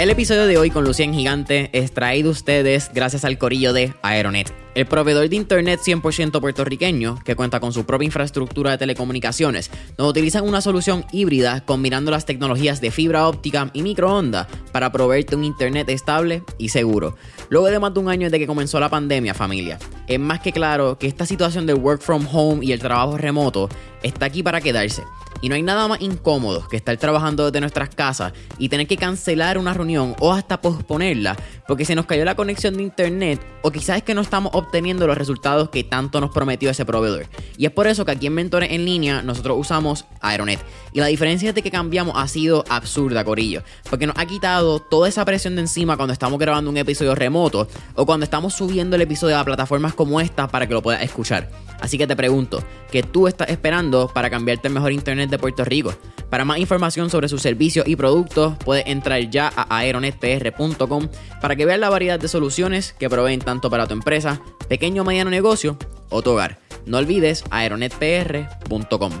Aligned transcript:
El 0.00 0.08
episodio 0.08 0.46
de 0.46 0.56
hoy 0.56 0.70
con 0.70 0.84
Lucien 0.84 1.12
Gigante 1.12 1.68
es 1.74 1.92
traído 1.92 2.30
ustedes 2.30 2.90
gracias 2.94 3.26
al 3.26 3.36
corillo 3.36 3.74
de 3.74 3.92
Aeronet, 4.00 4.50
el 4.74 4.86
proveedor 4.86 5.28
de 5.28 5.36
internet 5.36 5.78
100% 5.84 6.40
puertorriqueño 6.40 7.18
que 7.22 7.36
cuenta 7.36 7.60
con 7.60 7.74
su 7.74 7.84
propia 7.84 8.06
infraestructura 8.06 8.70
de 8.70 8.78
telecomunicaciones, 8.78 9.70
donde 9.98 10.10
utilizan 10.12 10.48
una 10.48 10.62
solución 10.62 11.04
híbrida 11.12 11.66
combinando 11.66 12.10
las 12.10 12.24
tecnologías 12.24 12.80
de 12.80 12.90
fibra 12.90 13.28
óptica 13.28 13.70
y 13.74 13.82
microondas 13.82 14.46
para 14.72 14.90
proveerte 14.90 15.36
un 15.36 15.44
internet 15.44 15.90
estable 15.90 16.44
y 16.56 16.70
seguro. 16.70 17.16
Luego 17.50 17.66
de 17.66 17.78
más 17.78 17.92
de 17.92 18.00
un 18.00 18.08
año 18.08 18.28
desde 18.28 18.38
que 18.38 18.46
comenzó 18.46 18.80
la 18.80 18.88
pandemia, 18.88 19.34
familia, 19.34 19.78
es 20.06 20.18
más 20.18 20.40
que 20.40 20.52
claro 20.52 20.96
que 20.96 21.08
esta 21.08 21.26
situación 21.26 21.66
del 21.66 21.76
work 21.76 22.00
from 22.00 22.26
home 22.32 22.64
y 22.64 22.72
el 22.72 22.80
trabajo 22.80 23.18
remoto 23.18 23.68
está 24.02 24.24
aquí 24.24 24.42
para 24.42 24.62
quedarse. 24.62 25.02
Y 25.40 25.48
no 25.48 25.54
hay 25.54 25.62
nada 25.62 25.88
más 25.88 26.00
incómodo 26.00 26.66
que 26.68 26.76
estar 26.76 26.96
trabajando 26.96 27.46
desde 27.46 27.60
nuestras 27.60 27.94
casas 27.94 28.32
y 28.58 28.68
tener 28.68 28.86
que 28.86 28.96
cancelar 28.96 29.58
una 29.58 29.74
reunión 29.74 30.14
o 30.20 30.32
hasta 30.32 30.60
posponerla 30.60 31.36
porque 31.66 31.84
se 31.84 31.94
nos 31.94 32.06
cayó 32.06 32.24
la 32.24 32.34
conexión 32.34 32.76
de 32.76 32.82
internet 32.82 33.40
o 33.62 33.70
quizás 33.70 33.98
es 33.98 34.02
que 34.02 34.14
no 34.14 34.20
estamos 34.20 34.52
obteniendo 34.54 35.06
los 35.06 35.16
resultados 35.16 35.70
que 35.70 35.84
tanto 35.84 36.20
nos 36.20 36.30
prometió 36.30 36.70
ese 36.70 36.84
proveedor. 36.84 37.26
Y 37.56 37.66
es 37.66 37.72
por 37.72 37.86
eso 37.86 38.04
que 38.04 38.12
aquí 38.12 38.26
en 38.26 38.34
Mentores 38.34 38.70
en 38.72 38.84
línea 38.84 39.22
nosotros 39.22 39.56
usamos 39.58 40.04
Aeronet. 40.20 40.60
Y 40.92 41.00
la 41.00 41.06
diferencia 41.06 41.52
de 41.52 41.62
que 41.62 41.70
cambiamos 41.70 42.14
ha 42.16 42.26
sido 42.26 42.64
absurda, 42.68 43.24
Corillo. 43.24 43.62
Porque 43.88 44.06
nos 44.06 44.16
ha 44.18 44.26
quitado 44.26 44.80
toda 44.80 45.08
esa 45.08 45.24
presión 45.24 45.54
de 45.54 45.62
encima 45.62 45.96
cuando 45.96 46.12
estamos 46.12 46.38
grabando 46.38 46.70
un 46.70 46.76
episodio 46.76 47.14
remoto 47.14 47.68
o 47.94 48.06
cuando 48.06 48.24
estamos 48.24 48.54
subiendo 48.54 48.96
el 48.96 49.02
episodio 49.02 49.38
a 49.38 49.44
plataformas 49.44 49.94
como 49.94 50.20
esta 50.20 50.48
para 50.48 50.66
que 50.66 50.74
lo 50.74 50.82
puedas 50.82 51.02
escuchar. 51.02 51.48
Así 51.80 51.96
que 51.96 52.06
te 52.06 52.16
pregunto, 52.16 52.62
¿qué 52.90 53.02
tú 53.02 53.26
estás 53.26 53.48
esperando 53.48 54.10
para 54.12 54.28
cambiarte 54.28 54.68
el 54.68 54.74
mejor 54.74 54.92
internet 54.92 55.29
de 55.30 55.38
Puerto 55.38 55.64
Rico? 55.64 55.94
Para 56.28 56.44
más 56.44 56.58
información 56.58 57.10
sobre 57.10 57.28
sus 57.28 57.42
servicios 57.42 57.88
y 57.88 57.96
productos, 57.96 58.54
puedes 58.64 58.86
entrar 58.86 59.20
ya 59.30 59.50
a 59.54 59.78
aeronetpr.com 59.78 61.08
para 61.40 61.56
que 61.56 61.64
veas 61.64 61.80
la 61.80 61.90
variedad 61.90 62.20
de 62.20 62.28
soluciones 62.28 62.92
que 62.92 63.08
proveen 63.08 63.40
tanto 63.40 63.70
para 63.70 63.86
tu 63.86 63.94
empresa, 63.94 64.42
pequeño 64.68 65.02
o 65.02 65.04
mediano 65.04 65.30
negocio 65.30 65.76
o 66.08 66.22
tu 66.22 66.30
hogar. 66.30 66.58
No 66.86 66.98
olvides 66.98 67.44
aeronetpr.com. 67.50 69.12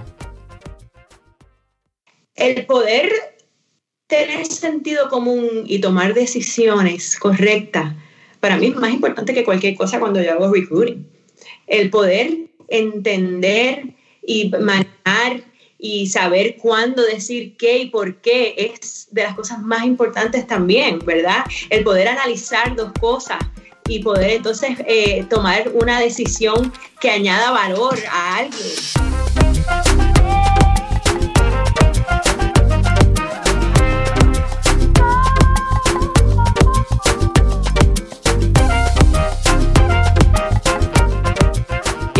El 2.34 2.66
poder 2.66 3.10
tener 4.06 4.46
sentido 4.46 5.08
común 5.08 5.64
y 5.66 5.80
tomar 5.80 6.14
decisiones 6.14 7.18
correctas, 7.18 7.94
para 8.40 8.56
mí 8.56 8.66
es 8.66 8.76
más 8.76 8.92
importante 8.92 9.34
que 9.34 9.44
cualquier 9.44 9.76
cosa 9.76 10.00
cuando 10.00 10.22
yo 10.22 10.32
hago 10.32 10.52
recruiting. 10.52 11.06
El 11.66 11.90
poder 11.90 12.50
entender 12.68 13.94
y 14.22 14.50
manejar 14.50 15.42
y 15.80 16.08
saber 16.08 16.56
cuándo 16.56 17.02
decir 17.02 17.56
qué 17.56 17.78
y 17.78 17.90
por 17.90 18.20
qué 18.20 18.54
es 18.56 19.08
de 19.10 19.22
las 19.22 19.34
cosas 19.34 19.60
más 19.60 19.84
importantes 19.84 20.46
también, 20.46 20.98
¿verdad? 21.00 21.44
El 21.70 21.84
poder 21.84 22.08
analizar 22.08 22.76
dos 22.76 22.92
cosas 23.00 23.38
y 23.88 24.02
poder 24.02 24.30
entonces 24.30 24.78
eh, 24.86 25.24
tomar 25.28 25.70
una 25.74 25.98
decisión 26.00 26.72
que 27.00 27.10
añada 27.10 27.50
valor 27.50 27.98
a 28.10 28.36
alguien. 28.36 29.99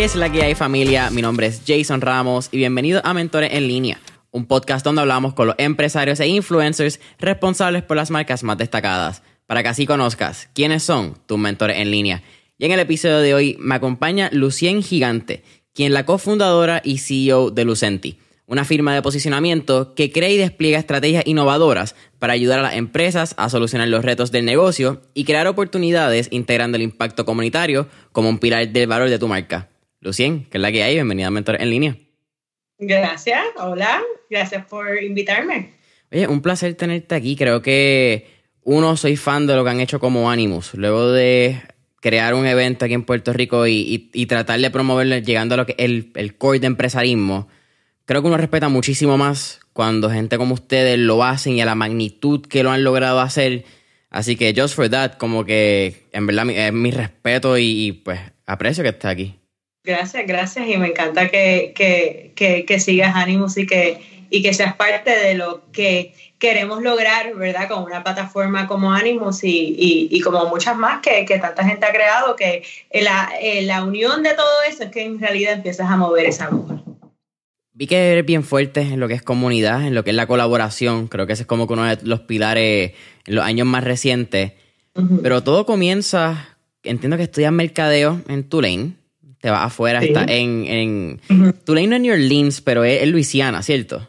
¿Qué 0.00 0.06
es 0.06 0.16
la 0.16 0.32
que 0.32 0.42
hay 0.42 0.54
familia? 0.54 1.10
Mi 1.10 1.20
nombre 1.20 1.46
es 1.46 1.60
Jason 1.66 2.00
Ramos 2.00 2.48
y 2.50 2.56
bienvenido 2.56 3.02
a 3.04 3.12
Mentores 3.12 3.52
en 3.52 3.68
línea, 3.68 4.00
un 4.30 4.46
podcast 4.46 4.82
donde 4.82 5.02
hablamos 5.02 5.34
con 5.34 5.48
los 5.48 5.56
empresarios 5.58 6.20
e 6.20 6.26
influencers 6.26 7.00
responsables 7.18 7.82
por 7.82 7.98
las 7.98 8.10
marcas 8.10 8.42
más 8.42 8.56
destacadas, 8.56 9.22
para 9.46 9.62
que 9.62 9.68
así 9.68 9.84
conozcas 9.84 10.48
quiénes 10.54 10.84
son 10.84 11.18
tus 11.26 11.38
mentores 11.38 11.76
en 11.76 11.90
línea. 11.90 12.22
Y 12.56 12.64
en 12.64 12.72
el 12.72 12.80
episodio 12.80 13.18
de 13.18 13.34
hoy 13.34 13.58
me 13.60 13.74
acompaña 13.74 14.30
Lucien 14.32 14.82
Gigante, 14.82 15.44
quien 15.74 15.92
la 15.92 16.06
cofundadora 16.06 16.80
y 16.82 16.96
CEO 16.96 17.50
de 17.50 17.66
Lucenti, 17.66 18.18
una 18.46 18.64
firma 18.64 18.94
de 18.94 19.02
posicionamiento 19.02 19.94
que 19.94 20.10
crea 20.10 20.30
y 20.30 20.38
despliega 20.38 20.78
estrategias 20.78 21.26
innovadoras 21.26 21.94
para 22.18 22.32
ayudar 22.32 22.60
a 22.60 22.62
las 22.62 22.76
empresas 22.76 23.34
a 23.36 23.50
solucionar 23.50 23.88
los 23.88 24.02
retos 24.02 24.32
del 24.32 24.46
negocio 24.46 25.02
y 25.12 25.24
crear 25.24 25.46
oportunidades 25.46 26.28
integrando 26.30 26.76
el 26.76 26.84
impacto 26.84 27.26
comunitario 27.26 27.86
como 28.12 28.30
un 28.30 28.38
pilar 28.38 28.66
del 28.66 28.86
valor 28.86 29.10
de 29.10 29.18
tu 29.18 29.28
marca. 29.28 29.69
Lucien, 30.00 30.46
que 30.46 30.56
es 30.56 30.62
la 30.62 30.72
que 30.72 30.82
hay, 30.82 30.94
bienvenida 30.94 31.26
a 31.26 31.30
Mentor 31.30 31.60
en 31.60 31.68
línea. 31.70 31.96
Gracias, 32.78 33.44
hola, 33.58 34.00
gracias 34.30 34.64
por 34.64 35.02
invitarme. 35.02 35.74
Oye, 36.10 36.26
un 36.26 36.40
placer 36.40 36.74
tenerte 36.74 37.14
aquí. 37.14 37.36
Creo 37.36 37.60
que 37.60 38.26
uno, 38.62 38.96
soy 38.96 39.16
fan 39.16 39.46
de 39.46 39.54
lo 39.54 39.62
que 39.62 39.70
han 39.70 39.80
hecho 39.80 40.00
como 40.00 40.30
Animus. 40.30 40.72
Luego 40.72 41.12
de 41.12 41.60
crear 42.00 42.32
un 42.32 42.46
evento 42.46 42.86
aquí 42.86 42.94
en 42.94 43.04
Puerto 43.04 43.34
Rico 43.34 43.66
y, 43.66 44.10
tratar 44.26 44.58
de 44.58 44.70
promoverlo 44.70 45.18
llegando 45.18 45.54
a 45.54 45.58
lo 45.58 45.66
que 45.66 45.74
el, 45.76 46.12
el 46.14 46.34
core 46.36 46.60
de 46.60 46.68
empresarismo, 46.68 47.48
creo 48.06 48.22
que 48.22 48.28
uno 48.28 48.38
respeta 48.38 48.70
muchísimo 48.70 49.18
más 49.18 49.60
cuando 49.74 50.08
gente 50.10 50.38
como 50.38 50.54
ustedes 50.54 50.98
lo 50.98 51.22
hacen 51.22 51.56
y 51.56 51.60
a 51.60 51.66
la 51.66 51.74
magnitud 51.74 52.40
que 52.46 52.62
lo 52.62 52.70
han 52.70 52.84
logrado 52.84 53.20
hacer. 53.20 53.64
Así 54.08 54.36
que 54.36 54.54
just 54.56 54.74
for 54.74 54.88
that, 54.88 55.18
como 55.18 55.44
que 55.44 56.08
en 56.12 56.26
verdad 56.26 56.48
es 56.48 56.72
mi 56.72 56.90
respeto 56.90 57.58
y, 57.58 57.86
y 57.86 57.92
pues 57.92 58.18
aprecio 58.46 58.82
que 58.82 58.88
estés 58.88 59.10
aquí. 59.10 59.39
Gracias, 59.90 60.24
gracias 60.24 60.68
y 60.68 60.76
me 60.76 60.86
encanta 60.86 61.28
que, 61.28 61.72
que, 61.74 62.64
que, 62.64 62.80
sigas 62.80 63.16
Animus 63.16 63.58
y 63.58 63.66
que, 63.66 63.98
y 64.30 64.40
que 64.40 64.54
seas 64.54 64.76
parte 64.76 65.10
de 65.10 65.34
lo 65.34 65.68
que 65.72 66.14
queremos 66.38 66.80
lograr, 66.80 67.34
¿verdad? 67.34 67.68
Con 67.68 67.82
una 67.82 68.04
plataforma 68.04 68.68
como 68.68 68.92
Animus 68.92 69.42
y, 69.42 70.08
y, 70.08 70.20
como 70.20 70.46
muchas 70.46 70.76
más 70.76 71.00
que, 71.00 71.24
tanta 71.40 71.64
gente 71.64 71.86
ha 71.86 71.92
creado, 71.92 72.36
que 72.36 72.62
la, 72.92 73.32
la, 73.62 73.82
unión 73.82 74.22
de 74.22 74.34
todo 74.34 74.62
eso 74.68 74.84
es 74.84 74.90
que 74.92 75.02
en 75.02 75.18
realidad 75.18 75.54
empiezas 75.54 75.90
a 75.90 75.96
mover 75.96 76.26
esa 76.26 76.44
aguja. 76.44 76.80
Vi 77.72 77.88
que 77.88 78.12
eres 78.12 78.24
bien 78.24 78.44
fuerte 78.44 78.82
en 78.82 79.00
lo 79.00 79.08
que 79.08 79.14
es 79.14 79.22
comunidad, 79.22 79.84
en 79.84 79.96
lo 79.96 80.04
que 80.04 80.10
es 80.10 80.16
la 80.16 80.28
colaboración. 80.28 81.08
Creo 81.08 81.26
que 81.26 81.32
ese 81.32 81.42
es 81.42 81.46
como 81.48 81.64
uno 81.64 81.84
de 81.84 81.98
los 82.04 82.20
pilares 82.20 82.92
en 83.26 83.34
los 83.34 83.44
años 83.44 83.66
más 83.66 83.82
recientes. 83.82 84.52
Pero 85.22 85.42
todo 85.42 85.66
comienza, 85.66 86.56
entiendo 86.84 87.16
que 87.16 87.24
estudias 87.24 87.52
mercadeo 87.52 88.20
en 88.28 88.44
Tulane 88.48 88.99
te 89.40 89.50
vas 89.50 89.66
afuera, 89.66 90.00
está 90.02 90.24
en, 90.24 90.66
en 90.66 91.54
Tulane 91.64 91.86
no 91.86 91.96
es 91.96 92.02
New 92.02 92.12
Orleans, 92.12 92.60
pero 92.60 92.84
es, 92.84 93.02
en 93.02 93.10
Luisiana, 93.10 93.62
¿cierto? 93.62 94.06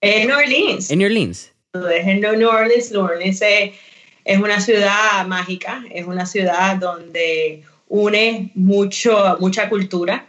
En 0.00 0.26
New 0.26 0.36
Orleans. 0.36 0.90
En 0.90 0.98
New 0.98 1.06
Orleans. 1.06 1.52
Es 1.72 2.06
en 2.06 2.20
New 2.20 2.48
Orleans, 2.48 2.90
New 2.90 3.00
Orleans 3.00 3.40
es, 3.42 3.70
es 4.24 4.38
una 4.38 4.60
ciudad 4.60 5.26
mágica, 5.26 5.84
es 5.90 6.04
una 6.06 6.26
ciudad 6.26 6.76
donde 6.76 7.62
une 7.88 8.50
mucho, 8.54 9.36
mucha 9.38 9.68
cultura, 9.68 10.26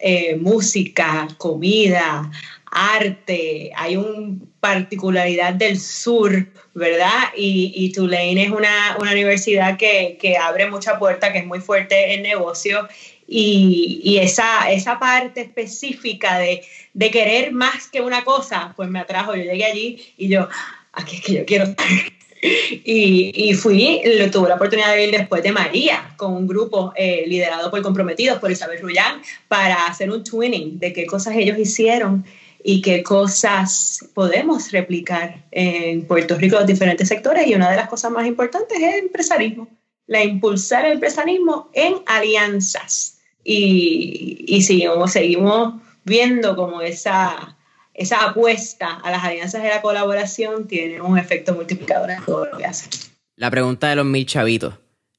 eh, 0.00 0.36
música, 0.36 1.28
comida, 1.36 2.30
arte, 2.72 3.70
hay 3.76 3.96
una 3.96 4.38
particularidad 4.60 5.52
del 5.52 5.78
sur, 5.78 6.46
¿verdad? 6.72 7.28
Y, 7.36 7.72
y 7.76 7.92
Tulane 7.92 8.44
es 8.44 8.50
una, 8.50 8.96
una 8.98 9.12
universidad 9.12 9.76
que, 9.76 10.16
que, 10.18 10.38
abre 10.38 10.70
mucha 10.70 10.98
puerta, 10.98 11.32
que 11.32 11.40
es 11.40 11.46
muy 11.46 11.60
fuerte 11.60 12.14
en 12.14 12.22
negocio 12.22 12.88
y, 13.34 14.18
esa, 14.18 14.70
esa 14.70 14.98
parte 14.98 15.40
específica 15.40 16.38
de, 16.38 16.62
querer 17.10 17.52
más 17.52 17.88
que 17.88 18.00
una 18.00 18.24
cosa, 18.24 18.74
pues 18.76 18.90
me 18.90 19.00
atrajo. 19.00 19.34
Yo 19.34 19.44
llegué 19.44 19.64
allí 19.64 20.14
y 20.18 20.28
yo, 20.28 20.48
aquí 20.92 21.16
es 21.16 21.22
que 21.22 21.34
yo 21.34 21.46
quiero 21.46 21.64
y, 22.42 23.32
y, 23.34 23.54
fui, 23.54 24.02
lo, 24.04 24.30
tuve 24.30 24.50
la 24.50 24.56
oportunidad 24.56 24.92
de 24.92 25.06
ir 25.06 25.10
después 25.12 25.42
de 25.42 25.52
María, 25.52 26.14
con 26.16 26.34
un 26.34 26.46
grupo 26.46 26.92
eh, 26.94 27.24
liderado 27.26 27.70
por 27.70 27.80
Comprometidos, 27.80 28.38
por 28.38 28.50
Isabel 28.50 28.82
Rullán, 28.82 29.22
para 29.48 29.86
hacer 29.86 30.10
un 30.10 30.22
twinning 30.22 30.78
de 30.78 30.92
qué 30.92 31.06
cosas 31.06 31.34
ellos 31.34 31.58
hicieron 31.58 32.24
y 32.62 32.82
qué 32.82 33.02
cosas 33.02 34.10
podemos 34.14 34.70
replicar 34.72 35.42
en 35.50 36.06
Puerto 36.06 36.36
Rico 36.36 36.56
los 36.56 36.66
diferentes 36.66 37.08
sectores. 37.08 37.46
Y 37.46 37.54
una 37.54 37.70
de 37.70 37.76
las 37.76 37.88
cosas 37.88 38.10
más 38.12 38.26
importantes 38.26 38.78
es 38.78 38.94
el 38.94 39.00
empresarismo, 39.00 39.68
la 40.06 40.22
impulsar 40.22 40.84
el 40.84 40.92
empresarismo 40.92 41.70
en 41.72 41.94
alianzas 42.06 43.11
y, 43.44 44.44
y 44.46 44.62
seguimos, 44.62 45.12
seguimos 45.12 45.74
viendo 46.04 46.56
como 46.56 46.82
esa, 46.82 47.56
esa 47.94 48.28
apuesta 48.28 49.00
a 49.02 49.10
las 49.10 49.24
alianzas 49.24 49.62
de 49.62 49.68
la 49.68 49.82
colaboración 49.82 50.66
tiene 50.66 51.00
un 51.00 51.18
efecto 51.18 51.54
multiplicador 51.54 52.10
en 52.10 52.24
todo 52.24 52.46
lo 52.46 52.58
que 52.58 52.64
hace. 52.64 52.88
La 53.36 53.50
pregunta 53.50 53.88
de 53.88 53.96
los 53.96 54.06
mil 54.06 54.26
chavitos. 54.26 54.74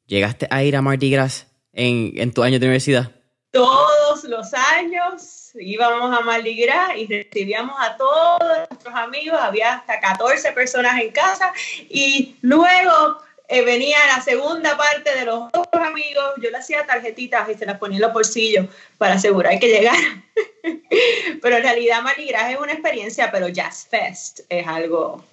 ¿Llegaste 0.06 0.48
a 0.50 0.64
ir 0.64 0.76
a 0.76 0.82
Mardi 0.82 1.10
Gras 1.10 1.48
en, 1.72 2.12
en 2.16 2.34
tu 2.34 2.44
año 2.44 2.60
de 2.60 2.66
universidad? 2.66 3.12
Todos 3.52 4.24
los 4.26 4.54
años 4.54 5.52
íbamos 5.60 6.18
a 6.18 6.22
Mardi 6.22 6.56
Gras 6.56 6.92
y 6.98 7.08
recibíamos 7.08 7.76
a 7.80 7.96
todos 7.98 8.40
nuestros 8.70 8.96
amigos, 8.96 9.40
había 9.40 9.76
hasta 9.76 10.00
14 10.00 10.52
personas 10.52 11.00
en 11.00 11.12
casa 11.12 11.54
y 11.90 12.36
luego 12.42 13.20
eh, 13.54 13.64
venía 13.64 13.98
la 14.08 14.22
segunda 14.22 14.76
parte 14.76 15.16
de 15.16 15.26
los 15.26 15.44
otros 15.54 15.84
amigos, 15.84 16.24
yo 16.42 16.50
le 16.50 16.58
hacía 16.58 16.86
tarjetitas 16.86 17.48
y 17.50 17.54
se 17.54 17.66
las 17.66 17.78
ponía 17.78 17.98
en 17.98 18.02
los 18.02 18.14
bolsillos 18.14 18.66
para 18.98 19.14
asegurar 19.14 19.60
que 19.60 19.68
llegara. 19.68 20.24
pero 21.42 21.58
en 21.58 21.64
realidad 21.64 22.02
Mardi 22.02 22.26
Gras 22.26 22.52
es 22.52 22.60
una 22.60 22.74
experiencia, 22.74 23.30
pero 23.32 23.48
Jazz 23.50 23.88
Fest 23.90 24.40
es 24.50 24.66
algo 24.66 25.24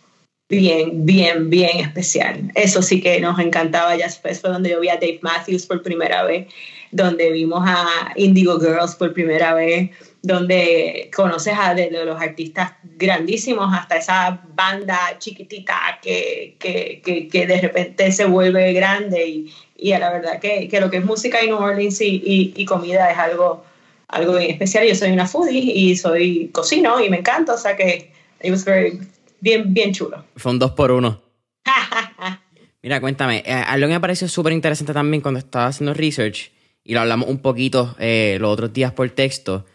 bien, 0.50 1.06
bien, 1.06 1.49
bien 1.49 1.78
especial. 1.78 2.50
Eso 2.55 2.82
sí 2.82 3.00
que 3.00 3.20
nos 3.20 3.38
encantaba. 3.38 3.96
Ya 3.96 4.06
después 4.06 4.40
fue 4.40 4.50
donde 4.50 4.70
yo 4.70 4.81
vi 4.81 4.90
a 4.90 4.96
Dave 4.96 5.20
Matthews 5.22 5.64
por 5.64 5.82
primera 5.82 6.25
vez, 6.25 6.49
donde 6.90 7.31
vimos 7.31 7.62
a 7.64 8.12
Indigo 8.17 8.61
Girls 8.61 8.96
por 8.96 9.14
primera 9.14 9.55
vez, 9.55 9.90
donde 10.22 11.11
conoces 11.14 11.55
a 11.58 11.75
de, 11.75 11.90
los 11.90 12.20
artistas 12.20 12.72
grandísimos 12.82 13.72
hasta 13.72 13.96
esa 13.96 14.43
banda 14.55 14.99
chiquitita 15.19 15.99
que, 16.02 16.56
que, 16.58 17.00
que, 17.31 17.46
de 17.46 17.61
repente 17.61 18.12
se 18.12 18.26
vuelve 18.26 18.72
grande 18.72 19.26
y, 19.26 19.52
y 19.76 19.93
a 19.93 19.99
la 19.99 20.11
verdad 20.12 20.38
que, 20.40 20.69
lo 20.81 20.90
que 20.90 20.99
es 20.99 21.05
música 21.05 21.43
y 21.43 21.46
New 21.46 21.56
Orleans 21.56 22.00
y, 22.02 22.52
y, 22.55 22.64
comida 22.67 23.11
es 23.11 23.19
algo, 23.19 23.64
algo 24.08 24.37
bien 24.37 24.50
especial. 24.50 24.87
Yo 24.87 24.94
soy 24.94 25.11
una 25.12 25.26
foodie 25.26 25.58
y 25.58 25.96
soy 25.96 26.49
cocino 26.52 27.02
y 27.02 27.08
me 27.08 27.19
encanta, 27.19 27.55
o 27.55 27.58
sea 27.58 27.76
que 27.76 28.12
it 28.43 28.50
was 28.50 28.64
very 28.64 29.00
bien, 29.40 29.72
bien 29.72 29.93
chulo. 29.93 30.25
Fue 30.37 30.52
un 30.52 30.58
dos 30.58 30.72
por 30.72 30.90
uno. 30.90 31.22
Mira, 32.82 33.00
cuéntame, 33.00 33.43
eh, 33.46 33.52
algo 33.52 33.88
que 33.88 33.94
me 33.94 34.00
pareció 34.00 34.28
súper 34.28 34.52
interesante 34.52 34.93
también 34.93 35.20
cuando 35.22 35.38
estaba 35.38 35.67
haciendo 35.67 35.94
research, 35.94 36.50
y 36.82 36.94
lo 36.94 37.00
hablamos 37.00 37.28
un 37.28 37.38
poquito 37.38 37.94
eh, 37.99 38.38
los 38.40 38.50
otros 38.50 38.72
días 38.72 38.93
por 38.93 39.08
texto, 39.11 39.67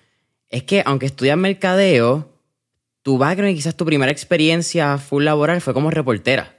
es 0.49 0.63
que 0.63 0.83
aunque 0.85 1.05
estudias 1.05 1.37
mercadeo, 1.37 2.29
tu 3.01 3.17
background 3.17 3.53
y 3.53 3.55
quizás 3.55 3.75
tu 3.75 3.85
primera 3.85 4.11
experiencia 4.11 4.97
full 4.97 5.23
laboral 5.23 5.61
fue 5.61 5.73
como 5.73 5.91
reportera. 5.91 6.55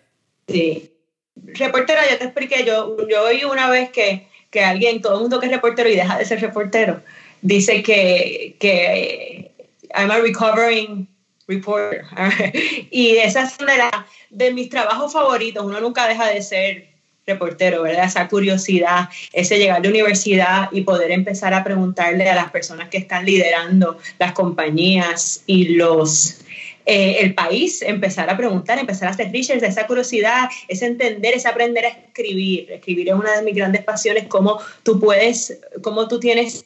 Sí. 0.46 0.92
Reportera, 1.34 2.08
ya 2.08 2.18
te 2.18 2.24
expliqué, 2.24 2.64
yo, 2.64 2.96
yo 3.08 3.24
oí 3.24 3.44
una 3.44 3.68
vez 3.68 3.90
que, 3.90 4.28
que 4.50 4.64
alguien, 4.64 5.02
todo 5.02 5.16
el 5.16 5.20
mundo 5.22 5.40
que 5.40 5.46
es 5.46 5.52
reportero 5.52 5.88
y 5.88 5.96
deja 5.96 6.16
de 6.16 6.24
ser 6.24 6.40
reportero, 6.40 7.02
dice 7.42 7.82
que, 7.82 8.56
que 8.58 9.50
I'm 9.94 10.10
a 10.10 10.18
recovering 10.18 11.08
reporter. 11.46 12.04
y 12.90 13.16
esa 13.16 13.42
es 13.42 13.56
una 13.60 13.74
de, 13.74 13.90
de 14.30 14.52
mis 14.52 14.68
trabajos 14.68 15.12
favoritos. 15.12 15.64
Uno 15.64 15.80
nunca 15.80 16.08
deja 16.08 16.28
de 16.28 16.42
ser 16.42 16.95
reportero, 17.26 17.82
¿verdad? 17.82 18.04
Esa 18.04 18.28
curiosidad, 18.28 19.08
ese 19.32 19.58
llegar 19.58 19.82
de 19.82 19.88
universidad 19.88 20.68
y 20.72 20.82
poder 20.82 21.10
empezar 21.10 21.54
a 21.54 21.64
preguntarle 21.64 22.28
a 22.28 22.34
las 22.34 22.50
personas 22.50 22.88
que 22.88 22.98
están 22.98 23.24
liderando 23.24 23.98
las 24.18 24.32
compañías 24.32 25.42
y 25.46 25.74
los 25.74 26.40
eh, 26.88 27.18
el 27.20 27.34
país, 27.34 27.82
empezar 27.82 28.30
a 28.30 28.36
preguntar, 28.36 28.78
empezar 28.78 29.08
a 29.08 29.10
hacer 29.10 29.32
research, 29.32 29.60
esa 29.64 29.88
curiosidad, 29.88 30.48
ese 30.68 30.86
entender, 30.86 31.34
ese 31.34 31.48
aprender 31.48 31.84
a 31.84 31.88
escribir. 31.88 32.70
Escribir 32.70 33.08
es 33.08 33.14
una 33.14 33.36
de 33.36 33.42
mis 33.42 33.56
grandes 33.56 33.82
pasiones, 33.82 34.26
cómo 34.28 34.60
tú 34.84 35.00
puedes, 35.00 35.58
cómo 35.82 36.06
tú 36.06 36.20
tienes 36.20 36.64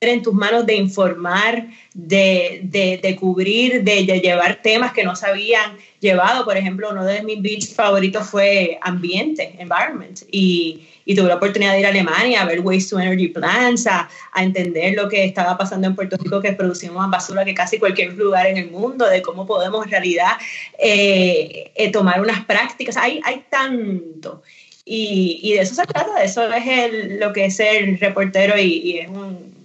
en 0.00 0.22
tus 0.22 0.34
manos 0.34 0.66
de 0.66 0.74
informar, 0.74 1.68
de, 1.94 2.60
de, 2.62 3.16
cubrir, 3.16 3.82
de, 3.82 4.04
llevar 4.04 4.60
temas 4.62 4.92
que 4.92 5.04
no 5.04 5.16
se 5.16 5.26
habían 5.26 5.78
llevado. 6.00 6.44
Por 6.44 6.56
ejemplo, 6.58 6.90
uno 6.90 7.02
de 7.02 7.22
mis 7.22 7.40
beats 7.40 7.74
favoritos 7.74 8.28
fue 8.28 8.78
ambiente, 8.82 9.54
environment, 9.58 10.20
y, 10.30 10.86
y, 11.06 11.14
tuve 11.14 11.28
la 11.28 11.36
oportunidad 11.36 11.72
de 11.72 11.80
ir 11.80 11.86
a 11.86 11.88
Alemania 11.88 12.42
a 12.42 12.44
ver 12.44 12.60
waste 12.60 12.90
to 12.90 13.00
energy 13.00 13.28
plants, 13.28 13.86
a, 13.86 14.06
entender 14.36 14.94
lo 14.94 15.08
que 15.08 15.24
estaba 15.24 15.56
pasando 15.56 15.86
en 15.86 15.96
Puerto 15.96 16.18
Rico, 16.18 16.42
que 16.42 16.52
producimos 16.52 17.08
basura 17.10 17.46
que 17.46 17.54
casi 17.54 17.78
cualquier 17.78 18.12
lugar 18.12 18.46
en 18.46 18.58
el 18.58 18.70
mundo, 18.70 19.06
de 19.06 19.22
cómo 19.22 19.46
podemos 19.46 19.86
en 19.86 19.92
realidad 19.92 20.32
eh, 20.78 21.72
eh, 21.74 21.90
tomar 21.90 22.20
unas 22.20 22.44
prácticas. 22.44 22.98
Hay, 22.98 23.20
hay 23.24 23.44
tanto. 23.48 24.42
Y, 24.84 25.54
de 25.54 25.62
eso 25.62 25.74
se 25.74 25.84
trata, 25.84 26.20
de 26.20 26.26
eso 26.26 26.46
es 26.52 26.66
el, 26.66 27.18
lo 27.18 27.32
que 27.32 27.46
es 27.46 27.58
el 27.58 27.98
reportero 27.98 28.56
y, 28.56 28.98
es 28.98 29.08
un, 29.08 29.55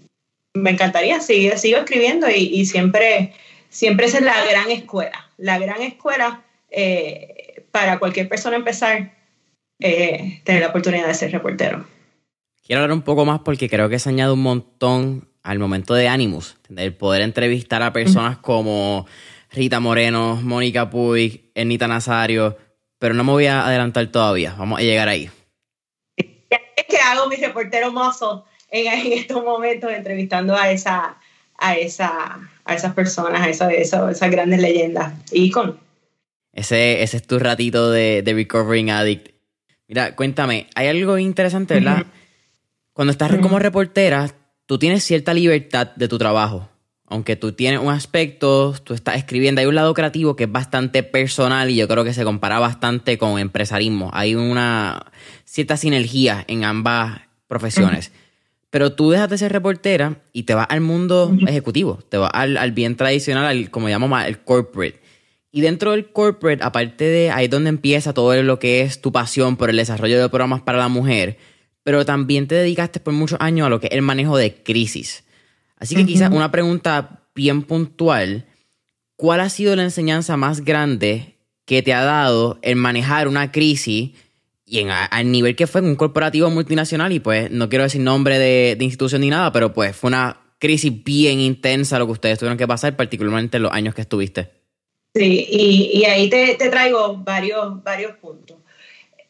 me 0.53 0.71
encantaría, 0.71 1.19
seguir, 1.21 1.57
sigo 1.57 1.79
escribiendo 1.79 2.27
y, 2.29 2.65
siempre, 2.65 3.33
siempre 3.69 4.07
es 4.07 4.19
la 4.21 4.45
gran 4.45 4.69
escuela, 4.69 5.29
la 5.37 5.57
gran 5.59 5.81
escuela 5.81 6.43
eh, 6.69 7.65
para 7.71 7.99
cualquier 7.99 8.27
persona 8.27 8.55
empezar, 8.55 9.13
eh, 9.79 10.41
tener 10.43 10.61
la 10.61 10.67
oportunidad 10.67 11.07
de 11.07 11.13
ser 11.13 11.31
reportero. 11.31 11.85
Quiero 12.65 12.81
hablar 12.81 12.95
un 12.95 13.03
poco 13.03 13.25
más 13.25 13.39
porque 13.39 13.69
creo 13.69 13.89
que 13.89 13.99
se 13.99 14.09
añade 14.09 14.33
un 14.33 14.41
montón 14.41 15.27
al 15.43 15.57
momento 15.57 15.93
de 15.93 16.07
Animus, 16.07 16.57
el 16.75 16.93
poder 16.93 17.21
entrevistar 17.21 17.81
a 17.81 17.93
personas 17.93 18.37
como 18.37 19.07
Rita 19.51 19.79
Moreno, 19.79 20.39
Mónica 20.41 20.89
Puig, 20.89 21.49
Ernita 21.55 21.87
Nazario, 21.87 22.57
pero 22.99 23.15
no 23.15 23.23
me 23.23 23.31
voy 23.31 23.47
a 23.47 23.65
adelantar 23.65 24.05
todavía. 24.07 24.53
Vamos 24.57 24.79
a 24.79 24.83
llegar 24.83 25.09
ahí. 25.09 25.29
Es 26.15 26.85
que 26.87 26.97
hago 26.97 27.27
mi 27.27 27.37
reportero 27.37 27.91
mozo 27.91 28.45
en, 28.71 29.13
estos 29.13 29.43
momentos 29.43 29.91
entrevistando 29.91 30.55
a 30.55 30.71
esa 30.71 31.17
a 31.57 31.75
esa 31.75 32.39
a 32.65 32.73
esas 32.73 32.93
personas, 32.93 33.41
a 33.41 33.49
esa, 33.49 33.71
esas 33.71 34.31
grandes 34.31 34.59
leyendas, 34.59 35.13
icon. 35.31 35.79
Ese, 36.53 37.03
ese 37.03 37.17
es 37.17 37.27
tu 37.27 37.39
ratito 37.39 37.91
de, 37.91 38.21
de 38.23 38.33
Recovering 38.33 38.91
Addict. 38.91 39.29
Mira, 39.87 40.15
cuéntame, 40.15 40.67
hay 40.75 40.87
algo 40.87 41.17
interesante, 41.17 41.75
¿verdad? 41.75 42.05
Cuando 42.93 43.11
estás 43.11 43.35
como 43.37 43.59
reportera, 43.59 44.29
tú 44.65 44.77
tienes 44.77 45.03
cierta 45.03 45.33
libertad 45.33 45.91
de 45.95 46.07
tu 46.07 46.17
trabajo 46.17 46.71
aunque 47.11 47.35
tú 47.35 47.51
tienes 47.51 47.81
un 47.81 47.89
aspecto, 47.89 48.73
tú 48.85 48.93
estás 48.93 49.17
escribiendo, 49.17 49.59
hay 49.59 49.67
un 49.67 49.75
lado 49.75 49.93
creativo 49.93 50.37
que 50.37 50.45
es 50.45 50.51
bastante 50.51 51.03
personal 51.03 51.69
y 51.69 51.75
yo 51.75 51.85
creo 51.89 52.05
que 52.05 52.13
se 52.13 52.23
compara 52.23 52.57
bastante 52.57 53.17
con 53.17 53.37
empresarismo. 53.37 54.09
Hay 54.13 54.33
una 54.33 55.11
cierta 55.43 55.75
sinergia 55.75 56.45
en 56.47 56.63
ambas 56.63 57.19
profesiones. 57.47 58.13
Pero 58.71 58.93
tú 58.93 59.11
dejas 59.11 59.29
de 59.29 59.37
ser 59.37 59.51
reportera 59.51 60.23
y 60.33 60.43
te 60.43 60.55
vas 60.55 60.65
al 60.69 60.81
mundo 60.81 61.37
ejecutivo, 61.45 61.99
te 62.09 62.17
vas 62.17 62.31
al, 62.33 62.71
bien 62.71 62.95
tradicional, 62.95 63.45
al, 63.45 63.69
como 63.69 63.89
llamamos, 63.89 64.23
el 64.25 64.39
corporate. 64.39 64.99
Y 65.51 65.61
dentro 65.61 65.91
del 65.91 66.11
corporate, 66.11 66.63
aparte 66.63 67.03
de 67.03 67.29
ahí 67.29 67.45
es 67.45 67.51
donde 67.51 67.69
empieza 67.69 68.13
todo 68.13 68.41
lo 68.41 68.57
que 68.57 68.81
es 68.81 69.01
tu 69.01 69.11
pasión 69.11 69.57
por 69.57 69.69
el 69.69 69.75
desarrollo 69.75 70.19
de 70.19 70.29
programas 70.29 70.61
para 70.61 70.77
la 70.77 70.87
mujer, 70.87 71.37
pero 71.83 72.05
también 72.05 72.47
te 72.47 72.55
dedicaste 72.55 73.01
por 73.01 73.13
muchos 73.13 73.37
años 73.41 73.67
a 73.67 73.69
lo 73.69 73.81
que 73.81 73.87
es 73.87 73.93
el 73.93 74.01
manejo 74.01 74.37
de 74.37 74.55
crisis. 74.55 75.25
Así 75.77 75.95
que 75.95 76.05
quizás 76.05 76.31
una 76.31 76.51
pregunta 76.51 77.25
bien 77.35 77.63
puntual, 77.63 78.45
¿cuál 79.17 79.41
ha 79.41 79.49
sido 79.49 79.75
la 79.75 79.83
enseñanza 79.83 80.37
más 80.37 80.63
grande 80.63 81.35
que 81.65 81.81
te 81.81 81.93
ha 81.93 82.03
dado 82.03 82.59
el 82.61 82.77
manejar 82.77 83.27
una 83.27 83.51
crisis 83.51 84.11
y 84.71 84.79
en, 84.79 84.89
al 84.89 85.31
nivel 85.31 85.57
que 85.57 85.67
fue 85.67 85.81
un 85.81 85.95
corporativo 85.95 86.49
multinacional? 86.49 87.11
Y 87.11 87.19
pues 87.19 87.51
no 87.51 87.67
quiero 87.67 87.83
decir 87.83 87.99
nombre 87.99 88.39
de, 88.39 88.77
institución 88.79 89.19
ni 89.19 89.29
nada, 89.29 89.51
pero 89.51 89.73
pues 89.73 89.93
fue 89.95 90.07
una 90.07 90.37
crisis 90.59 91.03
bien 91.03 91.41
intensa 91.41 91.99
lo 91.99 92.05
que 92.05 92.13
ustedes 92.13 92.39
tuvieron 92.39 92.57
que 92.57 92.67
pasar, 92.67 92.95
particularmente 92.95 93.57
en 93.57 93.63
los 93.63 93.73
años 93.73 93.93
que 93.93 94.01
estuviste. 94.01 94.49
Sí, 95.13 95.45
y, 95.49 96.05
ahí 96.05 96.29
te, 96.29 96.55
traigo 96.55 97.17
varios, 97.17 97.83
varios 97.83 98.15
puntos. 98.15 98.59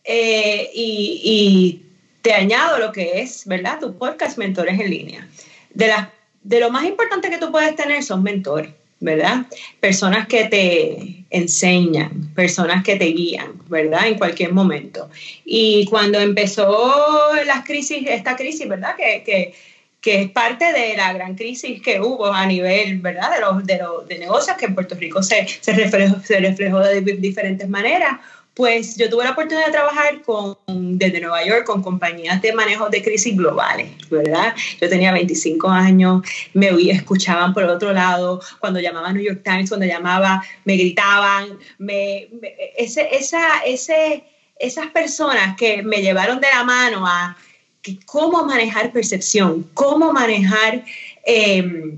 Eh, 0.03 0.69
y, 0.75 1.21
y, 1.23 1.85
te 2.21 2.33
añado 2.33 2.77
lo 2.77 2.91
que 2.91 3.21
es, 3.21 3.47
¿verdad? 3.47 3.79
Tu 3.79 3.97
podcast 3.97 4.37
Mentores 4.37 4.79
en 4.79 4.91
Línea. 4.91 5.27
De 5.73 5.87
las 5.87 6.09
de 6.43 6.59
lo 6.59 6.71
más 6.71 6.85
importante 6.85 7.29
que 7.29 7.37
tú 7.37 7.51
puedes 7.51 7.75
tener 7.75 8.03
son 8.03 8.23
mentores, 8.23 8.73
¿verdad? 9.01 9.47
Personas 9.79 10.27
que 10.27 10.45
te 10.45 11.25
enseñan, 11.31 12.33
personas 12.35 12.83
que 12.83 12.95
te 12.95 13.05
guían, 13.05 13.53
¿verdad? 13.67 14.07
En 14.07 14.17
cualquier 14.17 14.53
momento. 14.53 15.09
Y 15.43 15.85
cuando 15.87 16.19
empezó 16.19 17.31
la 17.45 17.63
crisis, 17.63 18.03
esta 18.07 18.35
crisis, 18.35 18.69
¿verdad? 18.69 18.95
Que, 18.95 19.23
que, 19.23 19.53
que 19.99 20.21
es 20.21 20.31
parte 20.31 20.71
de 20.71 20.95
la 20.95 21.11
gran 21.13 21.35
crisis 21.35 21.81
que 21.81 21.99
hubo 21.99 22.31
a 22.31 22.45
nivel, 22.45 22.99
¿verdad? 22.99 23.33
De 23.33 23.41
los, 23.41 23.65
de 23.65 23.77
los 23.79 24.07
de 24.07 24.19
negocios 24.19 24.55
que 24.55 24.65
en 24.65 24.75
Puerto 24.75 24.95
Rico 24.95 25.23
se, 25.23 25.47
se, 25.47 25.73
se 25.73 26.39
reflejó 26.39 26.79
de 26.79 27.01
diferentes 27.01 27.67
maneras 27.67 28.19
pues 28.53 28.97
yo 28.97 29.09
tuve 29.09 29.23
la 29.23 29.31
oportunidad 29.31 29.67
de 29.67 29.71
trabajar 29.71 30.21
con, 30.23 30.57
desde 30.67 31.21
Nueva 31.21 31.45
York 31.45 31.65
con 31.65 31.81
compañías 31.81 32.41
de 32.41 32.51
manejo 32.53 32.89
de 32.89 33.01
crisis 33.01 33.35
globales, 33.35 33.89
¿verdad? 34.09 34.53
Yo 34.81 34.89
tenía 34.89 35.13
25 35.13 35.69
años, 35.69 36.21
me 36.53 36.69
escuchaban 36.91 37.53
por 37.53 37.63
el 37.63 37.69
otro 37.69 37.93
lado, 37.93 38.41
cuando 38.59 38.79
llamaba 38.79 39.09
a 39.09 39.13
New 39.13 39.23
York 39.23 39.41
Times, 39.43 39.69
cuando 39.69 39.85
llamaba, 39.85 40.43
me 40.65 40.75
gritaban, 40.75 41.57
me, 41.77 42.27
esa, 42.77 43.03
ese, 43.65 44.23
esas 44.59 44.87
personas 44.87 45.55
que 45.55 45.81
me 45.81 46.01
llevaron 46.01 46.41
de 46.41 46.47
la 46.53 46.63
mano 46.65 47.07
a 47.07 47.37
cómo 48.05 48.45
manejar 48.45 48.91
percepción, 48.91 49.69
cómo 49.73 50.11
manejar... 50.11 50.83
Eh, 51.25 51.97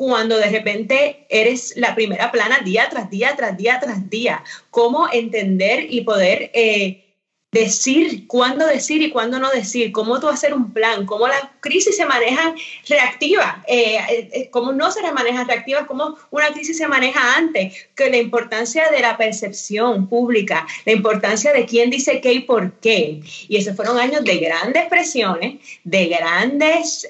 cuando 0.00 0.38
de 0.38 0.48
repente 0.48 1.26
eres 1.28 1.76
la 1.76 1.94
primera 1.94 2.32
plana 2.32 2.60
día 2.64 2.88
tras 2.88 3.10
día, 3.10 3.34
tras 3.36 3.54
día, 3.58 3.78
tras 3.80 4.08
día. 4.08 4.42
Cómo 4.70 5.06
entender 5.12 5.92
y 5.92 6.00
poder 6.00 6.50
eh, 6.54 7.04
decir 7.52 8.26
cuándo 8.26 8.66
decir 8.66 9.02
y 9.02 9.10
cuándo 9.10 9.38
no 9.38 9.50
decir, 9.50 9.92
cómo 9.92 10.18
tú 10.18 10.30
hacer 10.30 10.54
un 10.54 10.72
plan, 10.72 11.04
cómo 11.04 11.28
las 11.28 11.42
crisis 11.60 11.98
se 11.98 12.06
manejan 12.06 12.54
reactivas, 12.88 13.56
eh, 13.68 14.30
eh, 14.32 14.48
cómo 14.50 14.72
no 14.72 14.90
se 14.90 15.02
manejan 15.12 15.46
reactivas, 15.46 15.86
cómo 15.86 16.16
una 16.30 16.48
crisis 16.48 16.78
se 16.78 16.88
maneja 16.88 17.36
antes, 17.36 17.74
que 17.94 18.08
la 18.08 18.16
importancia 18.16 18.88
de 18.88 19.00
la 19.00 19.18
percepción 19.18 20.08
pública, 20.08 20.66
la 20.86 20.92
importancia 20.92 21.52
de 21.52 21.66
quién 21.66 21.90
dice 21.90 22.22
qué 22.22 22.32
y 22.32 22.40
por 22.40 22.72
qué. 22.80 23.20
Y 23.48 23.56
esos 23.58 23.76
fueron 23.76 23.98
años 23.98 24.24
de 24.24 24.38
grandes 24.38 24.86
presiones, 24.86 25.60
de 25.84 26.06
grandes 26.06 27.06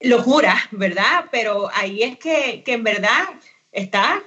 locura, 0.00 0.56
¿verdad? 0.70 1.26
Pero 1.30 1.68
ahí 1.74 2.02
es 2.02 2.18
que, 2.18 2.62
en 2.66 2.84
verdad 2.84 3.24
está 3.72 4.22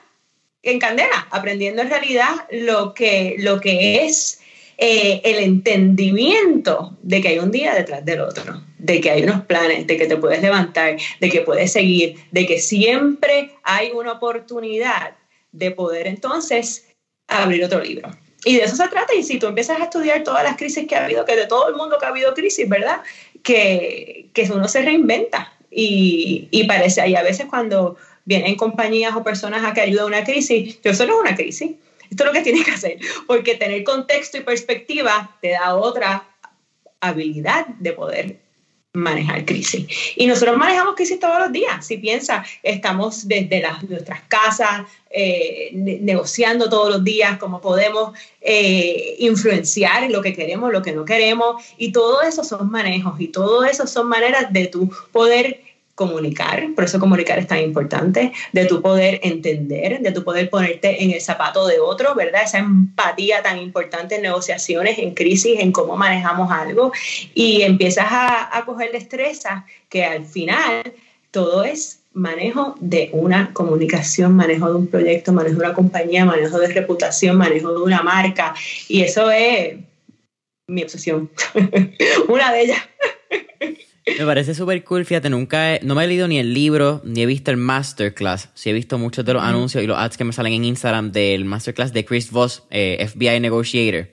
en 0.63 0.79
candela, 0.79 1.27
aprendiendo 1.31 1.81
en 1.81 1.89
realidad 1.89 2.47
lo 2.51 2.93
que, 2.93 3.35
lo 3.39 3.59
que 3.59 4.05
es 4.05 4.41
eh, 4.77 5.21
el 5.23 5.39
entendimiento 5.39 6.97
de 7.01 7.21
que 7.21 7.29
hay 7.29 7.39
un 7.39 7.51
día 7.51 7.73
detrás 7.73 8.05
del 8.05 8.21
otro, 8.21 8.61
de 8.77 9.01
que 9.01 9.11
hay 9.11 9.23
unos 9.23 9.45
planes, 9.45 9.87
de 9.87 9.97
que 9.97 10.05
te 10.05 10.17
puedes 10.17 10.41
levantar, 10.41 10.97
de 11.19 11.29
que 11.29 11.41
puedes 11.41 11.71
seguir, 11.71 12.15
de 12.31 12.45
que 12.45 12.59
siempre 12.59 13.55
hay 13.63 13.91
una 13.91 14.13
oportunidad 14.13 15.15
de 15.51 15.71
poder 15.71 16.07
entonces 16.07 16.87
abrir 17.27 17.63
otro 17.63 17.81
libro. 17.81 18.11
Y 18.43 18.57
de 18.57 18.63
eso 18.63 18.75
se 18.75 18.87
trata. 18.87 19.13
Y 19.13 19.23
si 19.23 19.37
tú 19.37 19.47
empiezas 19.47 19.79
a 19.79 19.83
estudiar 19.83 20.23
todas 20.23 20.43
las 20.43 20.57
crisis 20.57 20.87
que 20.87 20.95
ha 20.95 21.05
habido, 21.05 21.25
que 21.25 21.35
de 21.35 21.47
todo 21.47 21.69
el 21.69 21.75
mundo 21.75 21.97
que 21.99 22.05
ha 22.05 22.09
habido 22.09 22.33
crisis, 22.33 22.67
¿verdad? 22.67 23.01
Que, 23.43 24.29
que 24.33 24.43
uno 24.51 24.67
se 24.67 24.81
reinventa. 24.81 25.53
Y, 25.71 26.49
y 26.51 26.65
parece, 26.65 27.01
ahí 27.01 27.15
a 27.15 27.23
veces 27.23 27.47
cuando 27.47 27.95
vienen 28.25 28.55
compañías 28.55 29.15
o 29.15 29.23
personas 29.23 29.63
a 29.63 29.73
que 29.73 29.81
ayuda 29.81 30.03
a 30.03 30.07
una 30.07 30.23
crisis, 30.23 30.79
yo 30.83 30.93
solo 30.93 31.13
es 31.13 31.19
una 31.21 31.35
crisis 31.35 31.71
esto 32.11 32.23
es 32.23 32.27
lo 32.27 32.33
que 32.33 32.41
tienes 32.41 32.65
que 32.65 32.71
hacer, 32.71 32.97
porque 33.25 33.55
tener 33.55 33.83
contexto 33.85 34.37
y 34.37 34.41
perspectiva 34.41 35.37
te 35.41 35.51
da 35.51 35.75
otra 35.75 36.27
habilidad 36.99 37.67
de 37.79 37.93
poder 37.93 38.37
manejar 38.93 39.45
crisis. 39.45 39.87
Y 40.17 40.27
nosotros 40.27 40.57
manejamos 40.57 40.95
crisis 40.95 41.21
todos 41.21 41.39
los 41.39 41.53
días. 41.53 41.85
Si 41.85 41.97
piensas, 41.97 42.45
estamos 42.61 43.29
desde 43.29 43.61
las, 43.61 43.81
nuestras 43.83 44.21
casas 44.27 44.81
eh, 45.13 45.69
negociando 45.73 46.69
todos 46.69 46.89
los 46.89 47.03
días 47.03 47.37
cómo 47.37 47.61
podemos 47.61 48.17
eh, 48.39 49.15
influenciar 49.19 50.09
lo 50.09 50.21
que 50.21 50.33
queremos, 50.33 50.71
lo 50.71 50.81
que 50.81 50.93
no 50.93 51.05
queremos. 51.05 51.63
Y 51.77 51.91
todo 51.91 52.21
eso 52.21 52.43
son 52.43 52.71
manejos 52.71 53.19
y 53.19 53.27
todo 53.27 53.63
eso 53.65 53.87
son 53.87 54.07
maneras 54.07 54.51
de 54.51 54.67
tu 54.67 54.89
poder 55.11 55.61
comunicar, 55.95 56.67
por 56.73 56.85
eso 56.85 56.99
comunicar 56.99 57.37
es 57.37 57.47
tan 57.47 57.59
importante, 57.59 58.31
de 58.53 58.65
tu 58.65 58.81
poder 58.81 59.19
entender, 59.23 59.99
de 59.99 60.11
tu 60.11 60.23
poder 60.23 60.49
ponerte 60.49 61.03
en 61.03 61.11
el 61.11 61.21
zapato 61.21 61.67
de 61.67 61.79
otro, 61.79 62.15
¿verdad? 62.15 62.41
Esa 62.43 62.57
empatía 62.57 63.43
tan 63.43 63.59
importante 63.59 64.15
en 64.15 64.23
negociaciones, 64.23 64.97
en 64.97 65.13
crisis, 65.13 65.59
en 65.59 65.71
cómo 65.71 65.95
manejamos 65.95 66.51
algo 66.51 66.91
y 67.35 67.61
empiezas 67.61 68.07
a, 68.09 68.57
a 68.57 68.65
coger 68.65 68.91
destreza 68.91 69.65
que 69.89 70.03
al 70.03 70.25
final 70.25 70.93
todo 71.29 71.63
es 71.63 72.00
manejo 72.13 72.75
de 72.79 73.09
una 73.13 73.53
comunicación, 73.53 74.35
manejo 74.35 74.69
de 74.69 74.75
un 74.75 74.87
proyecto, 74.87 75.33
manejo 75.33 75.59
de 75.59 75.65
una 75.65 75.73
compañía, 75.73 76.25
manejo 76.25 76.59
de 76.59 76.67
reputación, 76.67 77.37
manejo 77.37 77.71
de 77.71 77.83
una 77.83 78.01
marca 78.03 78.53
y 78.87 79.01
eso 79.01 79.31
es 79.31 79.77
mi 80.67 80.83
obsesión, 80.83 81.29
una 82.27 82.51
de 82.51 82.61
ellas. 82.61 82.79
Me 84.19 84.25
parece 84.25 84.55
súper 84.55 84.83
cool, 84.83 85.05
fíjate, 85.05 85.29
nunca 85.29 85.75
he, 85.75 85.79
no 85.83 85.95
me 85.95 86.03
he 86.03 86.07
leído 86.07 86.27
ni 86.27 86.39
el 86.39 86.53
libro, 86.53 87.01
ni 87.03 87.21
he 87.21 87.25
visto 87.25 87.51
el 87.51 87.57
masterclass. 87.57 88.49
Sí 88.55 88.69
he 88.69 88.73
visto 88.73 88.97
muchos 88.97 89.23
de 89.25 89.33
los 89.33 89.43
anuncios 89.43 89.83
y 89.83 89.87
los 89.87 89.97
ads 89.97 90.17
que 90.17 90.23
me 90.23 90.33
salen 90.33 90.53
en 90.53 90.65
Instagram 90.65 91.11
del 91.11 91.45
masterclass 91.45 91.93
de 91.93 92.03
Chris 92.03 92.31
Voss, 92.31 92.63
eh, 92.71 93.07
FBI 93.07 93.39
Negotiator. 93.39 94.09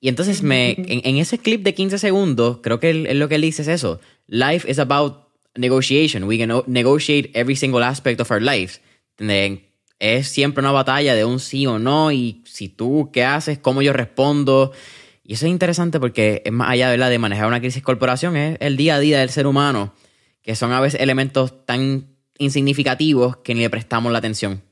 Y 0.00 0.08
entonces 0.08 0.42
me, 0.42 0.76
en, 0.78 1.16
ese 1.16 1.38
clip 1.38 1.62
de 1.62 1.74
15 1.74 1.98
segundos, 1.98 2.58
creo 2.62 2.78
que 2.78 2.94
lo 2.94 3.28
que 3.28 3.34
él 3.34 3.42
dice 3.42 3.62
es 3.62 3.68
eso. 3.68 4.00
Life 4.28 4.70
is 4.70 4.78
about 4.78 5.27
negotiation. 5.58 6.24
We 6.24 6.38
can 6.38 6.62
negotiate 6.66 7.30
every 7.34 7.56
single 7.56 7.84
aspect 7.84 8.20
of 8.20 8.30
our 8.30 8.40
lives. 8.40 8.80
Es 9.98 10.28
siempre 10.28 10.62
una 10.62 10.70
batalla 10.70 11.14
de 11.14 11.24
un 11.24 11.40
sí 11.40 11.66
o 11.66 11.78
no 11.78 12.12
y 12.12 12.42
si 12.46 12.68
tú, 12.68 13.10
¿qué 13.12 13.24
haces? 13.24 13.58
¿Cómo 13.58 13.82
yo 13.82 13.92
respondo? 13.92 14.72
Y 15.24 15.34
eso 15.34 15.46
es 15.46 15.50
interesante 15.50 15.98
porque 15.98 16.40
es 16.44 16.52
más 16.52 16.70
allá 16.70 16.90
de 16.90 17.18
manejar 17.18 17.48
una 17.48 17.60
crisis 17.60 17.82
corporación, 17.82 18.36
es 18.36 18.56
el 18.60 18.76
día 18.76 18.94
a 18.94 19.00
día 19.00 19.18
del 19.18 19.30
ser 19.30 19.46
humano, 19.46 19.92
que 20.40 20.54
son 20.54 20.72
a 20.72 20.80
veces 20.80 21.00
elementos 21.00 21.66
tan 21.66 22.16
insignificativos 22.38 23.38
que 23.38 23.54
ni 23.54 23.60
le 23.60 23.70
prestamos 23.70 24.12
la 24.12 24.18
atención. 24.18 24.62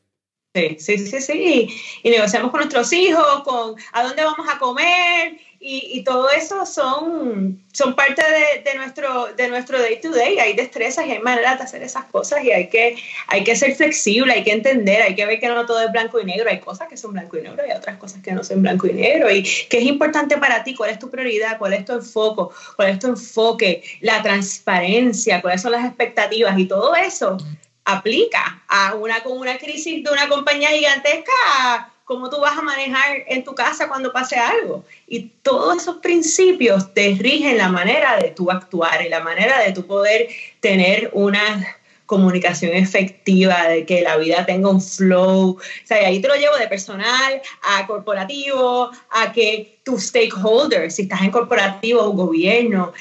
Sí, 0.55 0.77
sí, 0.79 0.97
sí, 0.97 1.21
sí. 1.21 1.69
Y 2.03 2.09
negociamos 2.09 2.51
con 2.51 2.61
nuestros 2.61 2.91
hijos, 2.95 3.43
con 3.45 3.75
a 3.93 4.03
dónde 4.03 4.25
vamos 4.25 4.47
a 4.49 4.59
comer, 4.59 5.39
y, 5.61 6.05
todo 6.05 6.31
eso 6.31 6.67
son, 6.67 7.63
son 7.73 7.95
parte 7.95 8.23
de, 8.65 8.75
nuestro, 8.75 9.33
de 9.35 9.49
nuestro 9.49 9.81
day 9.81 10.01
to 10.01 10.11
day. 10.11 10.39
Hay 10.39 10.55
destrezas 10.55 11.07
y 11.07 11.13
hay 11.13 11.19
maneras 11.19 11.59
de 11.59 11.65
hacer 11.65 11.83
esas 11.83 12.05
cosas 12.05 12.45
y 12.45 12.53
hay 12.53 12.69
que, 12.69 12.97
hay 13.27 13.43
que 13.43 13.57
ser 13.57 13.75
flexible, 13.75 14.33
hay 14.33 14.45
que 14.45 14.53
entender, 14.53 15.03
hay 15.03 15.15
que 15.15 15.27
ver 15.27 15.41
que 15.41 15.49
no 15.49 15.67
todo 15.67 15.81
es 15.81 15.91
blanco 15.91 16.21
y 16.21 16.25
negro. 16.25 16.51
Hay 16.51 16.61
cosas 16.61 16.89
que 16.89 16.97
son 16.97 17.13
blanco 17.13 17.39
y 17.39 17.43
negro 17.43 17.65
y 17.67 17.73
otras 17.73 17.97
cosas 17.97 18.23
que 18.23 18.33
no 18.33 18.45
son 18.45 18.63
blanco 18.63 18.87
y 18.87 18.93
negro. 18.93 19.31
Y 19.31 19.43
qué 19.43 19.79
es 19.79 19.85
importante 19.85 20.37
para 20.39 20.63
ti, 20.63 20.75
cuál 20.75 20.91
es 20.91 20.99
tu 20.99 21.11
prioridad, 21.11 21.59
cuál 21.59 21.73
es 21.73 21.85
tu 21.85 21.93
enfoque, 21.93 22.55
cuál 22.77 22.91
es 22.91 22.99
tu 22.99 23.09
enfoque, 23.09 23.83
la 24.01 24.23
transparencia, 24.23 25.43
cuáles 25.43 25.63
son 25.63 25.73
las 25.73 25.85
expectativas 25.85 26.59
y 26.59 26.67
todo 26.67 26.95
eso 26.95 27.37
aplica 27.85 28.63
a 28.69 28.95
una, 28.95 29.23
con 29.23 29.39
una 29.39 29.59
crisis 29.59 30.03
de 30.05 30.11
una 30.11 30.29
compañía 30.29 30.71
gigantesca 30.71 31.93
cómo 32.07 32.31
tú 32.31 32.41
vas 32.41 32.57
a 32.57 32.63
manejar 32.63 33.25
en 33.27 33.43
tu 33.43 33.55
casa 33.55 33.89
cuando 33.89 34.13
pase 34.13 34.37
algo. 34.37 34.85
Y 35.09 35.33
todos 35.43 35.77
esos 35.77 35.97
principios 35.97 36.95
te 36.95 37.17
rigen 37.19 37.59
la 37.59 37.69
manera 37.69 38.17
de 38.17 38.31
tú 38.31 38.51
actuar 38.51 39.05
y 39.05 39.09
la 39.09 39.21
manera 39.21 39.59
de 39.59 39.73
tú 39.73 39.87
poder 39.87 40.29
tener 40.61 41.11
una 41.13 41.76
comunicación 42.07 42.73
efectiva, 42.73 43.69
de 43.69 43.85
que 43.85 44.03
la 44.03 44.17
vida 44.17 44.47
tenga 44.47 44.71
un 44.71 44.81
flow. 44.81 45.51
O 45.51 45.61
sea, 45.85 46.07
ahí 46.07 46.21
te 46.21 46.29
lo 46.29 46.37
llevo 46.37 46.57
de 46.57 46.69
personal 46.69 47.43
a 47.63 47.87
corporativo, 47.87 48.91
a 49.11 49.33
que 49.33 49.77
tus 49.83 50.07
stakeholders, 50.07 50.97
si 50.97 51.03
estás 51.03 51.23
en 51.23 51.31
corporativo 51.31 52.03
o 52.03 52.11
gobierno, 52.11 52.93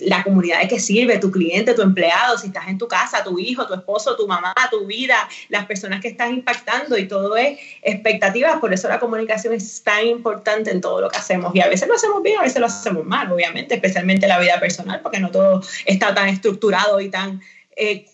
la 0.00 0.22
comunidad 0.22 0.60
de 0.60 0.68
que 0.68 0.78
sirve, 0.78 1.18
tu 1.18 1.32
cliente, 1.32 1.74
tu 1.74 1.82
empleado, 1.82 2.38
si 2.38 2.48
estás 2.48 2.68
en 2.68 2.78
tu 2.78 2.86
casa, 2.86 3.24
tu 3.24 3.36
hijo, 3.36 3.66
tu 3.66 3.74
esposo, 3.74 4.16
tu 4.16 4.28
mamá, 4.28 4.54
tu 4.70 4.86
vida, 4.86 5.28
las 5.48 5.66
personas 5.66 6.00
que 6.00 6.06
estás 6.06 6.30
impactando 6.30 6.96
y 6.96 7.08
todo 7.08 7.36
es 7.36 7.58
expectativas. 7.82 8.60
Por 8.60 8.72
eso 8.72 8.88
la 8.88 9.00
comunicación 9.00 9.54
es 9.54 9.82
tan 9.82 10.06
importante 10.06 10.70
en 10.70 10.80
todo 10.80 11.00
lo 11.00 11.10
que 11.10 11.18
hacemos. 11.18 11.52
Y 11.52 11.60
a 11.60 11.68
veces 11.68 11.88
lo 11.88 11.94
hacemos 11.94 12.22
bien, 12.22 12.38
a 12.38 12.42
veces 12.42 12.60
lo 12.60 12.66
hacemos 12.66 13.04
mal, 13.04 13.32
obviamente, 13.32 13.74
especialmente 13.74 14.28
la 14.28 14.38
vida 14.38 14.60
personal, 14.60 15.00
porque 15.02 15.18
no 15.18 15.32
todo 15.32 15.62
está 15.84 16.14
tan 16.14 16.28
estructurado 16.28 17.00
y 17.00 17.10
tan 17.10 17.40
eh, 17.76 18.06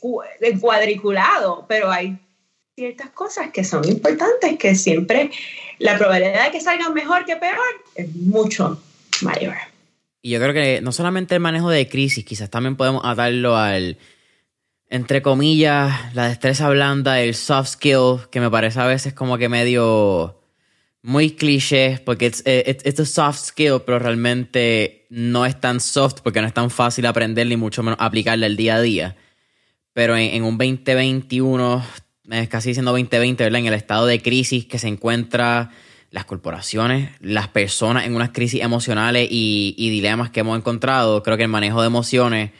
cuadriculado, 0.60 1.66
pero 1.68 1.90
hay 1.90 2.18
ciertas 2.74 3.10
cosas 3.10 3.50
que 3.52 3.64
son 3.64 3.86
importantes 3.88 4.56
que 4.56 4.74
siempre 4.76 5.30
la 5.78 5.98
probabilidad 5.98 6.46
de 6.46 6.50
que 6.52 6.60
salgan 6.60 6.94
mejor 6.94 7.24
que 7.24 7.36
peor 7.36 7.58
es 7.94 8.14
mucho 8.14 8.80
mayor. 9.22 9.56
Y 10.22 10.30
yo 10.30 10.40
creo 10.40 10.52
que 10.52 10.80
no 10.80 10.92
solamente 10.92 11.34
el 11.34 11.40
manejo 11.40 11.70
de 11.70 11.88
crisis, 11.88 12.24
quizás 12.24 12.50
también 12.50 12.76
podemos 12.76 13.02
atarlo 13.04 13.56
al, 13.56 13.98
entre 14.90 15.22
comillas, 15.22 16.14
la 16.14 16.28
destreza 16.28 16.68
blanda, 16.70 17.20
el 17.20 17.34
soft 17.34 17.70
skill, 17.70 18.28
que 18.30 18.40
me 18.40 18.50
parece 18.50 18.80
a 18.80 18.86
veces 18.86 19.12
como 19.12 19.38
que 19.38 19.48
medio 19.48 20.40
muy 21.02 21.32
cliché, 21.32 22.00
porque 22.04 22.26
es 22.26 22.98
un 22.98 23.06
soft 23.06 23.40
skill, 23.40 23.82
pero 23.84 23.98
realmente 23.98 25.06
no 25.10 25.46
es 25.46 25.60
tan 25.60 25.80
soft 25.80 26.20
porque 26.22 26.40
no 26.40 26.46
es 26.46 26.54
tan 26.54 26.70
fácil 26.70 27.06
aprender 27.06 27.46
ni 27.46 27.56
mucho 27.56 27.82
menos 27.82 27.98
aplicarle 28.00 28.46
el 28.46 28.56
día 28.56 28.76
a 28.76 28.80
día 28.80 29.16
pero 29.98 30.16
en, 30.16 30.44
un 30.44 30.56
2021, 30.56 31.84
es 32.30 32.48
casi 32.48 32.68
diciendo 32.68 32.92
2020, 32.92 33.42
¿verdad? 33.42 33.58
En 33.58 33.66
el 33.66 33.74
estado 33.74 34.06
de 34.06 34.22
crisis 34.22 34.64
que 34.64 34.78
se 34.78 34.86
encuentra 34.86 35.72
las 36.12 36.24
corporaciones, 36.24 37.10
las 37.18 37.48
personas 37.48 38.06
en 38.06 38.14
unas 38.14 38.30
crisis 38.30 38.62
emocionales 38.62 39.26
y, 39.28 39.74
dilemas 39.76 40.30
que 40.30 40.38
hemos 40.38 40.56
encontrado, 40.56 41.24
creo 41.24 41.36
que 41.36 41.42
el 41.42 41.48
manejo 41.48 41.80
de 41.80 41.88
emociones 41.88 42.52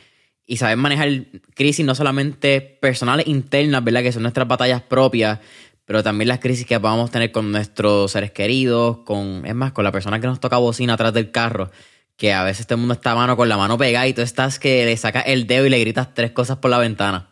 y 0.47 0.57
saber 0.57 0.79
manejar 0.79 1.27
crisis 1.55 1.87
no 1.87 1.95
solamente 1.95 2.61
personales 2.61 3.29
internas, 3.29 3.85
¿verdad? 3.85 4.03
Que 4.03 4.11
son 4.11 4.23
nuestras 4.23 4.49
batallas 4.49 4.83
propias, 4.83 5.39
pero 5.85 6.03
también 6.03 6.27
las 6.27 6.41
crisis 6.41 6.67
que 6.67 6.79
vamos 6.79 7.11
a 7.11 7.13
tener 7.13 7.31
con 7.31 7.53
nuestros 7.53 8.11
seres 8.11 8.33
queridos, 8.33 8.99
con, 9.05 9.47
es 9.47 9.55
más, 9.55 9.71
con 9.71 9.85
la 9.85 9.93
persona 9.93 10.19
que 10.19 10.27
nos 10.27 10.41
toca 10.41 10.57
bocina 10.57 10.95
atrás 10.95 11.13
del 11.13 11.31
carro 11.31 11.71
que 12.17 12.33
a 12.33 12.43
veces 12.43 12.67
el 12.69 12.79
mundo 12.79 12.95
está 12.95 13.15
mano 13.15 13.37
con 13.37 13.49
la 13.49 13.57
mano 13.57 13.79
pegada 13.79 14.09
y 14.09 14.13
tú 14.13 14.23
estás 14.23 14.59
que 14.59 14.85
le 14.85 14.97
sacas 14.97 15.23
el 15.29 15.47
dedo 15.47 15.67
y 15.67 15.71
le 15.71 15.79
gritas 15.79 16.15
tres 16.15 16.33
cosas 16.33 16.59
por 16.59 16.69
la 16.69 16.79
ventana. 16.79 17.28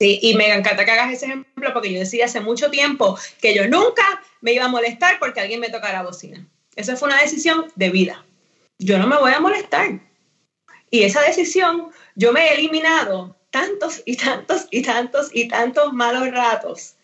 Sí, 0.00 0.18
y 0.22 0.34
me 0.34 0.50
encanta 0.50 0.86
que 0.86 0.90
hagas 0.92 1.12
ese 1.12 1.26
ejemplo 1.26 1.74
porque 1.74 1.92
yo 1.92 1.98
decía 1.98 2.24
hace 2.24 2.40
mucho 2.40 2.70
tiempo 2.70 3.18
que 3.42 3.54
yo 3.54 3.68
nunca 3.68 4.22
me 4.40 4.54
iba 4.54 4.64
a 4.64 4.68
molestar 4.68 5.18
porque 5.18 5.40
alguien 5.40 5.60
me 5.60 5.68
tocara 5.68 6.02
bocina. 6.02 6.46
Esa 6.74 6.96
fue 6.96 7.08
una 7.08 7.20
decisión 7.20 7.70
de 7.74 7.90
vida. 7.90 8.24
Yo 8.78 8.98
no 8.98 9.06
me 9.06 9.18
voy 9.18 9.32
a 9.32 9.40
molestar. 9.40 10.00
Y 10.90 11.02
esa 11.02 11.20
decisión, 11.20 11.90
yo 12.14 12.32
me 12.32 12.48
he 12.48 12.54
eliminado 12.54 13.36
tantos 13.50 14.02
y 14.06 14.16
tantos 14.16 14.68
y 14.70 14.80
tantos 14.80 15.28
y 15.34 15.48
tantos 15.48 15.92
malos 15.92 16.30
ratos. 16.30 16.94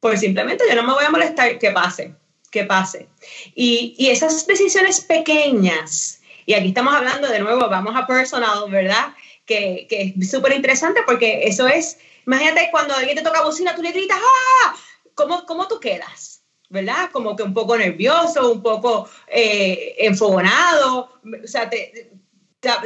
Por 0.00 0.16
simplemente 0.16 0.64
yo 0.66 0.76
no 0.76 0.84
me 0.84 0.94
voy 0.94 1.04
a 1.04 1.10
molestar 1.10 1.58
que 1.58 1.70
pase, 1.72 2.14
que 2.50 2.64
pase. 2.64 3.06
Y, 3.54 3.94
y 3.98 4.08
esas 4.08 4.46
decisiones 4.46 5.02
pequeñas 5.02 6.16
y 6.46 6.54
aquí 6.54 6.68
estamos 6.68 6.94
hablando 6.94 7.26
de 7.28 7.40
nuevo, 7.40 7.68
vamos 7.68 7.96
a 7.96 8.06
personal, 8.06 8.70
¿verdad? 8.70 9.08
Que, 9.46 9.86
que 9.88 10.14
es 10.18 10.30
súper 10.30 10.54
interesante 10.54 11.02
porque 11.06 11.44
eso 11.44 11.68
es, 11.68 11.98
imagínate 12.26 12.68
cuando 12.72 12.94
alguien 12.94 13.16
te 13.16 13.22
toca 13.22 13.42
bocina, 13.42 13.76
tú 13.76 13.82
le 13.82 13.92
gritas, 13.92 14.18
¡ah! 14.18 14.76
¿Cómo, 15.14 15.46
cómo 15.46 15.68
tú 15.68 15.78
quedas? 15.80 16.42
¿Verdad? 16.68 17.10
Como 17.12 17.36
que 17.36 17.44
un 17.44 17.54
poco 17.54 17.78
nervioso, 17.78 18.50
un 18.50 18.60
poco 18.60 19.08
eh, 19.28 19.94
enfogonado, 19.98 21.12
o 21.44 21.46
sea, 21.46 21.70
te, 21.70 22.10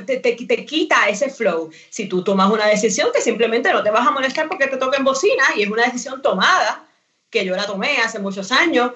te, 0.06 0.18
te, 0.18 0.64
quita 0.66 1.08
ese 1.08 1.30
flow. 1.30 1.70
Si 1.88 2.06
tú 2.06 2.22
tomas 2.22 2.50
una 2.50 2.66
decisión 2.66 3.10
que 3.14 3.20
simplemente 3.20 3.72
no 3.72 3.82
te 3.82 3.90
vas 3.90 4.06
a 4.06 4.10
molestar 4.10 4.48
porque 4.48 4.66
te 4.66 4.76
toquen 4.76 5.04
bocina 5.04 5.44
y 5.56 5.62
es 5.62 5.70
una 5.70 5.84
decisión 5.84 6.20
tomada, 6.20 6.86
que 7.30 7.44
yo 7.44 7.56
la 7.56 7.66
tomé 7.66 7.98
hace 7.98 8.18
muchos 8.18 8.52
años, 8.52 8.92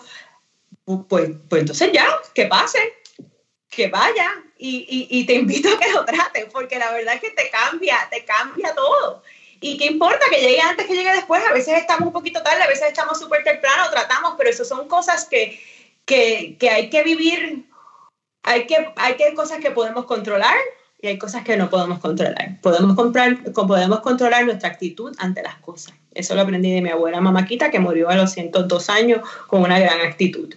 pues, 0.85 1.31
pues 1.49 1.61
entonces 1.61 1.91
ya, 1.93 2.07
que 2.35 2.47
pase, 2.47 2.79
que 3.75 3.89
vaya 3.89 4.31
y, 4.59 5.09
y, 5.11 5.27
te 5.27 5.35
invito 5.35 5.69
a 5.69 5.79
que 5.79 5.91
lo 5.91 6.05
trates, 6.05 6.47
porque 6.53 6.79
la 6.79 6.91
verdad 6.93 7.15
es 7.15 7.21
que 7.21 7.31
te 7.31 7.51
cambia, 7.51 7.97
te 8.11 8.25
cambia 8.25 8.75
todo. 8.75 9.23
¿Y 9.61 9.77
qué 9.77 9.87
importa 9.87 10.27
que 10.31 10.41
llegue 10.41 10.61
antes, 10.61 10.87
que 10.87 10.95
llegue 10.95 11.13
después? 11.13 11.43
A 11.45 11.53
veces 11.53 11.79
estamos 11.79 12.07
un 12.07 12.13
poquito 12.13 12.43
tarde, 12.43 12.63
a 12.63 12.69
veces 12.69 12.89
estamos 12.89 13.19
súper 13.19 13.45
temprano, 13.45 13.91
tratamos, 13.91 14.35
pero 14.37 14.51
eso 14.51 14.65
son 14.65 14.89
cosas 14.89 15.27
que, 15.27 15.61
que, 16.05 16.57
que 16.59 16.71
hay 16.71 16.91
que 16.91 17.03
vivir, 17.03 17.67
hay 18.43 18.67
que, 18.67 18.93
hay 18.97 19.17
que 19.17 19.35
cosas 19.35 19.59
que 19.59 19.71
podemos 19.71 20.05
controlar 20.05 20.57
y 21.01 21.09
hay 21.09 21.19
cosas 21.19 21.45
que 21.45 21.57
no 21.57 21.69
podemos 21.69 21.99
controlar. 21.99 22.61
Podemos, 22.63 22.97
comprar, 22.97 23.43
podemos 23.53 24.01
controlar 24.01 24.47
nuestra 24.47 24.71
actitud 24.71 25.15
ante 25.19 25.43
las 25.43 25.57
cosas. 25.57 25.95
Eso 26.15 26.35
lo 26.35 26.43
aprendí 26.43 26.73
de 26.73 26.81
mi 26.81 26.91
abuela 26.91 27.21
Mamaquita, 27.21 27.71
que 27.71 27.79
murió 27.79 28.09
a 28.09 28.15
los 28.15 28.33
102 28.33 28.89
años 28.89 29.21
con 29.47 29.63
una 29.63 29.79
gran 29.79 30.01
actitud. 30.01 30.55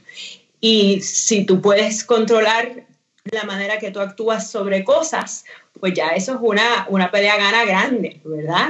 Y 0.61 1.01
si 1.01 1.45
tú 1.45 1.61
puedes 1.61 2.03
controlar 2.03 2.85
la 3.31 3.43
manera 3.43 3.79
que 3.79 3.91
tú 3.91 3.99
actúas 3.99 4.49
sobre 4.49 4.83
cosas, 4.83 5.45
pues 5.79 5.93
ya 5.93 6.09
eso 6.09 6.33
es 6.33 6.39
una, 6.41 6.87
una 6.89 7.11
pelea 7.11 7.37
gana 7.37 7.65
grande, 7.65 8.21
¿verdad? 8.23 8.69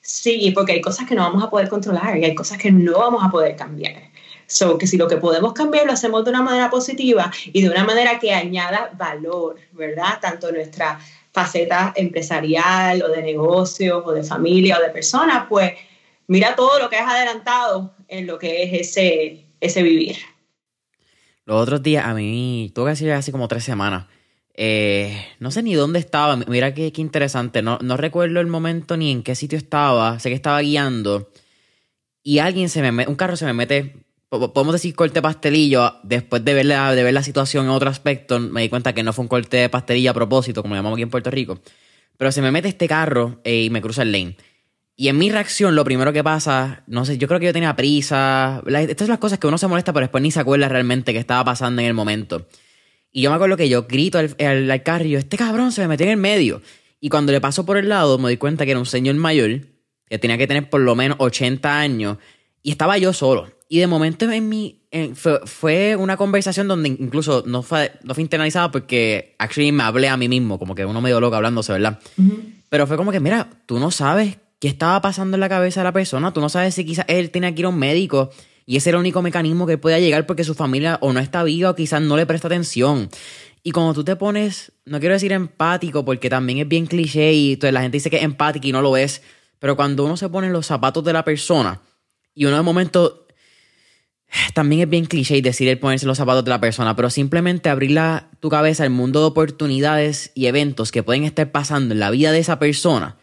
Sí, 0.00 0.52
porque 0.54 0.72
hay 0.72 0.80
cosas 0.80 1.08
que 1.08 1.14
no 1.14 1.22
vamos 1.22 1.42
a 1.42 1.50
poder 1.50 1.68
controlar 1.68 2.16
y 2.16 2.24
hay 2.24 2.34
cosas 2.34 2.58
que 2.58 2.70
no 2.70 2.98
vamos 2.98 3.24
a 3.24 3.30
poder 3.30 3.56
cambiar. 3.56 4.10
So, 4.46 4.78
que 4.78 4.86
si 4.86 4.96
lo 4.96 5.08
que 5.08 5.16
podemos 5.16 5.52
cambiar 5.52 5.86
lo 5.86 5.92
hacemos 5.92 6.24
de 6.24 6.30
una 6.30 6.42
manera 6.42 6.70
positiva 6.70 7.32
y 7.52 7.62
de 7.62 7.68
una 7.68 7.84
manera 7.84 8.18
que 8.20 8.32
añada 8.32 8.92
valor, 8.96 9.56
¿verdad? 9.72 10.20
Tanto 10.20 10.52
nuestra 10.52 11.00
faceta 11.32 11.92
empresarial 11.96 13.02
o 13.02 13.08
de 13.08 13.22
negocios 13.22 14.02
o 14.06 14.12
de 14.12 14.22
familia 14.22 14.78
o 14.78 14.82
de 14.82 14.90
personas, 14.90 15.46
pues 15.48 15.72
mira 16.28 16.54
todo 16.54 16.78
lo 16.78 16.88
que 16.88 16.96
has 16.96 17.12
adelantado 17.12 17.92
en 18.08 18.26
lo 18.26 18.38
que 18.38 18.62
es 18.62 18.88
ese, 18.88 19.44
ese 19.60 19.82
vivir. 19.82 20.16
Los 21.46 21.62
otros 21.62 21.82
días, 21.82 22.04
a 22.04 22.12
mí, 22.12 22.72
tuve 22.74 22.86
que 22.86 22.90
decir 22.90 23.12
hace 23.12 23.32
como 23.32 23.48
tres 23.48 23.64
semanas. 23.64 24.06
Eh, 24.54 25.24
no 25.38 25.50
sé 25.52 25.62
ni 25.62 25.74
dónde 25.74 26.00
estaba. 26.00 26.36
Mira 26.36 26.74
qué, 26.74 26.92
qué 26.92 27.00
interesante. 27.00 27.62
No, 27.62 27.78
no, 27.82 27.96
recuerdo 27.96 28.40
el 28.40 28.48
momento 28.48 28.96
ni 28.96 29.12
en 29.12 29.22
qué 29.22 29.34
sitio 29.36 29.56
estaba. 29.56 30.18
Sé 30.18 30.28
que 30.28 30.34
estaba 30.34 30.60
guiando. 30.60 31.30
Y 32.22 32.40
alguien 32.40 32.68
se 32.68 32.82
me 32.82 32.90
mete, 32.90 33.08
un 33.08 33.16
carro 33.16 33.36
se 33.36 33.44
me 33.44 33.52
mete. 33.52 33.94
Podemos 34.28 34.72
decir 34.72 34.94
corte 34.96 35.22
pastelillo. 35.22 35.94
Después 36.02 36.44
de 36.44 36.54
ver, 36.54 36.66
la, 36.66 36.92
de 36.94 37.04
ver 37.04 37.14
la 37.14 37.22
situación 37.22 37.66
en 37.66 37.70
otro 37.70 37.90
aspecto, 37.90 38.40
me 38.40 38.62
di 38.62 38.68
cuenta 38.68 38.92
que 38.92 39.04
no 39.04 39.12
fue 39.12 39.22
un 39.22 39.28
corte 39.28 39.56
de 39.58 39.68
pastelillo 39.68 40.10
a 40.10 40.14
propósito, 40.14 40.62
como 40.62 40.74
lo 40.74 40.80
llamamos 40.80 40.96
aquí 40.96 41.02
en 41.02 41.10
Puerto 41.10 41.30
Rico. 41.30 41.60
Pero 42.16 42.32
se 42.32 42.42
me 42.42 42.50
mete 42.50 42.68
este 42.68 42.88
carro 42.88 43.40
eh, 43.44 43.64
y 43.64 43.70
me 43.70 43.80
cruza 43.80 44.02
el 44.02 44.10
lane. 44.10 44.36
Y 44.98 45.08
en 45.08 45.18
mi 45.18 45.30
reacción, 45.30 45.76
lo 45.76 45.84
primero 45.84 46.10
que 46.14 46.24
pasa, 46.24 46.82
no 46.86 47.04
sé, 47.04 47.18
yo 47.18 47.28
creo 47.28 47.38
que 47.38 47.46
yo 47.46 47.52
tenía 47.52 47.76
prisa. 47.76 48.62
Estas 48.66 49.06
son 49.06 49.12
las 49.12 49.18
cosas 49.18 49.38
que 49.38 49.46
uno 49.46 49.58
se 49.58 49.66
molesta, 49.66 49.92
pero 49.92 50.04
después 50.04 50.22
ni 50.22 50.30
se 50.30 50.40
acuerda 50.40 50.70
realmente 50.70 51.12
qué 51.12 51.18
estaba 51.18 51.44
pasando 51.44 51.82
en 51.82 51.88
el 51.88 51.94
momento. 51.94 52.46
Y 53.12 53.20
yo 53.20 53.30
me 53.30 53.36
acuerdo 53.36 53.58
que 53.58 53.68
yo 53.68 53.82
grito 53.82 54.18
al, 54.18 54.34
al, 54.38 54.82
carro 54.82 55.04
este 55.04 55.36
cabrón 55.36 55.70
se 55.72 55.82
me 55.82 55.88
metió 55.88 56.06
en 56.06 56.12
el 56.12 56.18
medio. 56.18 56.62
Y 56.98 57.10
cuando 57.10 57.32
le 57.32 57.42
paso 57.42 57.66
por 57.66 57.76
el 57.76 57.90
lado, 57.90 58.16
me 58.16 58.24
doy 58.24 58.38
cuenta 58.38 58.64
que 58.64 58.70
era 58.70 58.80
un 58.80 58.86
señor 58.86 59.16
mayor, 59.16 59.60
que 60.08 60.18
tenía 60.18 60.38
que 60.38 60.46
tener 60.46 60.70
por 60.70 60.80
lo 60.80 60.94
menos 60.94 61.18
80 61.20 61.78
años, 61.78 62.16
y 62.62 62.70
estaba 62.70 62.96
yo 62.96 63.12
solo. 63.12 63.52
Y 63.68 63.80
de 63.80 63.86
momento 63.86 64.30
en 64.30 64.48
mi, 64.48 64.82
fue, 65.44 65.96
una 65.96 66.16
conversación 66.16 66.68
donde 66.68 66.88
incluso 66.88 67.44
no 67.46 67.62
fue, 67.62 67.92
no 68.02 68.14
fue 68.14 68.22
internalizada 68.22 68.70
porque 68.70 69.34
actually 69.38 69.72
me 69.72 69.82
hablé 69.82 70.08
a 70.08 70.16
mí 70.16 70.28
mismo, 70.28 70.58
como 70.58 70.74
que 70.74 70.86
uno 70.86 71.00
medio 71.02 71.20
loco 71.20 71.36
hablándose, 71.36 71.72
¿verdad? 71.72 71.98
Pero 72.70 72.86
fue 72.86 72.96
como 72.96 73.12
que, 73.12 73.20
mira, 73.20 73.50
tú 73.66 73.78
no 73.78 73.90
sabes 73.90 74.38
qué 74.58 74.68
estaba 74.68 75.00
pasando 75.00 75.36
en 75.36 75.40
la 75.40 75.48
cabeza 75.48 75.80
de 75.80 75.84
la 75.84 75.92
persona. 75.92 76.32
Tú 76.32 76.40
no 76.40 76.48
sabes 76.48 76.74
si 76.74 76.84
quizás 76.84 77.04
él 77.08 77.30
tenía 77.30 77.54
que 77.54 77.60
ir 77.60 77.66
a 77.66 77.70
un 77.70 77.78
médico 77.78 78.30
y 78.64 78.76
ese 78.76 78.90
era 78.90 78.98
el 78.98 79.00
único 79.00 79.22
mecanismo 79.22 79.66
que 79.66 79.78
podía 79.78 80.00
llegar 80.00 80.26
porque 80.26 80.44
su 80.44 80.54
familia 80.54 80.98
o 81.00 81.12
no 81.12 81.20
está 81.20 81.44
viva 81.44 81.70
o 81.70 81.74
quizás 81.74 82.02
no 82.02 82.16
le 82.16 82.26
presta 82.26 82.48
atención. 82.48 83.08
Y 83.62 83.72
cuando 83.72 83.94
tú 83.94 84.04
te 84.04 84.16
pones, 84.16 84.72
no 84.84 85.00
quiero 85.00 85.14
decir 85.14 85.32
empático 85.32 86.04
porque 86.04 86.30
también 86.30 86.58
es 86.58 86.68
bien 86.68 86.86
cliché 86.86 87.32
y 87.32 87.56
la 87.56 87.80
gente 87.80 87.96
dice 87.96 88.10
que 88.10 88.16
es 88.16 88.22
empático 88.22 88.66
y 88.66 88.72
no 88.72 88.82
lo 88.82 88.96
es, 88.96 89.22
pero 89.58 89.76
cuando 89.76 90.04
uno 90.04 90.16
se 90.16 90.28
pone 90.28 90.48
en 90.48 90.52
los 90.52 90.66
zapatos 90.66 91.04
de 91.04 91.12
la 91.12 91.24
persona 91.24 91.80
y 92.34 92.44
uno 92.44 92.56
de 92.56 92.62
momento 92.62 93.26
también 94.54 94.82
es 94.82 94.88
bien 94.88 95.06
cliché 95.06 95.40
decir 95.40 95.68
el 95.68 95.78
ponerse 95.78 96.06
los 96.06 96.18
zapatos 96.18 96.44
de 96.44 96.50
la 96.50 96.60
persona, 96.60 96.96
pero 96.96 97.10
simplemente 97.10 97.68
abrir 97.68 97.92
la, 97.92 98.30
tu 98.40 98.48
cabeza 98.50 98.82
al 98.82 98.90
mundo 98.90 99.20
de 99.20 99.26
oportunidades 99.26 100.32
y 100.34 100.46
eventos 100.46 100.92
que 100.92 101.02
pueden 101.02 101.24
estar 101.24 101.50
pasando 101.52 101.94
en 101.94 102.00
la 102.00 102.10
vida 102.10 102.32
de 102.32 102.38
esa 102.38 102.58
persona, 102.58 103.16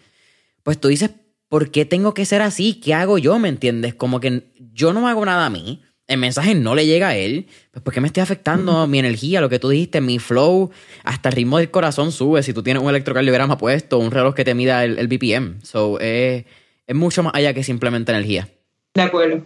pues 0.64 0.80
tú 0.80 0.88
dices, 0.88 1.12
¿por 1.54 1.70
qué 1.70 1.86
tengo 1.86 2.16
que 2.16 2.26
ser 2.26 2.42
así? 2.42 2.82
¿Qué 2.82 2.96
hago 2.96 3.20
yo? 3.20 3.38
¿Me 3.38 3.48
entiendes? 3.48 3.94
Como 3.94 4.20
que 4.20 4.52
yo 4.74 4.92
no 4.92 5.08
hago 5.08 5.24
nada 5.24 5.46
a 5.46 5.52
mí, 5.52 5.84
el 6.08 6.18
mensaje 6.18 6.56
no 6.56 6.74
le 6.74 6.88
llega 6.88 7.10
a 7.10 7.16
él, 7.16 7.46
pues 7.70 7.84
¿por 7.84 7.94
qué 7.94 8.02
me 8.02 8.08
estoy 8.08 8.22
afectando 8.24 8.88
mi 8.88 8.98
energía, 8.98 9.40
lo 9.40 9.50
que 9.50 9.60
tú 9.60 9.70
dijiste, 9.70 10.02
mi 10.02 10.18
flow, 10.18 10.72
hasta 11.04 11.30
el 11.30 11.36
ritmo 11.36 11.60
del 11.60 11.70
corazón 11.70 12.12
sube 12.12 12.42
si 12.42 12.54
tú 12.54 12.64
tienes 12.64 12.82
un 12.82 12.90
electrocardiograma 12.90 13.60
puesto, 13.60 14.00
un 14.00 14.10
reloj 14.10 14.34
que 14.34 14.44
te 14.44 14.56
mida 14.56 14.84
el, 14.84 15.08
BPM. 15.08 15.62
So, 15.62 16.00
es 16.00 16.44
mucho 16.92 17.22
más 17.22 17.36
allá 17.36 17.54
que 17.54 17.64
simplemente 17.64 18.12
energía. 18.12 18.50
De 18.96 19.04
acuerdo. 19.04 19.44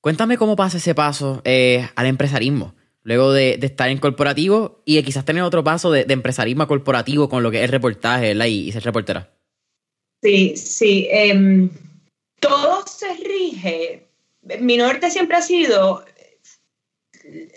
Cuéntame 0.00 0.38
cómo 0.38 0.54
pasa 0.54 0.76
ese 0.76 0.94
paso 0.94 1.42
eh, 1.44 1.88
al 1.96 2.06
empresarismo, 2.06 2.76
luego 3.02 3.32
de, 3.32 3.58
estar 3.60 3.88
en 3.88 3.98
corporativo 3.98 4.84
y 4.84 4.94
de 4.94 5.02
quizás 5.02 5.24
tener 5.24 5.42
otro 5.42 5.64
paso 5.64 5.90
de, 5.90 6.06
empresarismo 6.08 6.68
corporativo 6.68 7.28
con 7.28 7.42
lo 7.42 7.50
que 7.50 7.64
es 7.64 7.70
reportaje 7.72 8.36
y 8.48 8.70
ser 8.70 8.84
reportera. 8.84 9.32
Sí, 10.22 10.56
sí. 10.56 11.08
Em, 11.10 11.70
todo 12.40 12.84
se 12.86 13.14
rige. 13.14 14.06
Mi 14.60 14.76
norte 14.76 15.10
siempre 15.10 15.36
ha 15.36 15.42
sido 15.42 16.04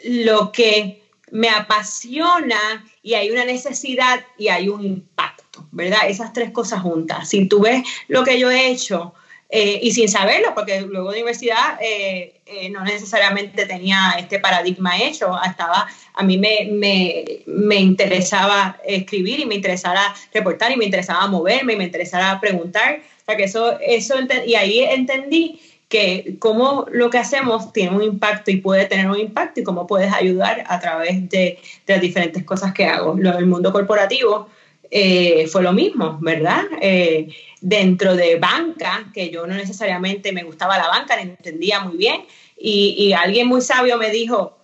lo 0.03 0.51
que 0.51 1.01
me 1.31 1.49
apasiona 1.49 2.85
y 3.01 3.13
hay 3.13 3.31
una 3.31 3.45
necesidad 3.45 4.25
y 4.37 4.49
hay 4.49 4.69
un 4.69 4.85
impacto, 4.85 5.67
¿verdad? 5.71 6.09
Esas 6.09 6.33
tres 6.33 6.51
cosas 6.51 6.81
juntas. 6.81 7.29
Si 7.29 7.47
tú 7.47 7.61
ves 7.61 7.83
lo 8.07 8.23
que 8.23 8.37
yo 8.37 8.51
he 8.51 8.69
hecho, 8.69 9.13
eh, 9.53 9.81
y 9.83 9.91
sin 9.91 10.07
saberlo, 10.07 10.55
porque 10.55 10.79
luego 10.79 11.11
de 11.11 11.17
universidad 11.17 11.77
eh, 11.81 12.39
eh, 12.45 12.69
no 12.69 12.85
necesariamente 12.85 13.65
tenía 13.65 14.15
este 14.17 14.39
paradigma 14.39 14.97
hecho, 14.97 15.37
estaba, 15.45 15.87
a 16.13 16.23
mí 16.23 16.37
me, 16.37 16.69
me, 16.71 17.25
me, 17.47 17.75
interesaba 17.75 18.79
escribir 18.85 19.41
y 19.41 19.45
me 19.45 19.55
interesaba 19.55 20.15
reportar 20.33 20.71
y 20.71 20.77
me 20.77 20.85
interesaba 20.85 21.27
moverme 21.27 21.73
y 21.73 21.75
me 21.75 21.83
interesaba 21.83 22.39
preguntar, 22.39 23.01
o 23.01 23.25
sea 23.25 23.35
que 23.35 23.43
eso, 23.43 23.77
eso 23.81 24.15
y 24.45 24.55
ahí 24.55 24.83
entendí 24.83 25.59
que 25.89 26.37
cómo 26.39 26.85
lo 26.89 27.09
que 27.09 27.17
hacemos 27.17 27.73
tiene 27.73 27.93
un 27.93 28.03
impacto 28.03 28.51
y 28.51 28.57
puede 28.57 28.85
tener 28.85 29.09
un 29.09 29.19
impacto 29.19 29.59
y 29.59 29.63
cómo 29.63 29.85
puedes 29.85 30.13
ayudar 30.13 30.63
a 30.65 30.79
través 30.79 31.29
de, 31.29 31.59
de 31.85 31.93
las 31.93 31.99
diferentes 31.99 32.45
cosas 32.45 32.73
que 32.73 32.85
hago. 32.85 33.15
Lo 33.17 33.33
del 33.33 33.47
mundo 33.47 33.73
corporativo, 33.73 34.47
eh, 34.93 35.47
fue 35.47 35.63
lo 35.63 35.71
mismo, 35.71 36.19
¿verdad? 36.21 36.65
Eh, 36.81 37.29
dentro 37.61 38.13
de 38.13 38.35
banca, 38.35 39.09
que 39.13 39.29
yo 39.29 39.47
no 39.47 39.53
necesariamente 39.53 40.33
me 40.33 40.43
gustaba 40.43 40.77
la 40.77 40.89
banca, 40.89 41.15
la 41.15 41.21
entendía 41.21 41.79
muy 41.79 41.95
bien, 41.95 42.25
y, 42.57 43.13
alguien 43.13 43.47
muy 43.47 43.61
sabio 43.61 43.97
me 43.97 44.11
dijo, 44.11 44.57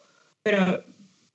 pero 0.43 0.83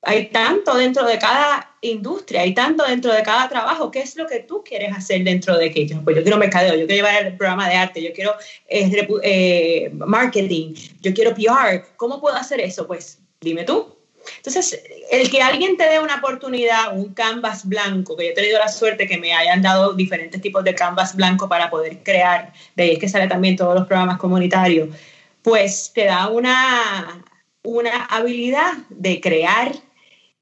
hay 0.02 0.26
tanto 0.26 0.76
dentro 0.76 1.06
de 1.06 1.18
cada 1.18 1.76
industria, 1.80 2.42
hay 2.42 2.54
tanto 2.54 2.84
dentro 2.84 3.12
de 3.12 3.22
cada 3.22 3.48
trabajo, 3.48 3.90
¿qué 3.90 4.00
es 4.00 4.14
lo 4.16 4.26
que 4.26 4.40
tú 4.40 4.62
quieres 4.62 4.94
hacer 4.94 5.24
dentro 5.24 5.56
de 5.56 5.70
aquello? 5.70 6.00
Pues 6.04 6.14
yo 6.14 6.22
quiero 6.22 6.36
mercadeo, 6.36 6.74
yo 6.74 6.86
quiero 6.86 7.06
llevar 7.06 7.26
el 7.26 7.36
programa 7.36 7.68
de 7.68 7.76
arte, 7.76 8.02
yo 8.02 8.12
quiero 8.12 8.34
eh, 8.68 9.90
marketing, 9.94 10.74
yo 11.00 11.14
quiero 11.14 11.34
PR, 11.34 11.82
¿cómo 11.96 12.20
puedo 12.20 12.36
hacer 12.36 12.60
eso? 12.60 12.86
Pues 12.86 13.18
dime 13.40 13.64
tú, 13.64 13.96
entonces, 14.36 14.82
el 15.10 15.30
que 15.30 15.42
alguien 15.42 15.76
te 15.76 15.84
dé 15.84 16.00
una 16.00 16.16
oportunidad, 16.16 16.96
un 16.96 17.14
canvas 17.14 17.68
blanco, 17.68 18.16
que 18.16 18.24
yo 18.26 18.30
he 18.30 18.34
tenido 18.34 18.58
la 18.58 18.68
suerte 18.68 19.06
que 19.06 19.18
me 19.18 19.32
hayan 19.32 19.62
dado 19.62 19.92
diferentes 19.94 20.40
tipos 20.40 20.64
de 20.64 20.74
canvas 20.74 21.16
blanco 21.16 21.48
para 21.48 21.70
poder 21.70 22.02
crear, 22.02 22.52
de 22.76 22.82
ahí 22.82 22.90
es 22.92 22.98
que 22.98 23.08
sale 23.08 23.28
también 23.28 23.56
todos 23.56 23.74
los 23.74 23.86
programas 23.86 24.18
comunitarios, 24.18 24.88
pues 25.42 25.92
te 25.94 26.04
da 26.04 26.28
una, 26.28 27.24
una 27.62 28.04
habilidad 28.06 28.72
de 28.90 29.20
crear 29.20 29.72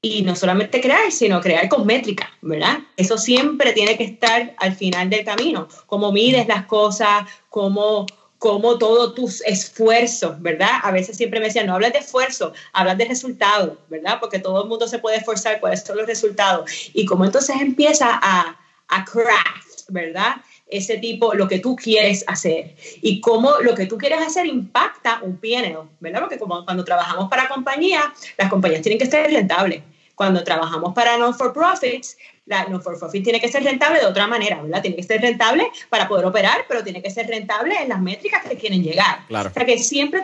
y 0.01 0.23
no 0.23 0.35
solamente 0.35 0.81
crear, 0.81 1.11
sino 1.11 1.41
crear 1.41 1.69
con 1.69 1.85
métrica, 1.85 2.31
¿verdad? 2.41 2.79
Eso 2.97 3.17
siempre 3.17 3.71
tiene 3.73 3.97
que 3.97 4.03
estar 4.03 4.55
al 4.57 4.75
final 4.75 5.09
del 5.09 5.23
camino, 5.23 5.67
cómo 5.85 6.11
mides 6.11 6.47
las 6.47 6.65
cosas, 6.65 7.27
cómo 7.49 8.07
como 8.41 8.79
todos 8.79 9.13
tus 9.13 9.41
esfuerzos, 9.41 10.41
¿verdad? 10.41 10.79
A 10.81 10.89
veces 10.89 11.15
siempre 11.15 11.39
me 11.39 11.45
decían, 11.45 11.67
no 11.67 11.75
hablas 11.75 11.93
de 11.93 11.99
esfuerzo, 11.99 12.53
hablas 12.73 12.97
de 12.97 13.05
resultados, 13.05 13.77
¿verdad? 13.87 14.17
Porque 14.19 14.39
todo 14.39 14.63
el 14.63 14.67
mundo 14.67 14.87
se 14.87 14.97
puede 14.97 15.17
esforzar, 15.17 15.59
cuáles 15.59 15.83
son 15.83 15.97
los 15.97 16.07
resultados. 16.07 16.67
Y 16.91 17.05
como 17.05 17.23
entonces 17.23 17.55
empieza 17.61 18.19
a, 18.19 18.59
a 18.87 19.05
craft, 19.05 19.83
¿verdad? 19.89 20.37
Ese 20.65 20.97
tipo, 20.97 21.35
lo 21.35 21.47
que 21.47 21.59
tú 21.59 21.75
quieres 21.75 22.23
hacer. 22.25 22.75
Y 23.03 23.21
cómo 23.21 23.59
lo 23.61 23.75
que 23.75 23.85
tú 23.85 23.99
quieres 23.99 24.25
hacer 24.25 24.47
impacta 24.47 25.19
un 25.21 25.37
PNL, 25.37 25.77
¿verdad? 25.99 26.21
Porque 26.21 26.39
como 26.39 26.65
cuando 26.65 26.83
trabajamos 26.83 27.29
para 27.29 27.47
compañías, 27.47 28.05
las 28.39 28.49
compañías 28.49 28.81
tienen 28.81 28.97
que 28.97 29.05
ser 29.05 29.31
rentables. 29.31 29.83
Cuando 30.15 30.43
trabajamos 30.43 30.95
para 30.95 31.15
non-for-profits, 31.19 32.17
la 32.51 32.65
non-for-profit 32.65 33.23
tiene 33.23 33.41
que 33.41 33.47
ser 33.47 33.63
rentable 33.63 33.99
de 33.99 34.05
otra 34.05 34.27
manera, 34.27 34.61
¿verdad? 34.61 34.81
Tiene 34.81 34.97
que 34.97 35.03
ser 35.03 35.21
rentable 35.21 35.71
para 35.89 36.07
poder 36.07 36.25
operar, 36.25 36.65
pero 36.67 36.83
tiene 36.83 37.01
que 37.01 37.09
ser 37.09 37.27
rentable 37.27 37.75
en 37.81 37.89
las 37.89 38.01
métricas 38.01 38.43
que 38.43 38.57
quieren 38.57 38.83
llegar. 38.83 39.19
O 39.29 39.53
sea 39.53 39.65
que 39.65 39.77
siempre 39.79 40.23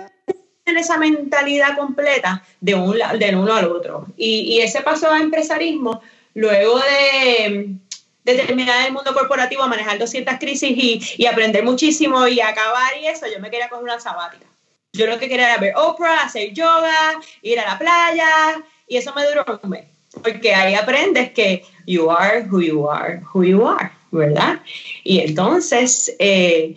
esa 0.65 0.97
mentalidad 0.97 1.77
completa 1.77 2.43
de 2.59 2.75
un 2.75 2.97
del 3.19 3.35
uno 3.35 3.53
al 3.53 3.65
otro. 3.65 4.07
Y, 4.17 4.41
y 4.41 4.59
ese 4.59 4.81
paso 4.81 5.09
a 5.09 5.19
empresarismo, 5.19 6.01
luego 6.33 6.79
de, 6.79 7.75
de, 8.23 8.35
terminar 8.35 8.85
el 8.85 8.93
mundo 8.93 9.13
corporativo, 9.13 9.63
a 9.63 9.67
manejar 9.67 9.97
200 9.97 10.35
crisis 10.39 10.71
y, 10.71 11.01
y, 11.17 11.25
aprender 11.25 11.63
muchísimo 11.63 12.27
y 12.27 12.41
acabar 12.41 12.97
y 13.01 13.07
eso, 13.07 13.25
yo 13.27 13.39
me 13.39 13.49
quería 13.49 13.69
coger 13.69 13.83
una 13.83 13.99
sabática. 13.99 14.45
Yo 14.93 15.07
lo 15.07 15.19
que 15.19 15.29
quería 15.29 15.53
era 15.53 15.61
ver 15.61 15.73
Oprah, 15.77 16.23
hacer 16.23 16.51
yoga, 16.53 17.13
ir 17.41 17.59
a 17.59 17.65
la 17.65 17.77
playa, 17.77 18.63
y 18.87 18.97
eso 18.97 19.13
me 19.13 19.25
duró 19.27 19.45
un 19.61 19.69
mes. 19.69 19.85
Porque 20.21 20.53
ahí 20.53 20.75
aprendes 20.75 21.31
que 21.31 21.63
you 21.85 22.09
are 22.09 22.45
who 22.49 22.61
you 22.61 22.89
are, 22.89 23.21
who 23.33 23.43
you 23.43 23.67
are, 23.67 23.91
¿verdad? 24.11 24.61
Y 25.03 25.19
entonces... 25.19 26.15
Eh, 26.19 26.75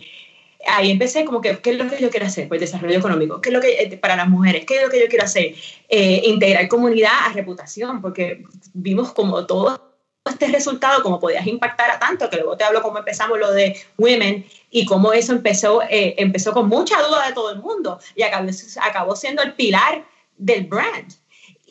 ahí 0.67 0.91
empecé 0.91 1.25
como 1.25 1.41
que, 1.41 1.57
¿qué 1.59 1.71
es 1.71 1.77
lo 1.77 1.89
que 1.89 2.01
yo 2.01 2.09
quiero 2.09 2.25
hacer? 2.25 2.47
Pues 2.47 2.61
desarrollo 2.61 2.97
económico, 2.97 3.41
¿qué 3.41 3.49
es 3.49 3.53
lo 3.53 3.61
que, 3.61 3.81
eh, 3.81 3.97
para 3.97 4.15
las 4.15 4.27
mujeres, 4.27 4.65
qué 4.65 4.77
es 4.77 4.83
lo 4.83 4.89
que 4.89 4.99
yo 4.99 5.07
quiero 5.07 5.25
hacer? 5.25 5.55
Eh, 5.89 6.21
integrar 6.25 6.67
comunidad 6.67 7.11
a 7.25 7.33
reputación, 7.33 8.01
porque 8.01 8.43
vimos 8.73 9.11
como 9.13 9.45
todo 9.45 9.91
este 10.25 10.47
resultado, 10.47 11.01
como 11.01 11.19
podías 11.19 11.47
impactar 11.47 11.89
a 11.89 11.99
tanto, 11.99 12.29
que 12.29 12.37
luego 12.37 12.55
te 12.55 12.63
hablo 12.63 12.81
cómo 12.81 12.99
empezamos 12.99 13.39
lo 13.39 13.51
de 13.51 13.75
Women 13.97 14.45
y 14.69 14.85
cómo 14.85 15.13
eso 15.13 15.33
empezó, 15.33 15.81
empezó 15.89 16.53
con 16.53 16.69
mucha 16.69 17.01
duda 17.01 17.27
de 17.27 17.33
todo 17.33 17.51
el 17.51 17.59
mundo 17.59 17.99
y 18.15 18.21
acabó, 18.21 18.47
acabó 18.81 19.15
siendo 19.15 19.41
el 19.41 19.53
pilar 19.55 20.05
del 20.37 20.65
brand. 20.65 21.20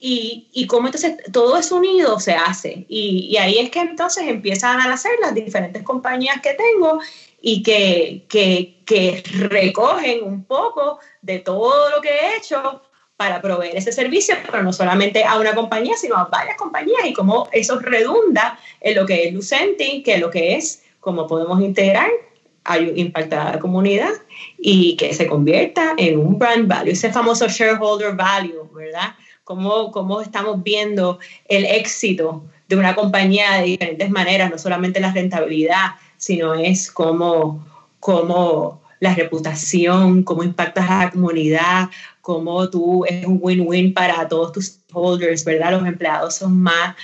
Y, 0.03 0.49
y 0.53 0.67
cómo 0.67 0.89
entonces 0.89 1.19
todo 1.31 1.59
eso 1.59 1.77
unido 1.77 2.19
se 2.21 2.33
hace. 2.33 2.87
Y, 2.89 3.29
y, 3.31 3.37
ahí 3.37 3.59
es 3.59 3.71
que 3.71 3.81
entonces 3.81 4.25
empiezan 4.27 4.81
a 4.81 4.89
nacer 4.89 5.13
las 5.21 5.35
diferentes 5.35 5.83
compañías 5.83 6.41
que 6.41 6.55
tengo 6.55 7.01
y 7.43 7.63
que, 7.63 8.25
que, 8.29 8.83
que 8.87 9.23
recogen 9.49 10.25
un 10.25 10.45
poco 10.45 11.01
de 11.21 11.39
todo 11.41 11.91
lo 11.91 12.01
que 12.01 12.09
he 12.09 12.37
hecho 12.39 12.83
para 13.17 13.43
proveer 13.43 13.77
ese 13.77 13.93
servicio, 13.93 14.35
pero 14.51 14.63
no 14.63 14.73
solamente 14.73 15.25
a 15.25 15.39
una 15.39 15.55
compañía, 15.55 15.95
sino 15.95 16.17
a 16.17 16.25
varias 16.25 16.57
compañías 16.57 17.05
y 17.05 17.13
cómo 17.13 17.51
eso 17.53 17.79
redunda 17.79 18.59
en 18.81 18.97
lo 18.97 19.05
que 19.05 19.29
es 19.29 19.35
Lucenti, 19.35 20.03
que 20.03 20.15
es 20.15 20.21
lo 20.21 20.31
que 20.31 20.57
es 20.57 20.85
cómo 21.01 21.27
podemos 21.27 21.61
integrar, 21.61 22.11
impactar 22.95 23.47
a 23.47 23.53
la 23.53 23.59
comunidad 23.59 24.13
y 24.59 24.97
que 24.97 25.13
se 25.13 25.27
convierta 25.27 25.95
en 25.97 26.19
un 26.19 26.39
brand 26.39 26.67
value, 26.67 26.93
ese 26.93 27.13
famoso 27.13 27.47
shareholder 27.47 28.15
value, 28.15 28.71
¿verdad? 28.73 29.15
Cómo, 29.51 30.21
estamos 30.21 30.63
viendo 30.63 31.19
el 31.49 31.65
éxito 31.65 32.45
de 32.69 32.77
una 32.77 32.95
compañía 32.95 33.55
de 33.55 33.65
diferentes 33.65 34.09
maneras, 34.09 34.49
no 34.49 34.59
solamente 34.59 35.01
la 35.01 35.13
rentabilidad, 35.13 35.97
sino 36.19 36.55
es 36.55 36.89
cómo, 36.89 37.67
cómo 37.99 38.81
la 39.01 39.13
reputación, 39.13 40.23
cómo 40.23 40.45
impactas 40.45 40.89
a 40.89 41.05
la 41.07 41.11
comunidad, 41.11 41.89
cómo 42.21 42.71
tú 42.71 43.05
es 43.07 43.27
un 43.27 43.41
win-win 43.43 43.93
para 43.93 44.29
todos 44.29 44.53
tus 44.53 44.79
holders, 44.93 45.45
¿verdad? 45.45 45.73
Los 45.73 45.85
empleados 45.85 46.37
son 46.37 46.61
más 46.61 46.95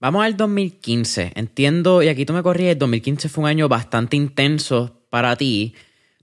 Vamos 0.00 0.24
al 0.24 0.34
2015. 0.36 1.32
Entiendo, 1.36 2.02
y 2.02 2.08
aquí 2.08 2.24
tú 2.24 2.32
me 2.32 2.42
corrías, 2.42 2.78
2015 2.78 3.28
fue 3.28 3.44
un 3.44 3.50
año 3.50 3.68
bastante 3.68 4.16
intenso 4.16 5.02
para 5.10 5.36
ti. 5.36 5.74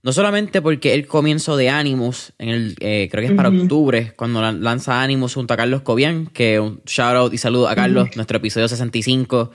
No 0.02 0.14
solamente 0.14 0.64
porque 0.64 0.96
el 0.96 1.06
comienzo 1.06 1.58
de 1.58 1.70
Animus, 1.70 2.34
en 2.40 2.50
el, 2.50 2.76
eh, 2.80 3.08
creo 3.10 3.22
que 3.22 3.28
es 3.28 3.34
para 3.38 3.50
octubre, 3.50 4.14
cuando 4.16 4.42
lanza 4.52 5.04
Animus 5.04 5.36
junto 5.36 5.54
a 5.54 5.58
Carlos 5.58 5.84
Cobian, 5.84 6.26
que 6.26 6.60
un 6.60 6.82
shout 6.88 7.16
out 7.16 7.32
y 7.34 7.38
saludo 7.38 7.68
a 7.70 7.76
Carlos, 7.76 8.10
nuestro 8.16 8.38
episodio 8.38 8.68
65 8.68 9.52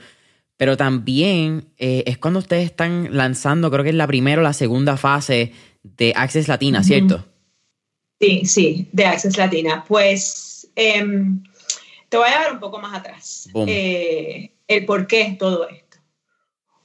pero 0.59 0.75
también 0.75 1.71
eh, 1.77 2.03
es 2.05 2.17
cuando 2.17 2.39
ustedes 2.39 2.65
están 2.65 3.15
lanzando, 3.15 3.71
creo 3.71 3.81
que 3.85 3.91
es 3.91 3.95
la 3.95 4.07
primera 4.07 4.41
o 4.41 4.43
la 4.43 4.51
segunda 4.51 4.97
fase 4.97 5.53
de 5.83 6.11
Access 6.13 6.49
Latina, 6.49 6.83
¿cierto? 6.83 7.25
Sí, 8.19 8.43
sí, 8.43 8.89
de 8.91 9.05
Access 9.05 9.37
Latina. 9.37 9.85
Pues 9.87 10.69
em, 10.75 11.41
te 12.09 12.17
voy 12.17 12.27
a 12.27 12.41
dar 12.41 12.51
un 12.51 12.59
poco 12.59 12.77
más 12.77 12.93
atrás. 12.93 13.49
Eh, 13.67 14.51
el 14.67 14.85
por 14.85 15.07
qué 15.07 15.37
todo 15.39 15.65
esto. 15.69 15.97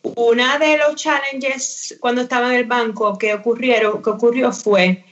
Una 0.02 0.56
de 0.60 0.78
los 0.78 0.94
challenges 0.94 1.96
cuando 1.98 2.20
estaba 2.20 2.50
en 2.54 2.60
el 2.60 2.66
banco 2.66 3.18
que, 3.18 3.34
ocurrieron, 3.34 4.00
que 4.04 4.10
ocurrió 4.10 4.52
fue 4.52 5.04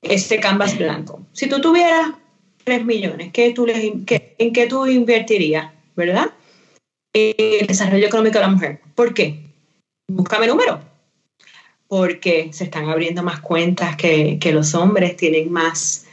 este 0.00 0.38
canvas 0.38 0.78
blanco. 0.78 1.26
Si 1.32 1.48
tú 1.48 1.60
tuvieras 1.60 2.12
3 2.62 2.84
millones, 2.84 3.30
¿qué 3.32 3.50
tú 3.50 3.66
¿en 3.68 4.52
qué 4.52 4.66
tú 4.68 4.86
invertirías? 4.86 5.72
¿Verdad? 5.96 6.30
El 7.12 7.66
desarrollo 7.66 8.06
económico 8.06 8.38
de 8.38 8.44
la 8.44 8.50
mujer. 8.50 8.80
¿Por 8.94 9.14
qué? 9.14 9.40
Búscame 10.08 10.46
número. 10.46 10.80
Porque 11.86 12.50
se 12.52 12.64
están 12.64 12.88
abriendo 12.88 13.22
más 13.22 13.40
cuentas 13.40 13.96
que, 13.96 14.38
que 14.38 14.52
los 14.52 14.74
hombres, 14.74 15.16
tienen 15.16 15.50
más 15.50 16.06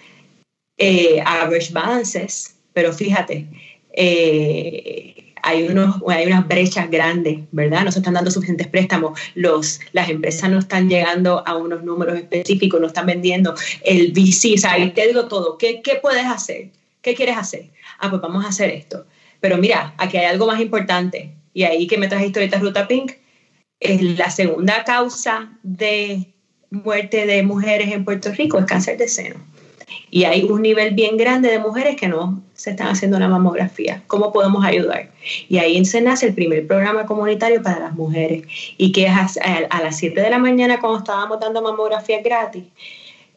eh, 0.78 1.22
average 1.26 1.72
balances, 1.74 2.56
pero 2.74 2.92
fíjate, 2.92 3.48
eh, 3.94 5.34
hay, 5.42 5.64
unos, 5.64 5.98
hay 6.08 6.28
unas 6.28 6.48
brechas 6.48 6.90
grandes, 6.90 7.40
¿verdad? 7.52 7.86
No 7.86 7.92
se 7.92 8.00
están 8.00 8.14
dando 8.14 8.32
suficientes 8.32 8.68
préstamos, 8.68 9.18
los, 9.36 9.80
las 9.94 10.10
empresas 10.10 10.50
no 10.50 10.60
están 10.60 10.90
llegando 10.90 11.48
a 11.48 11.56
unos 11.56 11.84
números 11.84 12.18
específicos, 12.18 12.82
no 12.82 12.88
están 12.88 13.06
vendiendo 13.06 13.54
el 13.84 14.12
VC, 14.12 14.56
o 14.56 14.58
sea, 14.58 14.74
ahí 14.74 14.92
te 14.92 15.08
digo 15.08 15.28
todo, 15.28 15.58
¿qué, 15.58 15.82
qué 15.82 15.96
puedes 16.02 16.26
hacer? 16.26 16.70
¿Qué 17.02 17.16
quieres 17.16 17.38
hacer? 17.38 17.70
Ah, 18.00 18.10
pues 18.10 18.22
vamos 18.22 18.44
a 18.44 18.50
hacer 18.50 18.72
esto. 18.72 19.06
Pero 19.46 19.60
mira, 19.60 19.94
aquí 20.00 20.18
hay 20.18 20.26
algo 20.26 20.48
más 20.48 20.60
importante. 20.60 21.36
Y 21.54 21.66
ahí 21.66 21.86
que 21.86 22.00
me 22.00 22.08
trajiste 22.08 22.40
ahorita 22.40 22.58
Ruta 22.58 22.88
Pink, 22.88 23.12
es 23.80 24.02
la 24.18 24.32
segunda 24.32 24.84
causa 24.84 25.52
de 25.62 26.34
muerte 26.72 27.28
de 27.28 27.44
mujeres 27.44 27.94
en 27.94 28.06
Puerto 28.06 28.32
Rico 28.32 28.58
es 28.58 28.66
cáncer 28.66 28.98
de 28.98 29.08
seno. 29.08 29.36
y 30.10 30.24
hay 30.24 30.46
un 30.46 30.64
nivel 30.64 30.96
bien 30.96 31.16
grande 31.16 31.52
de 31.52 31.60
mujeres 31.60 31.96
que 31.96 32.08
no 32.08 32.42
se 32.56 32.72
están 32.72 32.88
haciendo 32.88 33.18
una 33.18 33.28
mamografía. 33.28 34.02
¿Cómo 34.08 34.34
podemos 34.34 34.66
ayudar? 34.66 35.12
Y 35.48 35.60
ahí 35.60 35.86
se 35.86 36.02
nace 36.02 36.26
el 36.26 36.34
primer 36.34 36.66
programa 36.66 37.06
comunitario 37.06 37.62
para 37.62 37.80
las 37.80 37.94
mujeres 37.94 38.48
y 38.80 38.92
que 38.92 39.08
a, 39.08 39.30
las 39.84 39.98
7 40.00 40.20
de 40.20 40.30
la 40.32 40.40
mañana 40.40 40.80
cuando 40.80 40.98
estábamos 40.98 41.40
dando 41.40 41.62
mamografías 41.62 42.24
gratis, 42.24 42.64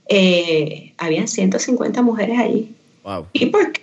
eh, 0.09 0.94
habían 0.97 1.29
150 1.29 2.01
mujeres 2.01 2.38
allí. 2.38 2.75
¿Y 3.35 3.47
por 3.47 3.73
qué? 3.73 3.83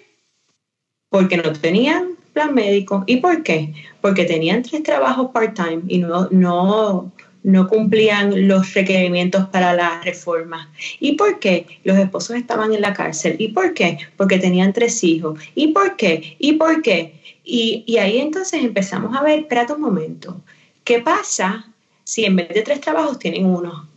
Porque 1.11 1.37
no 1.37 1.53
tenían 1.53 2.14
plan 2.35 2.53
médico. 2.53 3.03
¿Y 3.07 3.17
por 3.17 3.41
qué? 3.41 3.73
Porque 4.01 4.25
tenían 4.25 4.61
tres 4.61 4.83
trabajos 4.83 5.31
part-time 5.33 5.81
y 5.87 5.97
no, 5.97 6.27
no, 6.29 7.11
no 7.41 7.67
cumplían 7.67 8.47
los 8.47 8.73
requerimientos 8.75 9.47
para 9.49 9.73
la 9.73 10.01
reforma. 10.01 10.69
¿Y 10.99 11.13
por 11.13 11.39
qué? 11.39 11.65
Los 11.83 11.97
esposos 11.97 12.35
estaban 12.35 12.73
en 12.73 12.81
la 12.81 12.93
cárcel. 12.93 13.37
¿Y 13.39 13.47
por 13.47 13.73
qué? 13.73 13.97
Porque 14.17 14.37
tenían 14.37 14.73
tres 14.73 15.03
hijos. 15.03 15.39
¿Y 15.55 15.69
por 15.69 15.95
qué? 15.95 16.35
¿Y 16.37 16.53
por 16.53 16.81
qué? 16.83 17.19
Y, 17.43 17.83
y 17.87 17.97
ahí 17.97 18.19
entonces 18.19 18.63
empezamos 18.63 19.15
a 19.15 19.23
ver, 19.23 19.39
espérate 19.39 19.73
un 19.73 19.81
momento, 19.81 20.41
¿qué 20.83 20.99
pasa 20.99 21.67
si 22.03 22.25
en 22.25 22.35
vez 22.35 22.49
de 22.49 22.63
tres 22.63 22.81
trabajos 22.81 23.17
tienen 23.17 23.45
uno 23.45 23.87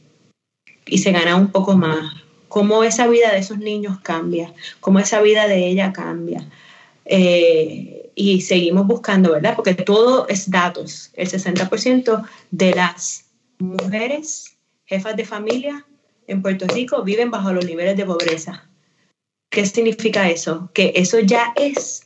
y 0.87 0.99
se 0.99 1.13
gana 1.13 1.35
un 1.37 1.49
poco 1.49 1.77
más? 1.77 2.15
¿Cómo 2.49 2.85
esa 2.85 3.07
vida 3.09 3.33
de 3.33 3.39
esos 3.39 3.59
niños 3.59 3.99
cambia? 4.01 4.55
¿Cómo 4.81 5.01
esa 5.01 5.21
vida 5.21 5.49
de 5.49 5.67
ella 5.67 5.93
cambia? 5.93 6.47
Eh, 7.05 7.98
y 8.19 8.41
seguimos 8.41 8.85
buscando, 8.85 9.31
¿verdad? 9.31 9.55
Porque 9.55 9.75
todo 9.75 10.27
es 10.27 10.51
datos. 10.51 11.11
El 11.15 11.31
60% 11.31 12.27
de 12.51 12.75
las 12.75 13.27
mujeres, 13.61 14.57
jefas 14.87 15.17
de 15.17 15.25
familia 15.25 15.87
en 16.27 16.43
Puerto 16.43 16.67
Rico 16.67 17.05
viven 17.05 17.31
bajo 17.31 17.53
los 17.53 17.65
niveles 17.65 17.97
de 17.97 18.05
pobreza. 18.05 18.69
¿Qué 19.51 19.65
significa 19.65 20.29
eso? 20.29 20.69
Que 20.75 20.93
eso 20.97 21.21
ya 21.21 21.53
es 21.55 22.03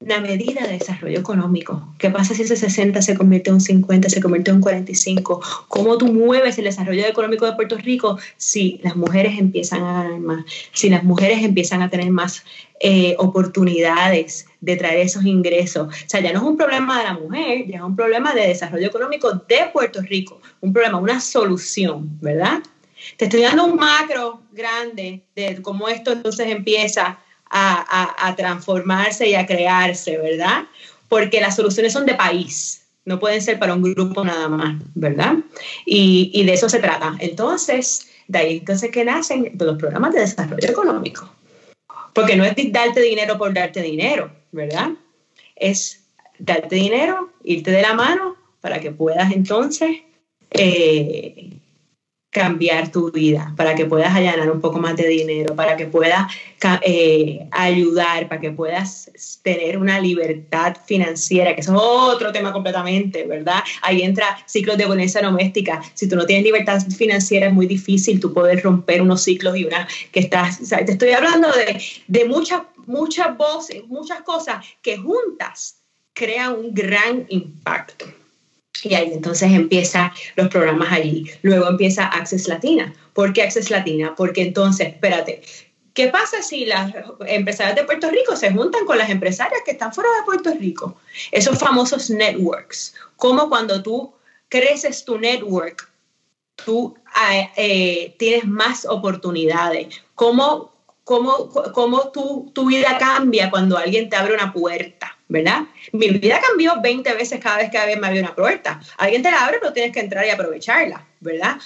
una 0.00 0.20
medida 0.20 0.62
de 0.62 0.78
desarrollo 0.78 1.18
económico. 1.18 1.92
¿Qué 1.98 2.08
pasa 2.08 2.32
si 2.32 2.42
ese 2.42 2.54
60 2.54 3.02
se 3.02 3.16
convierte 3.16 3.50
en 3.50 3.54
un 3.54 3.60
50, 3.60 4.08
se 4.08 4.20
convierte 4.20 4.50
en 4.50 4.56
un 4.56 4.62
45? 4.62 5.40
¿Cómo 5.66 5.98
tú 5.98 6.06
mueves 6.06 6.56
el 6.58 6.64
desarrollo 6.64 7.04
económico 7.04 7.46
de 7.46 7.54
Puerto 7.54 7.76
Rico 7.76 8.16
si 8.36 8.80
las 8.84 8.94
mujeres 8.94 9.38
empiezan 9.38 9.82
a 9.82 10.04
ganar 10.04 10.20
más, 10.20 10.44
si 10.72 10.88
las 10.88 11.02
mujeres 11.02 11.42
empiezan 11.42 11.82
a 11.82 11.90
tener 11.90 12.10
más 12.10 12.44
eh, 12.78 13.16
oportunidades 13.18 14.46
de 14.60 14.76
traer 14.76 15.00
esos 15.00 15.24
ingresos. 15.24 15.88
O 15.88 16.08
sea, 16.08 16.20
ya 16.20 16.32
no 16.32 16.38
es 16.38 16.44
un 16.44 16.56
problema 16.56 16.98
de 16.98 17.04
la 17.04 17.14
mujer, 17.14 17.66
ya 17.66 17.78
es 17.78 17.82
un 17.82 17.96
problema 17.96 18.32
de 18.34 18.46
desarrollo 18.46 18.86
económico 18.86 19.32
de 19.32 19.68
Puerto 19.72 20.00
Rico, 20.02 20.40
un 20.60 20.72
problema, 20.72 20.98
una 20.98 21.20
solución, 21.20 22.18
¿verdad? 22.20 22.60
Te 23.16 23.24
estoy 23.24 23.42
dando 23.42 23.64
un 23.64 23.76
macro 23.76 24.42
grande 24.52 25.24
de 25.34 25.60
cómo 25.60 25.88
esto 25.88 26.12
entonces 26.12 26.46
empieza 26.48 27.18
a, 27.50 28.34
transformarse 28.36 29.28
y 29.28 29.34
a 29.34 29.46
crearse, 29.46 30.18
¿verdad? 30.18 30.64
Porque 31.08 31.40
las 31.40 31.56
soluciones 31.56 31.92
son 31.92 32.06
de 32.06 32.14
país, 32.14 32.86
no 33.04 33.18
pueden 33.18 33.40
ser 33.40 33.58
para 33.58 33.74
un 33.74 33.82
grupo 33.82 34.24
nada 34.24 34.48
más, 34.48 34.82
¿verdad? 34.94 35.36
Y, 35.86 36.44
de 36.44 36.52
eso 36.52 36.68
se 36.68 36.78
trata. 36.78 37.16
Entonces, 37.18 38.08
de 38.26 38.38
ahí 38.38 38.58
entonces 38.58 38.90
que 38.90 39.04
nacen 39.04 39.52
los 39.58 39.78
programas 39.78 40.14
de 40.14 40.20
desarrollo 40.20 40.68
económico. 40.68 41.30
Porque 42.12 42.36
no 42.36 42.44
es 42.44 42.54
darte 42.72 43.00
dinero 43.00 43.38
por 43.38 43.54
darte 43.54 43.80
dinero, 43.80 44.30
¿verdad? 44.52 44.90
Es 45.56 46.04
darte 46.38 46.76
dinero, 46.76 47.32
irte 47.44 47.70
de 47.70 47.82
la 47.82 47.94
mano 47.94 48.36
para 48.60 48.80
que 48.80 48.90
puedas 48.90 49.32
entonces 49.32 49.98
eh, 50.50 51.57
cambiar 52.30 52.92
tu 52.92 53.10
vida, 53.10 53.54
para 53.56 53.74
que 53.74 53.86
puedas 53.86 54.14
allanar 54.14 54.50
un 54.50 54.60
poco 54.60 54.78
más 54.78 54.96
de 54.96 55.08
dinero, 55.08 55.56
para 55.56 55.76
que 55.76 55.86
puedas 55.86 56.30
eh, 56.82 57.48
ayudar, 57.50 58.28
para 58.28 58.40
que 58.40 58.50
puedas 58.50 59.10
tener 59.42 59.78
una 59.78 59.98
libertad 59.98 60.76
financiera, 60.84 61.54
que 61.54 61.62
es 61.62 61.68
otro 61.68 62.30
tema 62.30 62.52
completamente, 62.52 63.24
¿verdad? 63.26 63.62
Ahí 63.80 64.02
entra 64.02 64.38
ciclos 64.46 64.76
de 64.76 64.84
violencia 64.84 65.22
doméstica. 65.22 65.80
Si 65.94 66.06
tú 66.06 66.16
no 66.16 66.26
tienes 66.26 66.44
libertad 66.44 66.80
financiera 66.88 67.46
es 67.46 67.52
muy 67.54 67.66
difícil 67.66 68.20
tú 68.20 68.34
poder 68.34 68.62
romper 68.62 69.00
unos 69.00 69.22
ciclos 69.22 69.56
y 69.56 69.64
una 69.64 69.88
que 70.12 70.20
estás, 70.20 70.60
te 70.68 70.92
estoy 70.92 71.10
hablando 71.10 71.50
de, 71.52 71.82
de 72.08 72.24
muchas, 72.26 72.62
muchas 72.86 73.36
voces, 73.38 73.86
muchas 73.86 74.20
cosas 74.20 74.66
que 74.82 74.98
juntas 74.98 75.78
crean 76.12 76.56
un 76.56 76.74
gran 76.74 77.24
impacto. 77.30 78.06
Y 78.82 78.94
ahí 78.94 79.10
entonces 79.12 79.52
empiezan 79.52 80.10
los 80.36 80.48
programas 80.48 80.92
allí. 80.92 81.30
Luego 81.42 81.68
empieza 81.68 82.06
Access 82.06 82.48
Latina. 82.48 82.94
¿Por 83.12 83.32
qué 83.32 83.42
Access 83.42 83.70
Latina? 83.70 84.14
Porque 84.16 84.42
entonces, 84.42 84.88
espérate, 84.88 85.42
¿qué 85.94 86.08
pasa 86.08 86.42
si 86.42 86.64
las 86.64 86.92
empresarias 87.26 87.76
de 87.76 87.84
Puerto 87.84 88.10
Rico 88.10 88.36
se 88.36 88.52
juntan 88.52 88.84
con 88.86 88.98
las 88.98 89.10
empresarias 89.10 89.60
que 89.64 89.72
están 89.72 89.92
fuera 89.92 90.10
de 90.10 90.24
Puerto 90.24 90.54
Rico? 90.58 90.96
Esos 91.32 91.58
famosos 91.58 92.10
networks. 92.10 92.94
Como 93.16 93.48
cuando 93.48 93.82
tú 93.82 94.12
creces 94.48 95.04
tu 95.04 95.18
network, 95.18 95.90
tú 96.64 96.96
eh, 97.30 97.50
eh, 97.56 98.14
tienes 98.18 98.46
más 98.46 98.86
oportunidades. 98.86 99.88
¿Cómo, 100.14 100.72
cómo, 101.04 101.50
cómo 101.72 102.10
tu, 102.10 102.50
tu 102.54 102.66
vida 102.66 102.96
cambia 102.98 103.50
cuando 103.50 103.76
alguien 103.76 104.08
te 104.08 104.16
abre 104.16 104.34
una 104.34 104.52
puerta? 104.52 105.17
¿Verdad? 105.28 105.62
Mi 105.92 106.08
vida 106.10 106.40
cambió 106.40 106.80
20 106.80 107.12
veces 107.14 107.40
cada 107.40 107.58
vez 107.58 107.70
que 107.70 107.96
me 107.96 108.06
había 108.06 108.22
una 108.22 108.34
puerta. 108.34 108.80
Alguien 108.96 109.22
te 109.22 109.30
la 109.30 109.44
abre, 109.44 109.58
pero 109.60 109.72
tienes 109.72 109.92
que 109.92 110.00
entrar 110.00 110.26
y 110.26 110.30
aprovecharla, 110.30 111.06
¿verdad? 111.20 111.58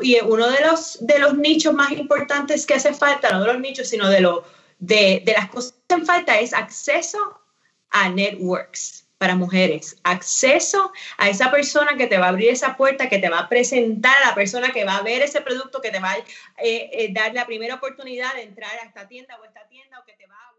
Y 0.00 0.20
uno 0.20 0.48
de 0.48 0.60
los, 0.62 0.98
de 1.00 1.18
los 1.18 1.36
nichos 1.36 1.74
más 1.74 1.92
importantes 1.92 2.66
que 2.66 2.74
hace 2.74 2.94
falta, 2.94 3.30
no 3.30 3.40
de 3.40 3.52
los 3.52 3.60
nichos, 3.60 3.88
sino 3.88 4.08
de, 4.08 4.20
lo, 4.20 4.44
de, 4.78 5.22
de 5.24 5.32
las 5.32 5.48
cosas 5.48 5.72
que 5.72 5.94
hacen 5.94 6.06
falta, 6.06 6.40
es 6.40 6.54
acceso 6.54 7.40
a 7.90 8.08
networks 8.08 9.06
para 9.20 9.36
mujeres, 9.36 9.98
acceso 10.02 10.92
a 11.18 11.28
esa 11.28 11.50
persona 11.50 11.96
que 11.98 12.06
te 12.06 12.16
va 12.16 12.26
a 12.26 12.28
abrir 12.30 12.48
esa 12.48 12.74
puerta, 12.76 13.10
que 13.10 13.18
te 13.18 13.28
va 13.28 13.40
a 13.40 13.48
presentar 13.50 14.16
a 14.22 14.28
la 14.28 14.34
persona 14.34 14.72
que 14.72 14.86
va 14.86 14.96
a 14.96 15.02
ver 15.02 15.20
ese 15.20 15.42
producto, 15.42 15.82
que 15.82 15.90
te 15.90 16.00
va 16.00 16.12
a 16.12 16.16
eh, 16.16 16.24
eh, 16.90 17.12
dar 17.12 17.34
la 17.34 17.44
primera 17.44 17.74
oportunidad 17.74 18.32
de 18.34 18.44
entrar 18.44 18.72
a 18.78 18.86
esta 18.86 19.06
tienda 19.08 19.38
o 19.38 19.44
esta 19.44 19.68
tienda 19.68 19.98
o 20.00 20.06
que 20.06 20.14
te 20.14 20.26
va 20.26 20.36
a 20.36 20.49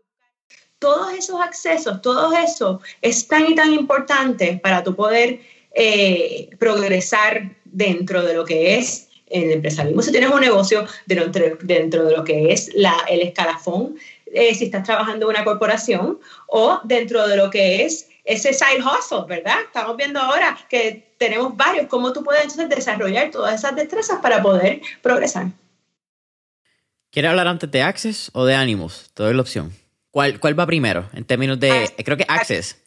todos 0.81 1.13
esos 1.13 1.39
accesos, 1.39 2.01
todo 2.01 2.33
eso 2.35 2.81
es 3.03 3.27
tan 3.27 3.45
y 3.45 3.53
tan 3.53 3.71
importante 3.71 4.59
para 4.61 4.83
tu 4.83 4.95
poder 4.95 5.39
eh, 5.75 6.49
progresar 6.57 7.55
dentro 7.65 8.23
de 8.23 8.33
lo 8.33 8.43
que 8.43 8.79
es 8.79 9.07
el 9.27 9.51
empresarismo. 9.51 10.01
Si 10.01 10.11
tienes 10.11 10.31
un 10.31 10.41
negocio 10.41 10.87
dentro, 11.05 12.05
de 12.05 12.17
lo 12.17 12.23
que 12.23 12.51
es 12.51 12.69
el 12.69 13.21
escalafón, 13.21 13.95
eh, 14.33 14.55
si 14.55 14.65
estás 14.65 14.83
trabajando 14.83 15.29
en 15.29 15.35
una 15.35 15.45
corporación 15.45 16.19
o 16.47 16.81
dentro 16.83 17.27
de 17.27 17.37
lo 17.37 17.51
que 17.51 17.85
es 17.85 18.09
ese 18.23 18.51
side 18.51 18.81
hustle, 18.81 19.25
¿verdad? 19.27 19.61
Estamos 19.63 19.95
viendo 19.97 20.19
ahora 20.19 20.57
que 20.67 21.13
tenemos 21.19 21.55
varios, 21.55 21.85
cómo 21.87 22.11
tú 22.11 22.23
puedes 22.23 22.41
entonces 22.41 22.69
desarrollar 22.69 23.29
todas 23.29 23.53
esas 23.53 23.75
destrezas 23.75 24.19
para 24.19 24.41
poder 24.41 24.81
progresar. 25.03 25.47
¿Quieres 27.11 27.29
hablar 27.29 27.47
antes 27.47 27.69
de 27.69 27.83
Access 27.83 28.31
o 28.33 28.45
de 28.45 28.55
Animus? 28.55 29.11
Te 29.13 29.21
doy 29.21 29.35
la 29.35 29.41
opción. 29.41 29.73
¿Cuál, 30.12 30.39
¿Cuál 30.39 30.60
va 30.60 30.65
primero 30.65 31.10
en 31.13 31.24
términos 31.24 31.60
de, 31.60 31.89
creo 32.04 32.17
que 32.17 32.26
Access? 32.28 32.78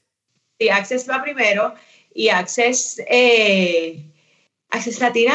Sí, 0.59 0.69
Access 0.69 1.09
va 1.09 1.23
primero 1.23 1.75
y 2.15 2.29
Access, 2.29 3.03
eh, 3.09 4.05
Access 4.71 5.01
Latina 5.01 5.35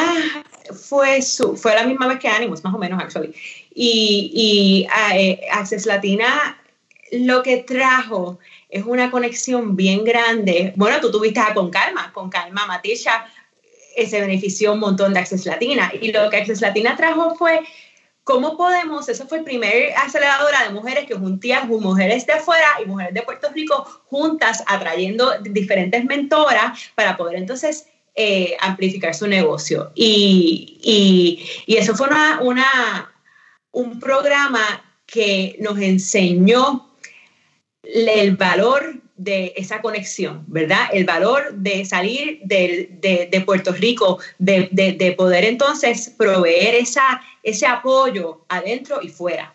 fue, 0.88 1.20
su, 1.20 1.56
fue 1.56 1.74
la 1.74 1.84
misma 1.84 2.06
vez 2.06 2.18
que 2.18 2.28
Animus, 2.28 2.62
más 2.64 2.74
o 2.74 2.78
menos, 2.78 3.02
actually. 3.02 3.34
Y, 3.74 4.30
y 4.34 4.88
eh, 5.14 5.40
Access 5.52 5.84
Latina 5.86 6.56
lo 7.12 7.42
que 7.42 7.58
trajo 7.58 8.38
es 8.68 8.84
una 8.84 9.10
conexión 9.10 9.76
bien 9.76 10.04
grande. 10.04 10.72
Bueno, 10.76 11.00
tú 11.00 11.10
tuviste 11.10 11.40
a 11.40 11.54
Con 11.54 11.70
Calma, 11.70 12.12
Con 12.12 12.30
Calma 12.30 12.66
Matisha 12.66 13.26
eh, 13.96 14.06
se 14.06 14.20
benefició 14.20 14.72
un 14.72 14.80
montón 14.80 15.12
de 15.12 15.20
Access 15.20 15.44
Latina. 15.46 15.92
Y 16.00 16.12
lo 16.12 16.30
que 16.30 16.36
Access 16.36 16.60
Latina 16.60 16.96
trajo 16.96 17.34
fue 17.34 17.60
¿Cómo 18.24 18.56
podemos? 18.56 19.08
Eso 19.08 19.26
fue 19.26 19.38
el 19.38 19.44
primer 19.44 19.92
aceleradora 19.96 20.64
de 20.64 20.70
mujeres 20.70 21.06
que 21.06 21.14
juntía 21.14 21.64
mujeres 21.64 22.26
de 22.26 22.34
afuera 22.34 22.66
y 22.82 22.86
mujeres 22.86 23.14
de 23.14 23.22
Puerto 23.22 23.48
Rico 23.52 23.84
juntas, 24.06 24.62
atrayendo 24.66 25.38
diferentes 25.40 26.04
mentoras 26.04 26.78
para 26.94 27.16
poder 27.16 27.36
entonces 27.36 27.86
eh, 28.14 28.56
amplificar 28.60 29.14
su 29.14 29.26
negocio. 29.26 29.92
Y, 29.94 31.42
eso 31.66 31.94
fue 31.94 32.08
una, 32.40 33.12
un 33.72 33.98
programa 33.98 34.60
que 35.06 35.56
nos 35.60 35.78
enseñó 35.78 36.90
el 37.82 38.36
valor 38.36 38.99
de 39.20 39.52
esa 39.54 39.82
conexión, 39.82 40.44
¿verdad? 40.46 40.88
El 40.94 41.04
valor 41.04 41.52
de 41.52 41.84
salir 41.84 42.40
de, 42.42 43.42
Puerto 43.44 43.70
Rico, 43.72 44.18
de, 44.38 45.14
poder 45.14 45.44
entonces 45.44 46.14
proveer 46.16 46.74
esa, 46.76 47.20
ese 47.42 47.66
apoyo 47.66 48.46
adentro 48.48 49.00
y 49.02 49.10
fuera. 49.10 49.54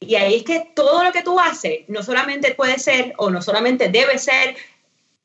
Y 0.00 0.16
ahí 0.16 0.34
es 0.34 0.42
que 0.42 0.68
todo 0.74 1.04
lo 1.04 1.12
que 1.12 1.22
tú 1.22 1.38
haces 1.38 1.84
no 1.86 2.02
solamente 2.02 2.56
puede 2.56 2.76
ser 2.80 3.14
o 3.16 3.30
no 3.30 3.40
solamente 3.40 3.88
debe 3.88 4.18
ser 4.18 4.56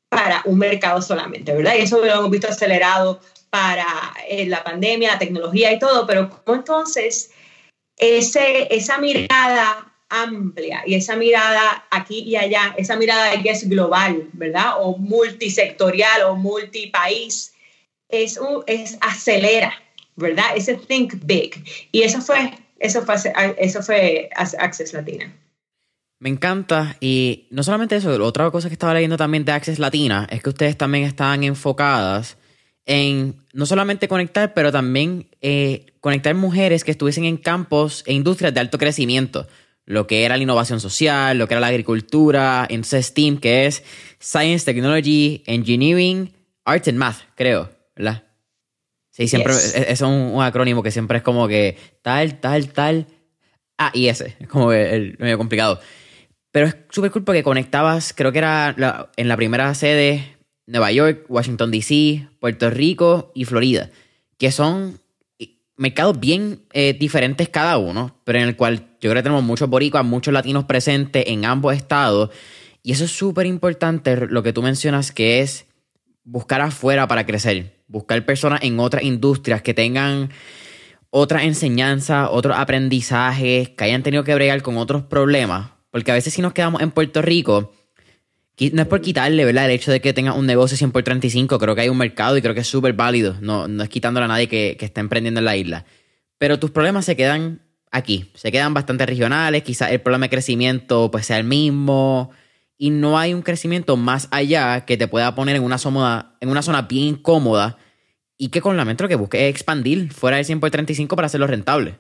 para 0.08 0.44
un 0.46 0.60
mercado 0.60 1.02
solamente, 1.02 1.52
¿verdad? 1.52 1.74
Y 1.76 1.82
eso 1.82 1.98
lo 1.98 2.06
hemos 2.06 2.30
visto 2.30 2.48
acelerado 2.48 3.20
para 3.50 3.88
eh, 4.28 4.46
la 4.46 4.64
pandemia, 4.64 5.14
la 5.14 5.20
tecnología 5.20 5.74
y 5.74 5.80
todo, 5.80 6.06
pero 6.06 6.30
¿cómo 6.30 6.60
entonces 6.60 7.32
ese, 7.98 8.68
esa 8.70 9.00
mirada 9.00 9.89
amplia 10.10 10.84
y 10.86 10.96
esa 10.96 11.16
mirada 11.16 11.86
aquí 11.92 12.20
y 12.20 12.36
allá, 12.36 12.74
esa 12.78 12.96
mirada 12.96 13.42
que 13.42 13.52
es 13.52 13.68
global, 13.70 14.28
¿verdad? 14.34 14.74
O 14.80 14.98
multisectorial 14.98 16.24
o 16.24 16.36
multipaís, 16.36 17.54
es, 18.10 18.40
es 18.68 18.98
acelera, 19.02 19.74
¿verdad? 20.16 20.46
Ese 20.56 20.76
think 20.76 21.14
big. 21.24 21.64
Y 21.92 22.02
eso 22.02 22.22
fue, 22.22 22.52
eso 22.80 23.04
fue, 23.04 23.18
eso 23.58 23.82
fue 23.82 24.30
Access 24.36 24.94
Latina. 24.94 25.32
Me 26.20 26.30
encanta. 26.30 26.98
Y 27.00 27.48
no 27.50 27.64
solamente 27.64 27.96
eso, 27.96 28.12
otra 28.24 28.52
cosa 28.52 28.68
que 28.68 28.74
estaba 28.74 28.94
leyendo 28.94 29.16
también 29.16 29.46
de 29.46 29.54
Access 29.54 29.80
Latina 29.80 30.28
es 30.30 30.44
que 30.44 30.50
ustedes 30.50 30.78
también 30.78 31.06
estaban 31.06 31.44
enfocadas 31.44 32.38
en 32.86 33.36
no 33.54 33.66
solamente 33.66 34.08
conectar, 34.08 34.54
pero 34.54 34.72
también 34.72 35.28
eh, 35.42 35.86
conectar 36.02 36.34
mujeres 36.36 36.84
que 36.84 36.92
estuviesen 36.92 37.24
en 37.26 37.38
campos 37.38 38.04
e 38.06 38.14
industrias 38.14 38.54
de 38.54 38.60
alto 38.60 38.78
crecimiento. 38.78 39.48
Lo 39.90 40.06
que 40.06 40.24
era 40.24 40.38
la 40.38 40.44
innovación 40.44 40.80
social, 40.80 41.36
lo 41.40 41.48
que 41.48 41.56
era 41.56 41.62
la 41.62 41.68
agricultura, 41.68 42.68
entonces 42.70 43.08
STEAM, 43.08 43.40
que 43.40 43.66
es 43.66 43.84
Science, 44.20 44.64
Technology, 44.64 45.42
Engineering, 45.48 46.32
Arts 46.64 46.88
and 46.90 47.00
Math, 47.00 47.22
creo, 47.34 47.72
¿verdad? 47.96 48.24
Sí, 49.10 49.28
siempre, 49.28 49.52
es, 49.52 50.02
un, 50.02 50.40
acrónimo 50.44 50.84
que 50.84 50.92
siempre 50.92 51.18
es 51.18 51.24
como 51.24 51.48
que 51.48 51.76
tal, 52.04 52.40
tal, 52.40 52.70
tal. 52.72 53.08
Ah, 53.80 53.90
y 53.96 54.10
ese, 54.10 54.36
es 54.40 54.48
como 54.48 54.72
el 54.74 55.18
medio 55.18 55.40
complicado. 55.40 55.80
Pero 56.52 56.68
es 56.68 56.78
súper 56.92 57.10
cool 57.10 57.24
porque 57.24 57.42
conectabas, 57.42 58.14
creo 58.14 58.32
que 58.32 58.38
era 58.38 59.10
en 59.16 59.28
la 59.28 59.38
primera 59.38 59.74
sede, 59.74 60.38
Nueva 60.68 60.92
York, 60.92 61.26
Washington 61.30 61.72
DC, 61.72 62.28
Puerto 62.40 62.70
Rico 62.70 63.32
y 63.34 63.46
Florida, 63.46 63.90
que 64.38 64.52
son 64.52 65.00
mercados 65.78 66.20
bien 66.20 66.62
eh, 66.74 66.94
diferentes 66.94 67.50
cada 67.50 67.80
uno, 67.80 68.20
pero 68.24 68.38
en 68.38 68.48
el 68.50 68.56
cual 68.56 68.89
yo 69.02 69.10
creo 69.10 69.16
que 69.16 69.24
tenemos 69.24 69.44
muchos 69.44 69.70
boricuas, 69.70 70.06
muchos 70.06 70.34
latinos 70.34 70.66
presentes 70.66 71.24
en 71.28 71.46
ambos 71.46 71.76
estados. 71.76 72.30
Y 72.84 72.92
eso 72.92 73.06
es 73.06 73.12
súper 73.12 73.46
importante, 73.46 74.28
lo 74.28 74.44
que 74.44 74.54
tú 74.54 74.62
mencionas, 74.62 75.12
que 75.12 75.42
es 75.42 75.66
buscar 76.24 76.62
afuera 76.62 77.08
para 77.08 77.26
crecer, 77.26 77.82
buscar 77.88 78.26
personas 78.26 78.64
en 78.64 78.80
otras 78.80 79.04
industrias 79.04 79.62
que 79.62 79.74
tengan 79.74 80.30
otras 81.10 81.44
enseñanzas, 81.44 82.30
otros 82.32 82.58
aprendizajes, 82.58 83.70
que 83.70 83.84
hayan 83.84 84.04
tenido 84.04 84.24
que 84.24 84.36
bregar 84.36 84.62
con 84.62 84.78
otros 84.78 85.04
problemas 85.04 85.72
porque 85.92 86.12
a 86.12 86.14
veces 86.14 86.34
si 86.34 86.42
nos 86.42 86.54
quedamos 86.54 86.82
en 86.82 86.92
Puerto 86.92 87.22
Rico, 87.22 87.74
no 88.74 88.82
es 88.82 88.88
por 88.88 89.02
quitarle, 89.02 89.46
¿verdad? 89.46 89.66
El 89.66 89.72
hecho 89.72 89.92
de 89.92 90.02
que 90.02 90.14
tenga 90.14 90.34
un 90.34 90.46
negocio 90.46 90.78
100 90.78 90.92
por 90.92 91.04
35, 91.04 91.58
creo 91.58 91.76
que 91.76 91.82
hay 91.82 91.90
un 91.90 91.98
mercado 91.98 92.38
y 92.38 92.42
creo 92.42 92.54
que 92.54 92.62
es 92.62 92.68
súper 92.68 92.94
válido. 92.94 93.36
No, 93.42 93.68
no 93.68 93.84
es 93.84 93.90
quitándole 93.90 94.26
a 94.26 94.28
nadie 94.28 94.48
que, 94.48 94.76
que 94.78 94.86
esté 94.86 95.00
emprendiendo 95.00 95.40
en 95.40 95.46
la 95.46 95.56
isla. 95.56 95.86
Pero 96.38 96.60
tus 96.60 96.72
problemas 96.72 97.06
se 97.06 97.16
quedan 97.16 97.62
aquí, 97.92 98.32
se 98.36 98.52
quedan 98.52 98.74
bastante 98.74 99.06
regionales, 99.06 99.64
quizás 99.64 99.92
el 99.92 100.02
problema 100.02 100.26
de 100.26 100.30
crecimiento 100.30 101.10
pues 101.12 101.26
sea 101.26 101.38
el 101.38 101.44
mismo 101.44 102.32
y 102.78 102.92
no 102.92 103.18
hay 103.18 103.34
un 103.34 103.42
crecimiento 103.42 103.98
más 103.98 104.28
allá 104.32 104.86
que 104.86 104.98
te 104.98 105.08
pueda 105.08 105.36
poner 105.36 105.56
en 105.56 105.64
una 105.64 105.78
zona, 105.78 106.36
en 106.40 106.50
una 106.50 106.62
zona 106.62 106.84
bien 106.84 107.16
cómoda 107.16 107.78
y 108.38 108.50
que 108.50 108.62
con 108.62 108.78
la 108.78 108.86
metro 108.86 109.08
que 109.08 109.16
busque 109.16 109.48
expandir 109.48 110.14
fuera 110.14 110.38
del 110.38 110.46
100 110.46 110.60
por 110.60 110.72
35 110.72 111.16
para 111.16 111.26
hacerlo 111.26 111.48
rentable. 111.48 112.00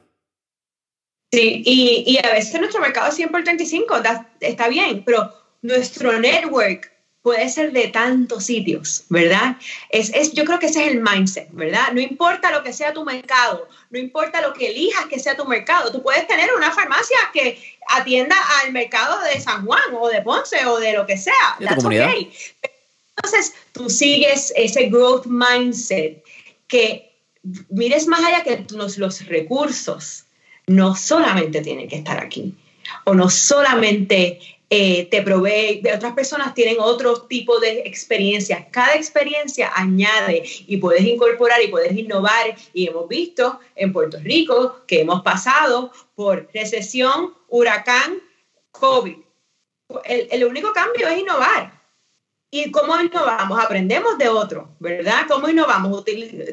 Sí, 1.31 1.61
y, 1.63 2.03
y, 2.07 2.17
a 2.17 2.31
veces 2.31 2.59
nuestro 2.59 2.81
mercado 2.81 3.09
es 3.09 3.15
100 3.15 3.29
por 3.29 3.43
35, 3.43 4.01
está 4.39 4.67
bien, 4.67 5.03
pero 5.05 5.31
nuestro 5.61 6.19
network 6.19 6.91
puede 7.21 7.49
ser 7.49 7.73
de 7.73 7.87
tantos 7.89 8.45
sitios, 8.45 9.03
¿verdad? 9.09 9.57
Es, 9.89 10.11
es, 10.13 10.31
yo 10.33 10.45
creo 10.45 10.59
que 10.59 10.67
ese 10.67 10.85
es 10.85 10.91
el 10.93 11.01
mindset, 11.01 11.49
¿verdad? 11.51 11.91
No 11.93 11.99
importa 11.99 12.51
lo 12.51 12.63
que 12.63 12.71
sea 12.71 12.93
tu 12.93 13.03
mercado, 13.03 13.67
no 13.89 13.99
importa 13.99 14.41
lo 14.41 14.53
que 14.53 14.69
elijas 14.69 15.05
que 15.07 15.19
sea 15.19 15.35
tu 15.35 15.45
mercado, 15.45 15.91
tú 15.91 16.01
puedes 16.01 16.25
tener 16.27 16.49
una 16.55 16.71
farmacia 16.71 17.17
que 17.33 17.61
atienda 17.89 18.35
al 18.61 18.71
mercado 18.71 19.21
de 19.23 19.39
San 19.39 19.65
Juan 19.65 19.81
o 19.99 20.07
de 20.07 20.21
Ponce 20.21 20.65
o 20.65 20.79
de 20.79 20.93
lo 20.93 21.05
que 21.05 21.17
sea. 21.17 21.57
That's 21.59 21.83
okay. 21.83 22.31
Entonces, 23.17 23.53
tú 23.73 23.89
sigues 23.89 24.53
ese 24.55 24.85
growth 24.85 25.25
mindset 25.25 26.23
que 26.67 27.11
mires 27.69 28.07
más 28.07 28.23
allá 28.23 28.43
que 28.43 28.65
los, 28.73 28.97
los 28.97 29.25
recursos 29.25 30.23
no 30.67 30.95
solamente 30.95 31.61
tiene 31.61 31.87
que 31.87 31.97
estar 31.97 32.23
aquí 32.23 32.55
o 33.05 33.13
no 33.13 33.29
solamente 33.29 34.39
eh, 34.71 35.07
te 35.09 35.23
provee, 35.23 35.81
de 35.81 35.93
otras 35.93 36.13
personas 36.13 36.53
tienen 36.53 36.77
otro 36.79 37.23
tipo 37.23 37.59
de 37.59 37.79
experiencias. 37.79 38.65
Cada 38.69 38.93
experiencia 38.93 39.71
añade 39.75 40.43
y 40.67 40.77
puedes 40.77 41.03
incorporar 41.03 41.61
y 41.63 41.69
puedes 41.69 41.91
innovar. 41.97 42.55
Y 42.73 42.87
hemos 42.87 43.07
visto 43.07 43.59
en 43.75 43.91
Puerto 43.91 44.19
Rico 44.21 44.81
que 44.85 45.01
hemos 45.01 45.21
pasado 45.23 45.91
por 46.13 46.47
recesión, 46.53 47.33
huracán, 47.47 48.21
COVID. 48.71 49.17
El, 50.05 50.27
el 50.29 50.45
único 50.45 50.71
cambio 50.71 51.07
es 51.07 51.17
innovar. 51.17 51.79
¿Y 52.51 52.71
cómo 52.71 52.99
innovamos? 52.99 53.63
Aprendemos 53.63 54.17
de 54.17 54.27
otro, 54.27 54.69
¿verdad? 54.79 55.25
¿Cómo 55.27 55.49
innovamos? 55.49 56.03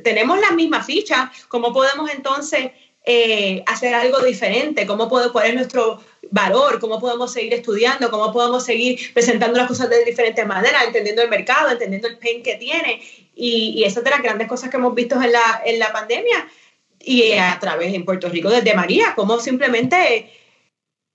Tenemos 0.04 0.38
la 0.40 0.50
misma 0.50 0.82
ficha, 0.82 1.32
¿cómo 1.48 1.72
podemos 1.72 2.10
entonces 2.10 2.70
eh, 3.06 3.62
hacer 3.66 3.94
algo 3.94 4.20
diferente, 4.20 4.84
cómo 4.84 5.08
puedo, 5.08 5.32
cuál 5.32 5.46
es 5.46 5.54
nuestro 5.54 6.02
valor, 6.32 6.80
cómo 6.80 7.00
podemos 7.00 7.32
seguir 7.32 7.54
estudiando, 7.54 8.10
cómo 8.10 8.32
podemos 8.32 8.64
seguir 8.64 8.98
presentando 9.14 9.56
las 9.56 9.68
cosas 9.68 9.88
de 9.88 10.04
diferentes 10.04 10.44
maneras, 10.44 10.84
entendiendo 10.84 11.22
el 11.22 11.30
mercado, 11.30 11.70
entendiendo 11.70 12.08
el 12.08 12.18
pain 12.18 12.42
que 12.42 12.56
tiene. 12.56 13.00
Y, 13.36 13.74
y 13.76 13.84
esas 13.84 14.02
de 14.02 14.10
las 14.10 14.22
grandes 14.22 14.48
cosas 14.48 14.70
que 14.70 14.76
hemos 14.76 14.92
visto 14.94 15.14
en 15.22 15.30
la, 15.30 15.62
en 15.64 15.78
la 15.78 15.92
pandemia 15.92 16.48
y 17.00 17.32
a 17.34 17.56
través 17.60 17.94
en 17.94 18.04
Puerto 18.04 18.28
Rico 18.28 18.50
desde 18.50 18.74
María, 18.74 19.12
cómo 19.14 19.38
simplemente 19.38 20.28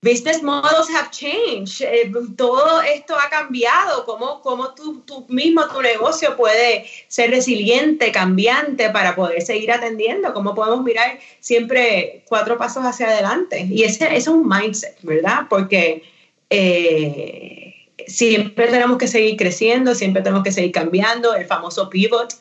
business 0.02 0.42
models 0.42 0.90
have 0.90 1.10
changed, 1.12 1.80
eh, 1.80 2.12
todo 2.36 2.82
esto 2.82 3.14
ha 3.16 3.30
cambiado, 3.30 4.04
cómo, 4.04 4.42
cómo 4.42 4.74
tú, 4.74 5.04
mismo, 5.28 5.64
tu 5.68 5.80
negocio 5.80 6.36
puede 6.36 6.86
ser 7.06 7.30
resiliente, 7.30 8.10
cambiante 8.10 8.90
para 8.90 9.14
poder 9.14 9.40
seguir 9.42 9.70
atendiendo, 9.70 10.34
cómo 10.34 10.56
podemos 10.56 10.82
mirar 10.82 11.20
siempre 11.38 12.24
cuatro 12.26 12.58
pasos 12.58 12.84
hacia 12.84 13.06
adelante. 13.06 13.64
Y 13.70 13.84
ese, 13.84 14.14
es 14.16 14.26
un 14.26 14.46
mindset, 14.46 14.98
¿verdad? 15.02 15.46
Porque 15.48 16.02
eh, 16.50 17.74
siempre 18.08 18.66
tenemos 18.66 18.98
que 18.98 19.06
seguir 19.06 19.36
creciendo, 19.36 19.94
siempre 19.94 20.22
tenemos 20.22 20.42
que 20.42 20.50
seguir 20.50 20.72
cambiando, 20.72 21.34
el 21.34 21.46
famoso 21.46 21.88
pivot, 21.88 22.34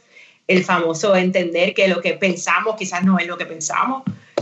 el 0.47 0.65
famoso 0.65 1.15
entender 1.15 1.75
que 1.75 1.87
lo 1.87 2.01
que 2.01 2.13
pensamos 2.13 2.75
quizás 2.75 3.03
no 3.03 3.19
es 3.19 3.27
lo 3.27 3.37
que 3.37 3.45
pensamos. 3.45 4.01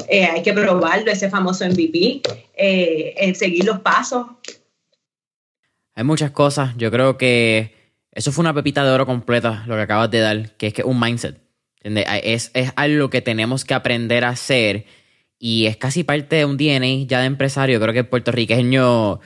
Eh, 0.09 0.25
hay 0.25 0.41
que 0.41 0.53
probarlo, 0.53 1.11
ese 1.11 1.29
famoso 1.29 1.65
MVP, 1.65 2.21
eh, 2.55 3.33
seguir 3.35 3.65
los 3.65 3.79
pasos. 3.79 4.25
Hay 5.93 6.03
muchas 6.03 6.31
cosas. 6.31 6.75
Yo 6.77 6.89
creo 6.89 7.17
que 7.17 7.75
eso 8.11 8.31
fue 8.31 8.41
una 8.41 8.53
pepita 8.53 8.83
de 8.83 8.89
oro 8.89 9.05
completa, 9.05 9.63
lo 9.67 9.75
que 9.75 9.81
acabas 9.81 10.09
de 10.09 10.19
dar, 10.19 10.55
que 10.57 10.67
es 10.67 10.73
que 10.73 10.83
un 10.83 10.99
mindset. 10.99 11.39
Es, 11.83 12.51
es 12.53 12.73
algo 12.75 13.09
que 13.09 13.21
tenemos 13.21 13.65
que 13.65 13.73
aprender 13.73 14.25
a 14.25 14.29
hacer 14.29 14.85
y 15.37 15.67
es 15.67 15.77
casi 15.77 16.03
parte 16.03 16.37
de 16.37 16.45
un 16.45 16.57
DNA 16.57 17.07
ya 17.07 17.19
de 17.19 17.27
empresario. 17.27 17.79
Creo 17.79 17.93
que 17.93 17.99
el 17.99 18.07
puertorriqueño. 18.07 19.21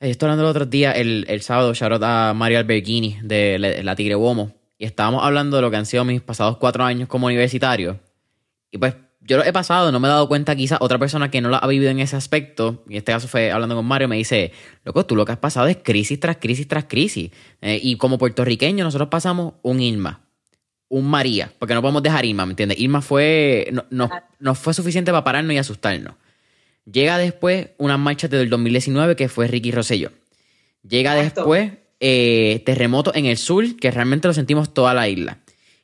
Eh, 0.00 0.10
estoy 0.10 0.26
hablando 0.26 0.44
el 0.44 0.50
otro 0.50 0.66
día, 0.66 0.92
el, 0.92 1.26
el 1.28 1.42
sábado, 1.42 1.74
shout 1.74 2.02
a 2.02 2.32
Mario 2.34 2.60
Alberghini 2.60 3.18
de 3.22 3.82
la 3.82 3.96
Tigre 3.96 4.14
Womo. 4.14 4.54
Y 4.78 4.84
estábamos 4.84 5.24
hablando 5.24 5.56
de 5.56 5.62
lo 5.62 5.70
que 5.70 5.76
han 5.76 5.86
sido 5.86 6.04
mis 6.04 6.20
pasados 6.20 6.56
cuatro 6.56 6.84
años 6.84 7.08
como 7.08 7.26
universitario. 7.26 7.98
Y 8.70 8.78
pues 8.78 8.94
yo 9.28 9.36
lo 9.36 9.44
he 9.44 9.52
pasado, 9.52 9.92
no 9.92 10.00
me 10.00 10.08
he 10.08 10.10
dado 10.10 10.26
cuenta, 10.26 10.56
quizás 10.56 10.78
otra 10.80 10.98
persona 10.98 11.30
que 11.30 11.42
no 11.42 11.50
lo 11.50 11.62
ha 11.62 11.66
vivido 11.66 11.90
en 11.90 12.00
ese 12.00 12.16
aspecto, 12.16 12.82
y 12.88 12.92
en 12.92 12.98
este 12.98 13.12
caso 13.12 13.28
fue 13.28 13.52
hablando 13.52 13.76
con 13.76 13.84
Mario, 13.84 14.08
me 14.08 14.16
dice, 14.16 14.52
loco, 14.84 15.04
tú 15.04 15.14
lo 15.14 15.26
que 15.26 15.32
has 15.32 15.38
pasado 15.38 15.66
es 15.66 15.76
crisis 15.76 16.18
tras 16.18 16.38
crisis 16.38 16.66
tras 16.66 16.84
crisis. 16.84 17.30
Eh, 17.60 17.78
y 17.82 17.96
como 17.96 18.16
puertorriqueños 18.16 18.86
nosotros 18.86 19.10
pasamos 19.10 19.54
un 19.60 19.80
Irma, 19.80 20.22
un 20.88 21.10
María, 21.10 21.52
porque 21.58 21.74
no 21.74 21.82
podemos 21.82 22.02
dejar 22.02 22.24
Irma, 22.24 22.46
¿me 22.46 22.52
entiendes? 22.52 22.80
Irma 22.80 23.02
fue, 23.02 23.68
no, 23.70 24.08
no, 24.40 24.54
fue 24.54 24.72
suficiente 24.72 25.10
para 25.10 25.24
pararnos 25.24 25.52
y 25.52 25.58
asustarnos. 25.58 26.14
Llega 26.90 27.18
después 27.18 27.68
una 27.76 27.98
marcha 27.98 28.28
del 28.28 28.48
2019 28.48 29.14
que 29.14 29.28
fue 29.28 29.46
Ricky 29.46 29.72
Rosselló. 29.72 30.10
Llega 30.88 31.14
después 31.14 31.72
eh, 32.00 32.62
terremoto 32.64 33.14
en 33.14 33.26
el 33.26 33.36
sur, 33.36 33.76
que 33.76 33.90
realmente 33.90 34.26
lo 34.26 34.32
sentimos 34.32 34.72
toda 34.72 34.94
la 34.94 35.06
isla 35.06 35.38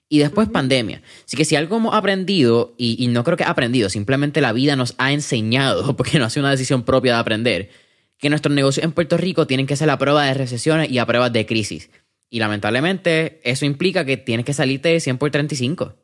y 0.08 0.18
después 0.18 0.48
pandemia. 0.48 1.02
Así 1.24 1.36
que 1.36 1.44
si 1.44 1.56
algo 1.56 1.76
hemos 1.76 1.94
aprendido, 1.94 2.74
y, 2.76 3.06
no 3.08 3.24
creo 3.24 3.36
que 3.36 3.44
aprendido, 3.44 3.88
simplemente 3.88 4.40
la 4.40 4.52
vida 4.52 4.76
nos 4.76 4.94
ha 4.98 5.12
enseñado, 5.12 5.96
porque 5.96 6.18
no 6.18 6.26
ha 6.26 6.30
sido 6.30 6.42
una 6.42 6.50
decisión 6.50 6.84
propia 6.84 7.14
de 7.14 7.20
aprender, 7.20 7.70
que 8.18 8.30
nuestros 8.30 8.54
negocios 8.54 8.84
en 8.84 8.92
Puerto 8.92 9.16
Rico 9.16 9.46
tienen 9.46 9.66
que 9.66 9.76
ser 9.76 9.90
a 9.90 9.98
prueba 9.98 10.24
de 10.24 10.34
recesiones 10.34 10.90
y 10.90 10.98
a 10.98 11.06
pruebas 11.06 11.32
de 11.32 11.46
crisis. 11.46 11.90
Y 12.30 12.38
lamentablemente 12.38 13.40
eso 13.44 13.64
implica 13.64 14.04
que 14.04 14.16
tienes 14.16 14.46
que 14.46 14.54
salirte 14.54 14.88
de 14.88 15.00
100 15.00 15.18
por 15.18 15.30
35. 15.30 15.94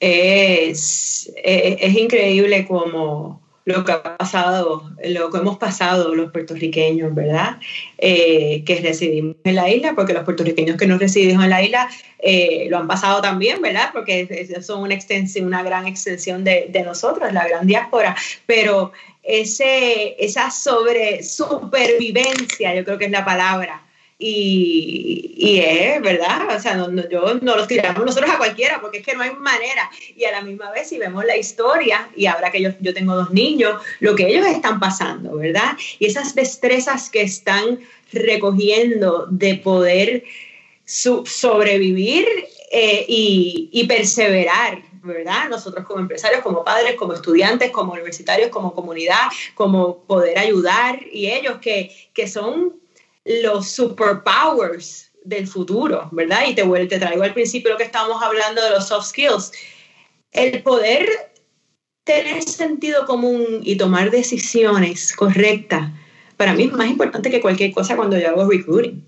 Es, 0.00 1.32
es, 1.44 1.96
increíble 1.96 2.66
como 2.66 3.43
lo 3.64 3.84
que 3.84 3.92
ha 3.92 4.02
pasado, 4.02 4.90
lo 5.04 5.30
que 5.30 5.38
hemos 5.38 5.56
pasado 5.56 6.14
los 6.14 6.30
puertorriqueños, 6.32 7.14
¿verdad? 7.14 7.58
Eh, 7.98 8.62
que 8.66 8.80
residimos 8.80 9.36
en 9.44 9.54
la 9.54 9.70
isla, 9.70 9.94
porque 9.94 10.12
los 10.12 10.24
puertorriqueños 10.24 10.76
que 10.76 10.86
no 10.86 10.98
residimos 10.98 11.44
en 11.44 11.50
la 11.50 11.62
isla 11.62 11.88
eh, 12.18 12.66
lo 12.68 12.78
han 12.78 12.86
pasado 12.86 13.22
también, 13.22 13.62
¿verdad? 13.62 13.90
Porque 13.92 14.48
son 14.62 14.82
una 14.82 14.94
extensión, 14.94 15.46
una 15.46 15.62
gran 15.62 15.86
extensión 15.86 16.44
de, 16.44 16.66
de 16.70 16.82
nosotros, 16.82 17.32
la 17.32 17.48
gran 17.48 17.66
diáspora, 17.66 18.14
pero 18.46 18.92
ese, 19.22 20.22
esa 20.22 20.50
sobre 20.50 21.22
supervivencia, 21.22 22.74
yo 22.74 22.84
creo 22.84 22.98
que 22.98 23.06
es 23.06 23.10
la 23.10 23.24
palabra, 23.24 23.82
y, 24.18 25.34
y, 25.36 25.58
es, 25.58 26.00
¿verdad? 26.00 26.56
O 26.56 26.60
sea, 26.60 26.76
no, 26.76 26.88
no, 26.88 27.08
yo, 27.08 27.34
no 27.40 27.56
los 27.56 27.66
tiramos 27.66 28.04
nosotros 28.04 28.30
a 28.30 28.38
cualquiera, 28.38 28.80
porque 28.80 28.98
es 28.98 29.04
que 29.04 29.14
no 29.14 29.22
hay 29.22 29.32
manera. 29.32 29.90
Y 30.16 30.24
a 30.24 30.32
la 30.32 30.40
misma 30.42 30.70
vez, 30.70 30.88
si 30.88 30.98
vemos 30.98 31.24
la 31.24 31.36
historia, 31.36 32.08
y 32.14 32.26
ahora 32.26 32.50
que 32.50 32.62
yo, 32.62 32.70
yo 32.80 32.94
tengo 32.94 33.14
dos 33.16 33.30
niños, 33.32 33.82
lo 34.00 34.14
que 34.14 34.28
ellos 34.28 34.46
están 34.46 34.78
pasando, 34.78 35.36
¿verdad? 35.36 35.76
Y 35.98 36.06
esas 36.06 36.34
destrezas 36.34 37.10
que 37.10 37.22
están 37.22 37.80
recogiendo 38.12 39.26
de 39.30 39.56
poder 39.56 40.24
sobrevivir 40.84 42.26
eh, 42.70 43.04
y, 43.08 43.68
y 43.72 43.86
perseverar, 43.86 44.82
¿verdad? 45.02 45.48
Nosotros 45.48 45.84
como 45.86 46.00
empresarios, 46.00 46.42
como 46.42 46.64
padres, 46.64 46.94
como 46.94 47.14
estudiantes, 47.14 47.70
como 47.70 47.92
universitarios, 47.92 48.50
como 48.50 48.74
comunidad, 48.74 49.28
como 49.54 49.98
poder 50.04 50.38
ayudar 50.38 51.00
y 51.12 51.30
ellos 51.30 51.58
que, 51.58 51.90
que 52.12 52.28
son 52.28 52.83
los 53.24 53.68
superpowers 53.68 55.10
del 55.24 55.46
futuro, 55.46 56.08
¿verdad? 56.12 56.42
Y 56.48 56.54
te, 56.54 56.64
te 56.86 56.98
traigo 56.98 57.22
al 57.22 57.32
principio 57.32 57.72
lo 57.72 57.78
que 57.78 57.84
estábamos 57.84 58.22
hablando 58.22 58.62
de 58.62 58.70
los 58.70 58.88
soft 58.88 59.08
skills. 59.08 59.52
El 60.32 60.62
poder 60.62 61.08
tener 62.04 62.42
sentido 62.42 63.06
común 63.06 63.60
y 63.62 63.76
tomar 63.76 64.10
decisiones 64.10 65.14
correctas, 65.16 65.90
para 66.36 66.52
mí 66.52 66.64
es 66.64 66.72
más 66.72 66.88
importante 66.88 67.30
que 67.30 67.40
cualquier 67.40 67.72
cosa 67.72 67.96
cuando 67.96 68.18
yo 68.18 68.28
hago 68.28 68.48
recruiting. 68.48 69.02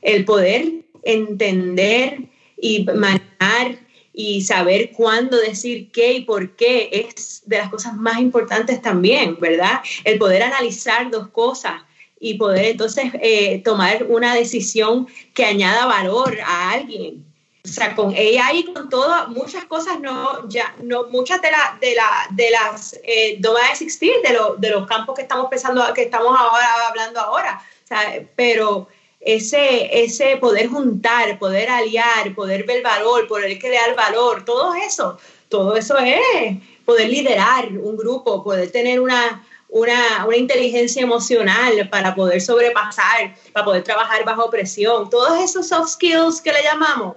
El 0.00 0.24
poder 0.24 0.84
entender 1.04 2.18
y 2.60 2.84
manejar 2.84 3.78
y 4.12 4.42
saber 4.42 4.92
cuándo 4.92 5.38
decir 5.38 5.90
qué 5.92 6.14
y 6.14 6.24
por 6.24 6.56
qué 6.56 6.90
es 6.92 7.42
de 7.46 7.58
las 7.58 7.70
cosas 7.70 7.94
más 7.94 8.18
importantes 8.18 8.82
también, 8.82 9.38
¿verdad? 9.40 9.80
El 10.04 10.18
poder 10.18 10.42
analizar 10.42 11.10
dos 11.10 11.28
cosas 11.28 11.82
y 12.24 12.34
poder 12.34 12.66
entonces 12.66 13.06
eh, 13.20 13.60
tomar 13.64 14.04
una 14.04 14.36
decisión 14.36 15.08
que 15.34 15.44
añada 15.44 15.86
valor 15.86 16.38
a 16.46 16.70
alguien. 16.70 17.26
O 17.64 17.68
sea, 17.68 17.96
con 17.96 18.14
AI 18.14 18.60
y 18.60 18.72
con 18.72 18.88
todo, 18.88 19.28
muchas 19.28 19.64
cosas 19.64 19.98
no, 20.00 20.48
ya, 20.48 20.72
no, 20.82 21.08
muchas 21.08 21.42
de, 21.42 21.50
la, 21.50 21.76
de, 21.80 21.94
la, 21.96 22.08
de 22.30 22.50
las 22.50 22.94
eh, 23.02 23.38
no 23.40 23.52
van 23.54 23.64
a 23.64 23.72
existir 23.72 24.12
de, 24.22 24.38
de 24.58 24.70
los 24.70 24.86
campos 24.86 25.16
que 25.16 25.22
estamos 25.22 25.48
pensando, 25.50 25.82
que 25.94 26.02
estamos 26.02 26.32
ahora 26.38 26.88
hablando 26.88 27.18
ahora. 27.18 27.60
O 27.84 27.86
sea, 27.88 28.24
pero 28.36 28.86
ese, 29.20 30.04
ese 30.04 30.36
poder 30.36 30.68
juntar, 30.68 31.40
poder 31.40 31.70
aliar, 31.70 32.32
poder 32.36 32.64
ver 32.64 32.84
valor, 32.84 33.26
poder 33.26 33.58
crear 33.58 33.96
valor, 33.96 34.44
todo 34.44 34.74
eso, 34.74 35.18
todo 35.48 35.76
eso 35.76 35.98
es 35.98 36.58
poder 36.84 37.08
liderar 37.08 37.66
un 37.68 37.96
grupo, 37.96 38.44
poder 38.44 38.70
tener 38.70 39.00
una, 39.00 39.44
una, 39.72 40.26
una, 40.26 40.36
inteligencia 40.36 41.02
emocional 41.02 41.88
para 41.90 42.14
poder 42.14 42.40
sobrepasar, 42.42 43.34
para 43.52 43.64
poder 43.64 43.82
trabajar 43.82 44.22
bajo 44.24 44.50
presión. 44.50 45.08
Todos 45.08 45.40
esos 45.42 45.66
soft 45.68 45.92
skills 45.92 46.42
que 46.42 46.52
le 46.52 46.62
llamamos, 46.62 47.16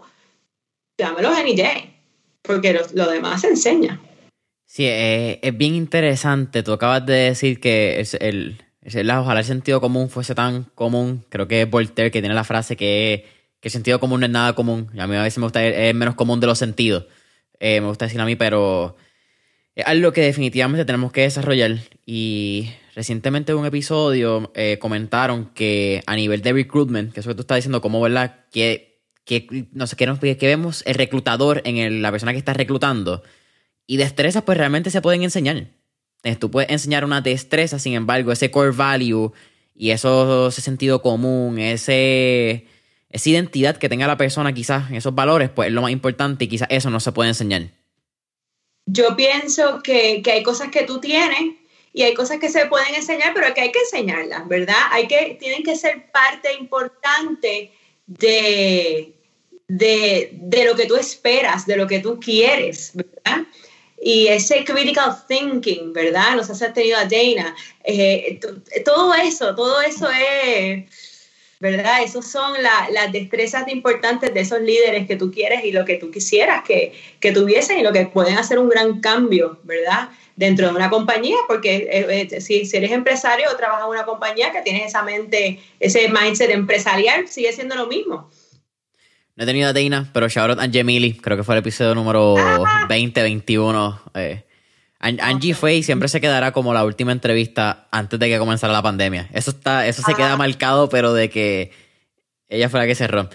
llámelos 0.98 1.38
any 1.38 1.56
day, 1.56 1.94
porque 2.42 2.80
lo, 2.94 3.12
demás 3.12 3.42
se 3.42 3.50
enseña. 3.50 4.00
Sí, 4.66 4.86
es, 4.88 5.40
es, 5.42 5.58
bien 5.58 5.76
interesante. 5.76 6.64
Tú 6.64 6.72
acabas 6.72 7.06
de 7.06 7.14
decir 7.14 7.60
que 7.60 8.00
es 8.00 8.14
el, 8.14 8.64
es 8.82 8.96
el, 8.96 9.12
ojalá 9.12 9.42
el 9.42 9.46
sentido 9.46 9.82
común 9.82 10.10
fuese 10.10 10.34
tan 10.34 10.64
común. 10.76 11.26
Creo 11.28 11.50
que 11.50 11.64
es 11.64 11.70
Voltaire 11.70 12.10
que 12.10 12.22
tiene 12.22 12.36
la 12.36 12.46
frase 12.46 12.78
que, 12.78 13.26
que 13.60 13.68
el 13.68 13.72
sentido 13.72 14.00
común 14.00 14.22
no 14.22 14.28
es 14.28 14.32
nada 14.32 14.54
común. 14.54 14.90
A 14.98 15.08
mí 15.08 15.16
a 15.18 15.24
veces 15.24 15.40
me 15.40 15.46
gusta, 15.46 15.66
es 15.66 15.94
menos 15.94 16.16
común 16.16 16.40
de 16.40 16.48
los 16.48 16.58
sentidos. 16.58 17.06
Eh, 17.60 17.82
me 17.82 17.88
gusta 17.88 18.06
decir 18.06 18.22
a 18.22 18.26
mí, 18.26 18.38
pero 18.38 18.96
es 19.76 19.86
algo 19.86 20.14
que 20.14 20.22
definitivamente 20.22 20.86
tenemos 20.86 21.12
que 21.12 21.22
desarrollar. 21.22 21.78
Y 22.06 22.70
recientemente 22.96 23.52
en 23.52 23.58
un 23.58 23.66
episodio 23.66 24.52
eh, 24.56 24.78
comentaron 24.80 25.52
que 25.54 26.02
a 26.06 26.16
nivel 26.16 26.42
de 26.42 26.54
recruitment, 26.54 27.14
que 27.14 27.20
eso 27.20 27.30
que 27.30 27.36
tú 27.36 27.42
estás 27.42 27.58
diciendo, 27.58 27.82
cómo, 27.82 28.00
¿verdad? 28.02 28.46
Que, 28.52 29.02
que 29.26 29.68
no 29.74 29.86
sé, 29.86 29.98
que, 29.98 30.08
nos, 30.08 30.20
que 30.20 30.38
vemos 30.42 30.82
el 30.86 30.96
reclutador 30.96 31.62
en 31.66 32.02
la 32.02 32.12
persona 32.12 32.32
que 32.32 32.38
está 32.38 32.54
reclutando. 32.54 33.22
Y 33.86 33.98
destrezas, 33.98 34.44
pues 34.44 34.58
realmente 34.58 34.90
se 34.90 35.02
pueden 35.02 35.24
enseñar. 35.24 35.68
Tú 36.40 36.50
puedes 36.50 36.72
enseñar 36.72 37.06
una 37.06 37.22
destreza, 37.22 37.78
sin 37.78 37.94
embargo, 37.94 38.32
ese 38.32 38.50
core 38.50 38.72
value 38.72 39.32
y 39.76 39.92
eso, 39.92 40.48
ese 40.48 40.62
sentido 40.62 41.04
común, 41.04 41.60
ese, 41.60 42.66
esa 43.10 43.30
identidad 43.30 43.78
que 43.78 43.90
tenga 43.90 44.08
la 44.08 44.18
persona, 44.18 44.52
quizás, 44.52 44.90
esos 44.92 45.14
valores, 45.14 45.50
pues 45.52 45.68
es 45.68 45.74
lo 45.74 45.84
más 45.84 45.92
importante 45.92 46.46
y 46.46 46.48
quizás 46.48 46.68
eso 46.72 46.90
no 46.90 47.00
se 47.00 47.12
puede 47.12 47.30
enseñar 47.30 47.70
yo 48.86 49.16
pienso 49.16 49.82
que, 49.82 50.22
hay 50.26 50.44
cosas 50.44 50.70
que 50.70 50.84
tú 50.84 51.00
tienes 51.00 51.56
y 51.94 52.04
hay 52.04 52.14
cosas 52.14 52.40
que 52.40 52.50
se 52.50 52.66
pueden 52.68 52.94
enseñar, 52.94 53.34
pero 53.34 53.54
que 53.54 53.62
hay 53.62 53.72
que 53.72 53.80
enseñarlas, 53.80 54.48
¿verdad? 54.48 54.76
Hay 54.92 55.08
que, 55.08 55.38
tienen 55.40 55.64
que 55.64 55.76
ser 55.76 56.12
parte 56.12 56.54
importante 56.54 57.72
de, 58.06 59.14
de, 59.68 60.64
lo 60.66 60.76
que 60.76 60.86
tú 60.86 60.96
esperas, 60.96 61.66
de 61.66 61.78
lo 61.78 61.88
que 61.88 62.00
tú 62.00 62.20
quieres, 62.20 62.92
¿verdad? 62.94 63.46
Y 64.02 64.28
ese 64.28 64.64
critical 64.66 65.16
thinking, 65.28 65.94
¿verdad? 65.94 66.36
Nos 66.36 66.50
has 66.50 66.74
tenido 66.74 66.98
a 66.98 67.06
Dana. 67.06 67.56
Eh, 67.84 68.40
todo 68.84 69.14
eso, 69.16 69.56
todo 69.56 69.82
eso 69.82 70.08
es 70.10 71.15
¿verdad? 71.60 72.04
Esas 72.04 72.30
son 72.30 72.54
las 72.62 73.12
destrezas 73.12 73.68
importantes 73.70 74.34
de 74.34 74.42
esos 74.42 74.62
líderes 74.62 75.08
que 75.08 75.16
tú 75.16 75.32
quieres 75.32 75.64
y 75.64 75.72
lo 75.72 75.86
que 75.86 75.96
tú 75.96 76.12
quisieras 76.12 76.64
que, 76.64 76.94
que 77.20 77.32
tuviesen 77.32 77.80
y 77.80 77.84
lo 77.84 77.94
que 77.94 78.06
pueden 78.06 78.38
hacer 78.38 78.60
un 78.60 78.70
gran 78.70 79.00
cambio, 79.00 79.60
¿verdad? 79.64 80.10
Dentro 80.36 80.68
de 80.68 80.76
una 80.76 80.90
compañía, 80.90 81.38
porque 81.48 81.88
eh, 81.90 82.28
eh, 82.32 82.42
si, 82.42 82.70
eres 82.74 82.92
empresario 82.92 83.50
o 83.52 83.56
trabajas 83.56 83.86
en 83.86 83.90
una 83.90 84.06
compañía 84.06 84.52
que 84.52 84.62
tienes 84.62 84.88
esa 84.88 85.02
mente, 85.02 85.60
ese 85.80 86.10
mindset 86.10 86.50
empresarial, 86.52 87.28
sigue 87.28 87.54
siendo 87.54 87.76
lo 87.76 87.88
mismo. 87.88 88.30
No 89.38 89.44
he 89.44 89.48
tenido 89.48 89.70
a 89.70 89.74
Dana, 89.74 90.10
pero 90.14 90.30
shout 90.30 90.50
out 90.50 90.60
a 90.60 90.70
Gemili, 90.70 91.14
creo 91.14 91.38
que 91.38 91.44
fue 91.44 91.56
el 91.56 91.60
episodio 91.60 91.94
número 91.94 92.36
20, 92.88 93.22
21. 93.22 94.02
Eh, 94.14 94.45
Angie 95.06 95.54
fue 95.54 95.76
y 95.76 95.84
siempre 95.84 96.08
se 96.08 96.20
quedará 96.20 96.52
como 96.52 96.74
la 96.74 96.84
última 96.84 97.12
entrevista 97.12 97.88
antes 97.92 98.20
de 98.20 98.28
que 98.28 98.40
comenzara 98.40 98.74
la 98.74 98.82
pandemia. 98.82 99.30
Eso 99.34 99.52
está, 99.52 99.86
eso 99.86 100.02
se 100.02 100.16
queda 100.16 100.36
marcado, 100.36 100.90
pero 100.90 101.14
de 101.14 101.30
que 101.30 101.72
ella 102.50 102.70
fue 102.70 102.80
la 102.80 102.88
que 102.88 102.96
cerró. 102.96 103.30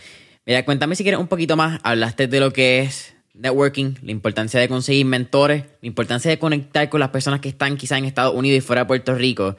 Mira, 0.47 0.65
cuéntame 0.65 0.97
si 0.97 1.05
quieres 1.05 1.21
un 1.21 1.29
poquito 1.29 1.57
más. 1.57 1.81
Hablaste 1.85 2.27
de 2.27 2.41
lo 2.41 2.53
que 2.53 2.81
es 2.81 3.15
networking, 3.35 3.95
la 4.03 4.11
importancia 4.11 4.59
de 4.59 4.69
conseguir 4.69 5.07
mentores, 5.07 5.65
la 5.81 5.87
importancia 5.87 6.31
de 6.31 6.39
conectar 6.39 6.89
con 6.89 7.01
las 7.01 7.11
personas 7.11 7.41
que 7.41 7.49
están 7.49 7.77
quizás 7.77 7.99
en 7.99 8.05
Estados 8.05 8.35
Unidos 8.35 8.59
y 8.59 8.61
fuera 8.61 8.83
de 8.83 8.87
Puerto 8.87 9.15
Rico. 9.15 9.57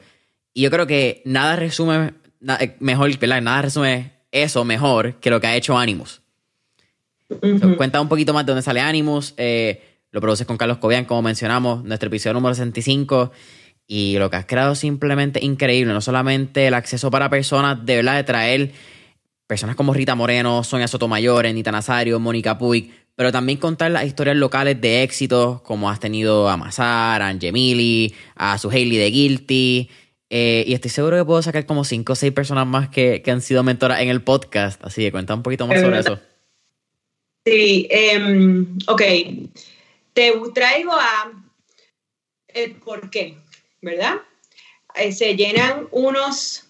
Y 0.52 0.62
yo 0.62 0.70
creo 0.70 0.86
que 0.86 1.22
nada 1.24 1.56
resume 1.56 2.12
eh, 2.60 2.76
mejor, 2.80 3.16
¿verdad? 3.18 3.40
Nada 3.40 3.62
resume 3.62 4.12
eso 4.30 4.64
mejor 4.64 5.14
que 5.14 5.30
lo 5.30 5.40
que 5.40 5.46
ha 5.46 5.56
hecho 5.56 5.78
Animus. 5.78 6.20
cuenta 7.76 8.00
un 8.00 8.08
poquito 8.08 8.34
más 8.34 8.44
de 8.44 8.52
dónde 8.52 8.62
sale 8.62 8.80
Animus. 8.80 9.34
Eh, 9.36 9.91
lo 10.12 10.20
produces 10.20 10.46
con 10.46 10.58
Carlos 10.58 10.76
Cobian, 10.76 11.06
como 11.06 11.22
mencionamos, 11.22 11.84
nuestro 11.84 12.08
episodio 12.08 12.34
número 12.34 12.54
65. 12.54 13.32
Y 13.86 14.18
lo 14.18 14.30
que 14.30 14.36
has 14.36 14.44
creado 14.44 14.72
es 14.72 14.78
simplemente 14.78 15.42
increíble. 15.42 15.92
No 15.92 16.02
solamente 16.02 16.66
el 16.66 16.74
acceso 16.74 17.10
para 17.10 17.30
personas, 17.30 17.84
de 17.84 17.96
verdad, 17.96 18.16
de 18.16 18.24
traer 18.24 18.72
personas 19.46 19.74
como 19.74 19.94
Rita 19.94 20.14
Moreno, 20.14 20.62
Sonia 20.64 20.86
Sotomayor, 20.86 21.46
Anita 21.46 21.72
Nazario, 21.72 22.20
Mónica 22.20 22.58
Puig, 22.58 22.90
pero 23.16 23.32
también 23.32 23.58
contar 23.58 23.90
las 23.90 24.04
historias 24.04 24.36
locales 24.36 24.80
de 24.80 25.02
éxitos, 25.02 25.62
como 25.62 25.90
has 25.90 25.98
tenido 25.98 26.48
a 26.48 26.58
Mazar, 26.58 27.22
a 27.22 27.28
Angemili, 27.28 28.14
a 28.36 28.58
su 28.58 28.70
Hailey 28.70 28.98
de 28.98 29.10
Guilty. 29.10 29.90
Eh, 30.28 30.64
y 30.66 30.74
estoy 30.74 30.90
seguro 30.90 31.16
que 31.16 31.24
puedo 31.24 31.42
sacar 31.42 31.64
como 31.64 31.84
5 31.84 32.12
o 32.12 32.16
6 32.16 32.32
personas 32.34 32.66
más 32.66 32.90
que, 32.90 33.22
han 33.26 33.40
sido 33.40 33.62
mentoras 33.62 34.00
en 34.00 34.10
el 34.10 34.20
podcast. 34.20 34.82
Así 34.84 35.00
que 35.00 35.10
cuenta 35.10 35.34
un 35.34 35.42
poquito 35.42 35.66
más 35.66 35.80
sobre 35.80 36.00
eso. 36.00 36.20
Sí, 37.44 37.88
um, 38.18 38.78
ok 38.86 39.02
te 40.12 40.32
traigo 40.54 40.92
a 40.92 41.32
el 42.48 42.76
por 42.76 43.10
qué, 43.10 43.36
¿verdad? 43.80 44.16
Eh, 44.94 45.12
se 45.12 45.36
llenan 45.36 45.88
unos 45.90 46.64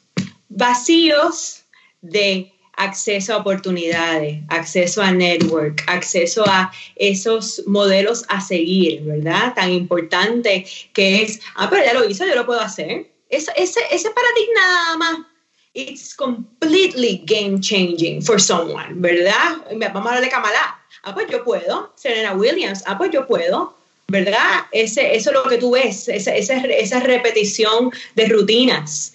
vacíos 0.48 1.64
de 2.00 2.52
acceso 2.76 3.34
a 3.34 3.38
oportunidades, 3.38 4.42
acceso 4.48 5.02
a 5.02 5.12
network, 5.12 5.84
acceso 5.86 6.44
a 6.46 6.72
esos 6.96 7.62
modelos 7.66 8.24
a 8.28 8.40
seguir, 8.40 9.02
¿verdad? 9.02 9.54
Tan 9.54 9.72
importante 9.72 10.66
que 10.92 11.22
es, 11.22 11.40
ah, 11.56 11.68
pero 11.68 11.84
ya 11.84 11.94
lo 11.94 12.08
hizo, 12.08 12.26
yo 12.26 12.34
lo 12.34 12.46
puedo 12.46 12.60
hacer. 12.60 13.10
ese, 13.28 13.52
ese 13.56 14.10
paradigma 14.10 15.28
it's 15.74 16.14
completely 16.14 17.22
game 17.24 17.58
changing 17.60 18.20
for 18.20 18.38
someone, 18.38 19.00
¿verdad? 19.00 19.56
Vamos 19.70 20.06
a 20.06 20.08
hablar 20.08 20.20
de 20.20 20.28
Kamala 20.28 20.81
Ah, 21.02 21.14
pues 21.14 21.28
yo 21.28 21.44
puedo. 21.44 21.92
Serena 21.96 22.32
Williams. 22.32 22.84
Ah, 22.86 22.96
pues 22.96 23.10
yo 23.10 23.26
puedo. 23.26 23.76
¿verdad? 24.12 24.66
Ese, 24.72 25.16
eso 25.16 25.30
es 25.30 25.36
lo 25.36 25.44
que 25.44 25.56
tú 25.56 25.70
ves, 25.70 26.06
esa, 26.08 26.36
esa, 26.36 26.56
esa 26.56 27.00
repetición 27.00 27.90
de 28.14 28.26
rutinas. 28.26 29.14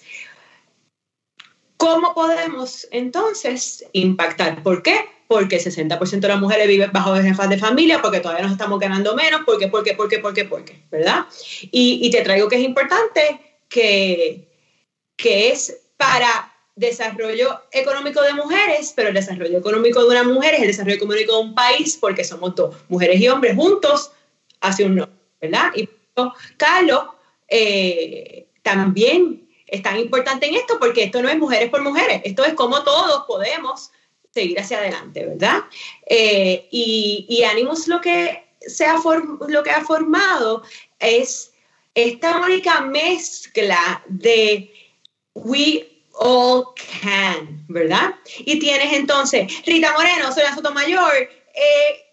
¿Cómo 1.76 2.12
podemos 2.14 2.88
entonces 2.90 3.84
impactar? 3.92 4.60
¿Por 4.64 4.82
qué? 4.82 5.04
Porque 5.28 5.56
el 5.56 5.62
60% 5.62 6.18
de 6.18 6.28
las 6.28 6.40
mujeres 6.40 6.66
viven 6.66 6.90
bajo 6.92 7.14
jefas 7.14 7.48
de 7.48 7.58
familia, 7.58 8.02
porque 8.02 8.18
todavía 8.18 8.42
nos 8.42 8.52
estamos 8.52 8.80
ganando 8.80 9.14
menos, 9.14 9.42
porque, 9.46 9.68
porque, 9.68 9.94
porque, 9.94 10.18
porque, 10.18 10.44
porque, 10.44 10.82
¿verdad? 10.90 11.26
Y, 11.70 12.00
y 12.02 12.10
te 12.10 12.22
traigo 12.22 12.48
que 12.48 12.56
es 12.56 12.62
importante 12.62 13.60
que, 13.68 14.48
que 15.16 15.52
es 15.52 15.78
para 15.96 16.52
desarrollo 16.78 17.62
económico 17.72 18.22
de 18.22 18.34
mujeres, 18.34 18.92
pero 18.94 19.08
el 19.08 19.14
desarrollo 19.14 19.58
económico 19.58 20.00
de 20.00 20.08
una 20.08 20.22
mujer 20.22 20.54
es 20.54 20.60
el 20.60 20.66
desarrollo 20.68 20.96
económico 20.96 21.32
de 21.34 21.42
un 21.42 21.54
país 21.54 21.98
porque 22.00 22.24
somos 22.24 22.54
dos, 22.54 22.76
mujeres 22.88 23.20
y 23.20 23.28
hombres 23.28 23.56
juntos 23.56 24.12
hacia 24.60 24.86
un 24.86 24.94
no, 24.96 25.08
¿verdad? 25.40 25.72
Y 25.74 25.88
Carlos 26.56 27.04
eh, 27.48 28.46
también 28.62 29.48
es 29.66 29.82
tan 29.82 29.98
importante 29.98 30.46
en 30.46 30.54
esto 30.54 30.78
porque 30.78 31.04
esto 31.04 31.20
no 31.20 31.28
es 31.28 31.36
mujeres 31.36 31.68
por 31.68 31.82
mujeres, 31.82 32.22
esto 32.24 32.44
es 32.44 32.54
como 32.54 32.82
todos 32.84 33.24
podemos 33.26 33.90
seguir 34.30 34.60
hacia 34.60 34.78
adelante, 34.78 35.26
¿verdad? 35.26 35.64
Eh, 36.06 36.68
y, 36.70 37.26
y 37.28 37.42
Animus 37.42 37.88
lo 37.88 38.00
que, 38.00 38.44
se 38.60 38.84
ha 38.84 38.96
lo 39.48 39.62
que 39.62 39.70
ha 39.70 39.84
formado 39.84 40.62
es 41.00 41.52
esta 41.94 42.40
única 42.40 42.82
mezcla 42.82 44.04
de 44.08 44.72
we 45.34 45.97
all 46.18 46.66
can, 47.00 47.64
¿verdad? 47.68 48.14
Y 48.38 48.58
tienes 48.58 48.92
entonces 48.92 49.46
Rita 49.64 49.92
Moreno, 49.92 50.32
Sonia 50.32 50.54
Sotomayor, 50.54 51.14
eh, 51.14 52.08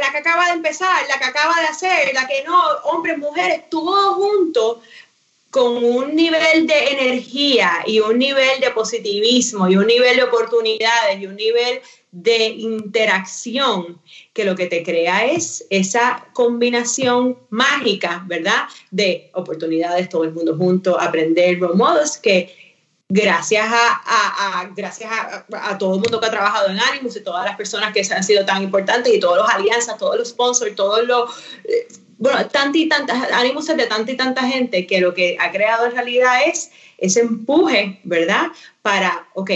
la 0.00 0.10
que 0.10 0.18
acaba 0.18 0.46
de 0.46 0.52
empezar, 0.52 1.06
la 1.08 1.18
que 1.18 1.24
acaba 1.24 1.54
de 1.60 1.66
hacer, 1.66 2.14
la 2.14 2.26
que 2.26 2.42
no, 2.44 2.58
hombres, 2.84 3.18
mujeres, 3.18 3.68
todos 3.70 4.16
juntos 4.16 4.78
con 5.50 5.82
un 5.82 6.14
nivel 6.14 6.66
de 6.66 6.88
energía 6.90 7.82
y 7.86 8.00
un 8.00 8.18
nivel 8.18 8.60
de 8.60 8.70
positivismo 8.72 9.68
y 9.68 9.76
un 9.76 9.86
nivel 9.86 10.16
de 10.16 10.24
oportunidades 10.24 11.20
y 11.20 11.26
un 11.26 11.36
nivel 11.36 11.80
de 12.10 12.48
interacción 12.48 14.00
que 14.32 14.44
lo 14.44 14.54
que 14.54 14.66
te 14.66 14.82
crea 14.82 15.26
es 15.26 15.66
esa 15.70 16.26
combinación 16.32 17.38
mágica, 17.50 18.22
¿verdad? 18.26 18.64
De 18.90 19.30
oportunidades, 19.34 20.08
todo 20.08 20.24
el 20.24 20.32
mundo 20.32 20.56
junto, 20.56 21.00
aprender 21.00 21.58
modos 21.58 22.16
que 22.16 22.65
gracias 23.08 23.64
a, 23.68 24.70
gracias 24.74 25.10
a, 25.52 25.78
todo 25.78 25.94
el 25.94 26.00
mundo 26.00 26.20
que 26.20 26.26
ha 26.26 26.30
trabajado 26.30 26.70
en 26.70 26.78
Animus 26.80 27.16
y 27.16 27.22
todas 27.22 27.44
las 27.44 27.56
personas 27.56 27.92
que 27.92 28.02
han 28.12 28.24
sido 28.24 28.44
tan 28.44 28.62
importantes 28.62 29.14
y 29.14 29.20
todas 29.20 29.46
las 29.46 29.54
alianzas, 29.54 29.98
todos 29.98 30.16
los 30.16 30.28
sponsors, 30.28 30.74
todos 30.74 31.06
los... 31.06 31.30
Eh, 31.64 31.88
bueno, 32.18 32.46
tanta 32.46 32.78
y 32.78 32.88
tantas, 32.88 33.30
Animus 33.30 33.68
es 33.68 33.76
de 33.76 33.86
tanta 33.86 34.10
y 34.10 34.16
tanta 34.16 34.42
gente 34.42 34.86
que 34.86 35.00
lo 35.00 35.12
que 35.12 35.36
ha 35.38 35.52
creado 35.52 35.84
en 35.84 35.92
realidad 35.92 36.40
es 36.46 36.70
ese 36.96 37.20
empuje, 37.20 38.00
¿verdad? 38.04 38.46
Para, 38.80 39.28
ok, 39.34 39.50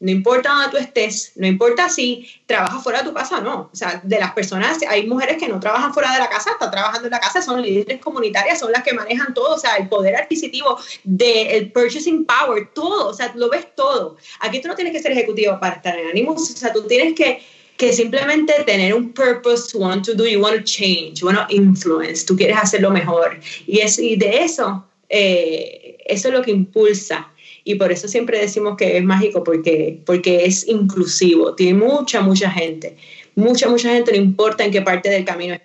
no 0.00 0.10
importa 0.10 0.50
donde 0.50 0.70
tú 0.70 0.76
estés, 0.76 1.32
no 1.36 1.46
importa 1.46 1.88
si 1.88 2.28
trabajas 2.46 2.82
fuera 2.82 2.98
de 3.02 3.08
tu 3.08 3.14
casa 3.14 3.38
o 3.38 3.40
no. 3.40 3.70
O 3.72 3.76
sea, 3.76 4.00
de 4.04 4.18
las 4.18 4.32
personas, 4.32 4.78
hay 4.88 5.06
mujeres 5.06 5.38
que 5.38 5.48
no 5.48 5.60
trabajan 5.60 5.94
fuera 5.94 6.12
de 6.12 6.18
la 6.18 6.28
casa, 6.28 6.50
están 6.50 6.70
trabajando 6.70 7.06
en 7.06 7.12
la 7.12 7.20
casa, 7.20 7.40
son 7.40 7.62
líderes 7.62 8.00
comunitarias, 8.00 8.58
son 8.58 8.72
las 8.72 8.82
que 8.82 8.92
manejan 8.92 9.32
todo, 9.32 9.54
o 9.54 9.58
sea, 9.58 9.76
el 9.76 9.88
poder 9.88 10.16
adquisitivo, 10.16 10.78
del 11.04 11.70
purchasing 11.72 12.26
power, 12.26 12.70
todo, 12.74 13.08
o 13.08 13.14
sea, 13.14 13.32
lo 13.36 13.48
ves 13.48 13.66
todo. 13.74 14.16
Aquí 14.40 14.60
tú 14.60 14.68
no 14.68 14.74
tienes 14.74 14.92
que 14.92 15.00
ser 15.00 15.12
ejecutivo 15.12 15.58
para 15.60 15.76
estar 15.76 15.98
en 15.98 16.08
ánimo, 16.08 16.32
o 16.32 16.38
sea, 16.38 16.72
tú 16.72 16.82
tienes 16.86 17.14
que, 17.14 17.42
que 17.76 17.92
simplemente 17.92 18.52
tener 18.64 18.94
un 18.94 19.12
purpose, 19.12 19.76
want 19.76 20.04
to 20.04 20.14
do, 20.14 20.26
you 20.26 20.40
want 20.40 20.56
to 20.56 20.64
change, 20.64 21.20
you 21.20 21.26
want 21.26 21.38
to 21.38 21.46
influence, 21.54 22.26
tú 22.26 22.36
quieres 22.36 22.56
hacerlo 22.56 22.90
mejor. 22.90 23.40
Y, 23.66 23.78
es, 23.78 23.98
y 23.98 24.16
de 24.16 24.44
eso, 24.44 24.84
eh, 25.08 25.96
eso 26.04 26.28
es 26.28 26.34
lo 26.34 26.42
que 26.42 26.50
impulsa 26.50 27.30
y 27.64 27.76
por 27.76 27.90
eso 27.90 28.06
siempre 28.06 28.38
decimos 28.38 28.76
que 28.76 28.98
es 28.98 29.04
mágico 29.04 29.42
porque, 29.42 30.02
porque 30.04 30.44
es 30.44 30.68
inclusivo, 30.68 31.54
tiene 31.54 31.78
mucha, 31.78 32.20
mucha 32.20 32.50
gente, 32.50 32.96
mucha, 33.34 33.68
mucha 33.68 33.90
gente, 33.90 34.12
no 34.12 34.18
importa 34.18 34.64
en 34.64 34.70
qué 34.70 34.82
parte 34.82 35.08
del 35.08 35.24
camino. 35.24 35.56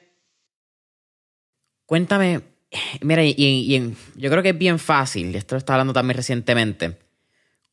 Cuéntame, 1.86 2.41
mira, 3.02 3.24
y, 3.24 3.93
yo 4.16 4.30
creo 4.30 4.41
que 4.41 4.50
es 4.50 4.58
bien 4.58 4.80
fácil, 4.80 5.36
esto 5.36 5.56
lo 5.56 5.60
estaba 5.60 5.76
hablando 5.76 5.93
también 5.93 6.16
recientemente, 6.18 6.97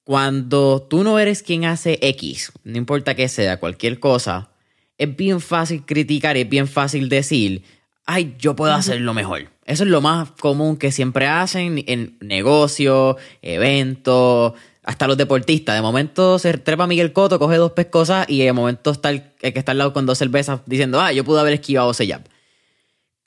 cuando 0.02 0.82
tú 0.82 1.04
no 1.04 1.18
eres 1.18 1.42
quien 1.42 1.64
hace 1.64 1.98
X, 2.02 2.52
no 2.64 2.78
importa 2.78 3.14
que 3.14 3.28
sea, 3.28 3.60
cualquier 3.60 4.00
cosa, 4.00 4.50
es 4.98 5.14
bien 5.14 5.40
fácil 5.40 5.84
criticar 5.84 6.36
y 6.36 6.40
es 6.40 6.48
bien 6.48 6.66
fácil 6.66 7.08
decir, 7.08 7.62
ay, 8.06 8.34
yo 8.38 8.56
puedo 8.56 8.72
hacerlo 8.72 9.14
mejor. 9.14 9.55
Eso 9.66 9.82
es 9.82 9.90
lo 9.90 10.00
más 10.00 10.30
común 10.30 10.76
que 10.76 10.92
siempre 10.92 11.26
hacen 11.26 11.82
en 11.88 12.16
negocios, 12.20 13.16
eventos, 13.42 14.52
hasta 14.84 15.08
los 15.08 15.16
deportistas. 15.16 15.74
De 15.74 15.82
momento 15.82 16.38
se 16.38 16.56
trepa 16.56 16.86
Miguel 16.86 17.12
Coto, 17.12 17.40
coge 17.40 17.56
dos 17.56 17.72
pescosas 17.72 18.26
y 18.30 18.44
de 18.44 18.52
momento 18.52 18.92
está 18.92 19.10
el, 19.10 19.22
que 19.40 19.58
está 19.58 19.72
al 19.72 19.78
lado 19.78 19.92
con 19.92 20.06
dos 20.06 20.18
cervezas 20.18 20.60
diciendo, 20.66 21.00
ah, 21.00 21.12
yo 21.12 21.24
pude 21.24 21.40
haber 21.40 21.54
esquivado 21.54 21.90
ese 21.90 22.06
jab. 22.06 22.22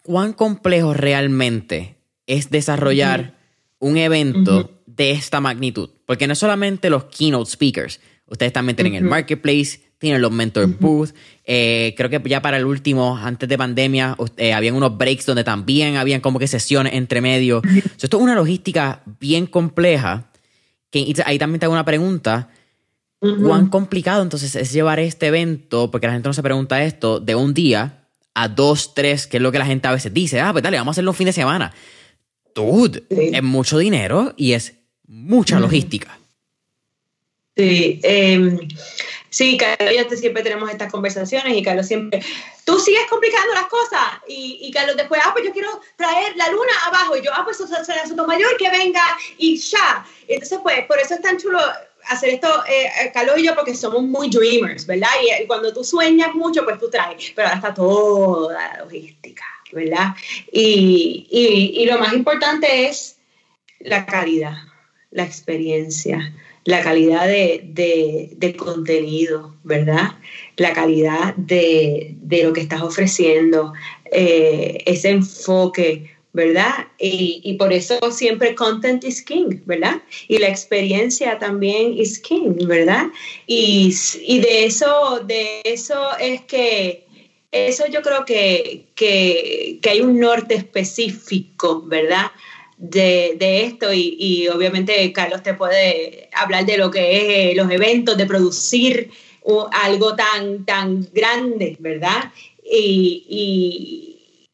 ¿Cuán 0.02 0.32
complejo 0.32 0.94
realmente 0.94 1.98
es 2.26 2.50
desarrollar 2.50 3.36
un 3.80 3.98
evento 3.98 4.72
de 4.86 5.12
esta 5.12 5.42
magnitud? 5.42 5.90
Porque 6.06 6.26
no 6.26 6.34
es 6.34 6.40
solamente 6.40 6.90
los 6.90 7.06
keynote 7.06 7.52
speakers. 7.52 8.00
Ustedes 8.26 8.54
también 8.54 8.78
tienen 8.78 8.96
el 8.96 9.04
marketplace, 9.04 9.82
tienen 10.00 10.22
los 10.22 10.32
mentor 10.32 10.68
booths. 10.80 11.14
Eh, 11.44 11.94
creo 11.96 12.10
que 12.10 12.22
ya 12.28 12.42
para 12.42 12.58
el 12.58 12.66
último, 12.66 13.18
antes 13.18 13.48
de 13.48 13.58
pandemia, 13.58 14.18
eh, 14.38 14.54
habían 14.54 14.76
unos 14.76 14.98
breaks 14.98 15.26
donde 15.26 15.44
también 15.44 15.98
habían 15.98 16.22
como 16.22 16.40
que 16.40 16.48
sesiones 16.48 16.94
entre 16.94 17.22
medio. 17.22 17.62
esto 18.02 18.18
es 18.18 18.24
una 18.24 18.34
logística 18.34 19.04
bien 19.20 19.46
compleja. 19.46 20.32
Que, 20.90 21.14
ahí 21.26 21.38
también 21.38 21.60
te 21.60 21.66
hago 21.66 21.74
una 21.74 21.86
pregunta. 21.86 22.50
¿Cuán 23.20 23.68
complicado 23.68 24.24
entonces 24.24 24.56
es 24.56 24.72
llevar 24.72 25.00
este 25.00 25.28
evento? 25.28 25.92
Porque 25.92 26.08
la 26.08 26.14
gente 26.14 26.30
no 26.30 26.34
se 26.34 26.42
pregunta 26.42 26.82
esto, 26.84 27.20
de 27.20 27.36
un 27.36 27.54
día 27.54 28.06
a 28.34 28.48
dos, 28.48 28.94
tres, 28.96 29.28
que 29.28 29.38
es 29.38 29.44
lo 29.44 29.52
que 29.52 29.60
la 29.60 29.66
gente 29.66 29.90
a 29.90 29.92
veces 29.92 30.14
dice. 30.14 30.40
Ah, 30.40 30.54
pues 30.54 30.64
dale, 30.64 30.78
vamos 30.78 30.94
a 30.94 30.96
hacerlo 30.96 31.12
un 31.12 31.18
fin 31.18 31.26
de 31.26 31.34
semana. 31.34 31.74
Dude, 32.56 33.04
es 33.10 33.44
mucho 33.44 33.78
dinero 33.78 34.34
y 34.38 34.54
es 34.54 34.76
mucha 35.06 35.60
logística. 35.60 36.18
Sí, 37.58 38.00
eh, 38.04 38.58
Sí, 39.30 39.58
Carlos 39.58 40.14
y 40.14 40.18
siempre 40.18 40.44
tenemos 40.44 40.70
estas 40.70 40.92
conversaciones 40.92 41.56
y 41.56 41.62
Carlos 41.62 41.86
siempre, 41.86 42.22
tú 42.66 42.80
sigues 42.80 43.06
complicando 43.10 43.54
las 43.54 43.68
cosas 43.68 44.02
y, 44.28 44.60
y 44.62 44.72
Carlos 44.72 44.98
después, 44.98 45.22
ah, 45.24 45.32
pues 45.34 45.46
yo 45.46 45.54
quiero 45.54 45.70
traer 45.96 46.36
la 46.36 46.50
luna 46.50 46.72
abajo 46.88 47.16
y 47.16 47.24
yo, 47.24 47.32
ah, 47.34 47.44
pues 47.44 47.58
Soto 47.58 48.28
Mayor 48.28 48.58
que 48.58 48.70
venga 48.70 49.04
y 49.38 49.58
ya. 49.58 50.06
Entonces, 50.28 50.60
pues, 50.64 50.86
por 50.86 51.00
eso 51.00 51.14
es 51.14 51.22
tan 51.22 51.38
chulo 51.38 51.60
hacer 52.08 52.30
esto, 52.30 52.64
eh, 52.68 53.12
Carlos 53.14 53.38
y 53.38 53.46
yo, 53.46 53.56
porque 53.56 53.76
somos 53.76 54.02
muy 54.02 54.30
dreamers, 54.30 54.86
¿verdad? 54.88 55.10
Y, 55.22 55.46
cuando 55.46 55.72
tú 55.74 55.84
sueñas 55.84 56.34
mucho, 56.34 56.64
pues 56.64 56.80
tú 56.80 56.90
traes, 56.90 57.32
pero 57.36 57.48
ahora 57.48 57.60
está 57.60 57.74
toda 57.74 58.54
la 58.54 58.78
logística, 58.84 59.46
¿verdad? 59.72 60.16
Y, 60.52 61.28
y, 61.30 61.84
y 61.84 61.86
lo 61.86 62.00
más 62.00 62.14
importante 62.14 62.88
es 62.88 63.18
la 63.80 64.06
calidad, 64.06 64.56
la 65.12 65.24
experiencia 65.24 66.34
la 66.70 66.84
calidad 66.84 67.28
de, 67.28 68.56
contenido, 68.56 69.56
¿verdad? 69.64 70.12
La 70.56 70.72
calidad 70.74 71.36
de, 71.36 72.16
lo 72.44 72.54
que 72.54 72.62
estás 72.62 72.84
ofreciendo, 72.84 73.74
eh, 74.12 74.84
ese 74.86 75.10
enfoque, 75.10 76.12
¿verdad? 76.32 76.88
Y, 77.00 77.56
por 77.58 77.74
eso 77.74 78.00
siempre 78.12 78.54
content 78.54 79.04
is 79.04 79.24
king, 79.24 79.62
¿verdad? 79.66 80.04
Y 80.28 80.38
la 80.38 80.48
experiencia 80.48 81.40
también 81.40 81.98
is 81.98 82.20
king, 82.20 82.56
¿verdad? 82.68 83.08
Y, 83.48 83.92
de 84.40 84.66
eso, 84.66 85.22
de 85.26 85.62
eso 85.64 86.18
es 86.20 86.42
que 86.42 87.08
eso 87.52 87.86
yo 87.92 88.04
creo 88.04 88.26
que, 88.26 88.86
que, 88.94 89.80
que 89.82 89.90
hay 89.90 90.02
un 90.02 90.20
norte 90.20 90.54
específico, 90.54 91.82
¿verdad? 91.88 92.28
De, 92.80 93.66
esto 93.66 93.94
y, 93.94 94.48
obviamente 94.48 95.12
Carlos 95.12 95.44
te 95.44 95.54
puede 95.54 96.30
hablar 96.34 96.66
de 96.66 96.78
lo 96.78 96.90
que 96.90 97.18
es 97.18 97.52
eh, 97.52 97.56
los 97.56 97.70
eventos, 97.70 98.18
de 98.18 98.26
producir 98.26 99.12
algo 99.72 100.16
tan, 100.16 100.66
tan 100.66 101.08
grande, 101.14 101.76
¿verdad? 101.80 102.32
Y, 102.64 104.06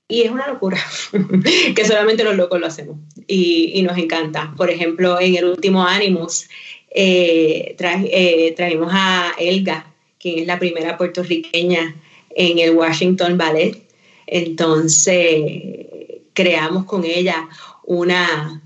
es 0.08 0.30
una 0.30 0.48
locura 0.48 0.78
que 1.76 1.86
solamente 1.86 2.24
los 2.24 2.36
locos 2.36 2.60
lo 2.60 2.68
hacemos 2.68 2.98
y, 3.28 3.82
nos 3.84 3.98
encanta. 3.98 4.54
Por 4.56 4.70
ejemplo, 4.70 5.20
en 5.20 5.36
el 5.36 5.46
último 5.46 5.84
Animus 5.84 6.48
eh, 6.92 7.76
eh, 7.80 8.54
trajimos 8.56 8.92
a 8.94 9.34
Elga, 9.38 9.94
quien 10.20 10.40
es 10.40 10.48
la 10.48 10.60
primera 10.60 10.98
puertorriqueña 10.98 11.96
en 12.36 12.60
el 12.60 12.72
Washington 12.72 13.38
Ballet. 13.38 13.82
Entonces, 14.28 15.88
creamos 16.34 16.86
con 16.86 17.04
ella 17.04 17.48
una 17.86 18.62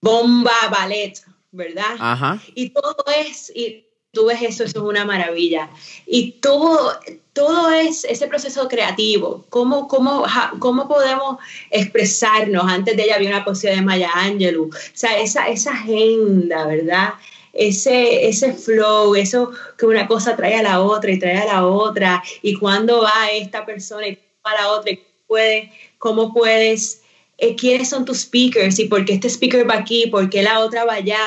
bomba 0.00 0.52
ballet, 0.70 1.14
¿verdad? 1.50 1.96
Ajá. 1.98 2.40
Y 2.54 2.70
todo 2.70 2.96
es, 3.16 3.52
y 3.54 3.84
tú 4.12 4.26
ves 4.26 4.42
eso, 4.42 4.64
eso 4.64 4.78
es 4.78 4.84
una 4.84 5.04
maravilla. 5.04 5.70
Y 6.06 6.32
todo, 6.32 6.98
todo 7.32 7.70
es 7.70 8.04
ese 8.04 8.26
proceso 8.26 8.68
creativo, 8.68 9.44
cómo, 9.48 9.88
cómo, 9.88 10.24
cómo 10.58 10.88
podemos 10.88 11.38
expresarnos. 11.70 12.64
Antes 12.66 12.96
de 12.96 13.04
ella 13.04 13.16
había 13.16 13.30
una 13.30 13.44
poesía 13.44 13.70
de 13.72 13.82
Maya 13.82 14.10
Angelou, 14.14 14.68
o 14.68 14.70
sea, 14.94 15.18
esa, 15.18 15.48
esa 15.48 15.72
agenda, 15.72 16.66
¿verdad? 16.66 17.14
Ese, 17.52 18.28
ese 18.28 18.52
flow, 18.52 19.14
eso 19.16 19.50
que 19.76 19.86
una 19.86 20.06
cosa 20.06 20.36
trae 20.36 20.56
a 20.56 20.62
la 20.62 20.80
otra 20.80 21.10
y 21.10 21.18
trae 21.18 21.38
a 21.38 21.46
la 21.46 21.66
otra, 21.66 22.22
y 22.42 22.54
cuando 22.54 23.02
va 23.02 23.30
esta 23.32 23.66
persona 23.66 24.06
y 24.06 24.14
va 24.46 24.52
a 24.52 24.62
la 24.62 24.70
otra, 24.70 24.92
y 24.92 25.02
puede, 25.26 25.72
cómo 25.98 26.32
puedes, 26.32 27.02
eh, 27.38 27.56
quiénes 27.56 27.88
son 27.88 28.04
tus 28.04 28.20
speakers 28.20 28.78
y 28.78 28.84
por 28.86 29.04
qué 29.04 29.14
este 29.14 29.28
speaker 29.28 29.68
va 29.68 29.76
aquí, 29.76 30.06
por 30.08 30.28
qué 30.28 30.42
la 30.42 30.60
otra 30.60 30.84
va 30.84 30.94
allá, 30.94 31.18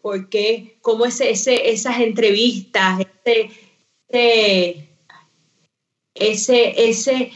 por 0.00 0.28
qué, 0.28 0.78
cómo 0.80 1.04
ese, 1.04 1.30
ese, 1.30 1.70
esas 1.70 2.00
entrevistas, 2.00 3.00
ese, 3.00 3.50
ese 4.08 4.88
ese, 6.18 6.88
ese, 6.88 7.32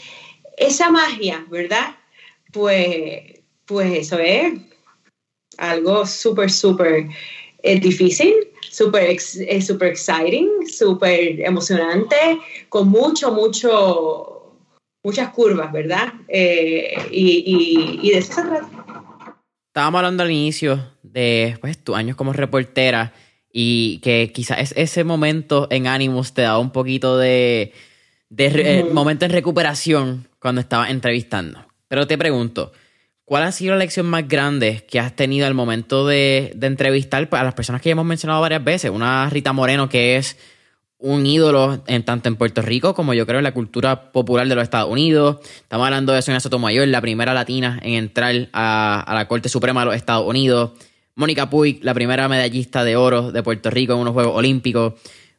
esa 0.56 0.90
magia, 0.90 1.44
¿verdad? 1.50 1.96
Pues, 2.52 3.40
pues 3.64 3.98
eso 3.98 4.18
es 4.18 4.54
algo 5.58 6.06
súper, 6.06 6.50
súper 6.50 7.06
eh, 7.62 7.80
difícil, 7.80 8.34
súper 8.70 9.16
eh, 9.48 9.62
super 9.62 9.88
exciting, 9.88 10.66
súper 10.66 11.40
emocionante, 11.40 12.16
con 12.68 12.88
mucho, 12.88 13.32
mucho, 13.32 14.41
muchas 15.02 15.30
curvas, 15.30 15.72
¿verdad? 15.72 16.12
Eh, 16.28 16.94
y, 17.10 17.98
y, 18.02 18.10
de 18.10 18.18
eso 18.18 18.32
se 18.32 18.42
trata. 18.42 18.68
Estábamos 19.68 19.98
hablando 19.98 20.22
al 20.22 20.30
inicio 20.30 20.92
de 21.02 21.56
pues, 21.60 21.78
tus 21.78 21.96
años 21.96 22.16
como 22.16 22.32
reportera 22.32 23.12
y 23.52 23.98
que 23.98 24.30
quizás 24.32 24.72
ese 24.76 25.04
momento 25.04 25.66
en 25.70 25.86
Animus 25.86 26.32
te 26.32 26.42
da 26.42 26.58
un 26.58 26.70
poquito 26.70 27.18
de 27.18 27.72
de 28.32 28.46
eh, 28.46 28.84
momento 28.84 29.26
en 29.26 29.30
recuperación 29.30 30.28
cuando 30.38 30.62
estaba 30.62 30.88
entrevistando. 30.88 31.66
Pero 31.86 32.06
te 32.06 32.16
pregunto, 32.16 32.72
¿cuál 33.26 33.42
ha 33.42 33.52
sido 33.52 33.74
la 33.74 33.80
lección 33.80 34.06
más 34.06 34.26
grande 34.26 34.86
que 34.88 34.98
has 34.98 35.14
tenido 35.14 35.46
al 35.46 35.52
momento 35.52 36.06
de, 36.06 36.56
entrevistar 36.62 37.28
a 37.30 37.44
las 37.44 37.52
personas 37.52 37.82
que 37.82 37.90
ya 37.90 37.92
hemos 37.92 38.06
mencionado 38.06 38.40
varias 38.40 38.64
veces? 38.64 38.90
Una 38.90 39.28
Rita 39.28 39.52
Moreno 39.52 39.90
que 39.90 40.16
es 40.16 40.38
un 41.02 41.26
ídolo 41.26 41.82
en 41.88 42.04
tanto 42.04 42.28
en 42.28 42.36
Puerto 42.36 42.62
Rico 42.62 42.94
como 42.94 43.12
yo 43.12 43.26
creo 43.26 43.38
en 43.38 43.44
la 43.44 43.52
cultura 43.52 44.12
popular 44.12 44.46
de 44.46 44.54
los 44.54 44.62
Estados 44.62 44.90
Unidos. 44.90 45.38
Estamos 45.56 45.84
hablando 45.84 46.12
de 46.12 46.22
Sonia 46.22 46.38
Sotomayor, 46.38 46.86
la 46.88 47.00
primera 47.00 47.34
latina 47.34 47.78
en 47.82 47.94
entrar 47.94 48.48
a, 48.52 49.12
la 49.12 49.26
Corte 49.26 49.48
Suprema 49.48 49.80
de 49.80 49.86
los 49.86 49.96
Estados 49.96 50.26
Unidos. 50.26 50.70
Mónica 51.16 51.50
Puig, 51.50 51.80
la 51.82 51.92
primera 51.92 52.28
medallista 52.28 52.84
de 52.84 52.96
oro 52.96 53.32
de 53.32 53.42
Puerto 53.42 53.68
Rico 53.68 53.94
en 53.94 53.98
unos 53.98 54.14
Juegos 54.14 54.34
Olímpicos. 54.36 54.94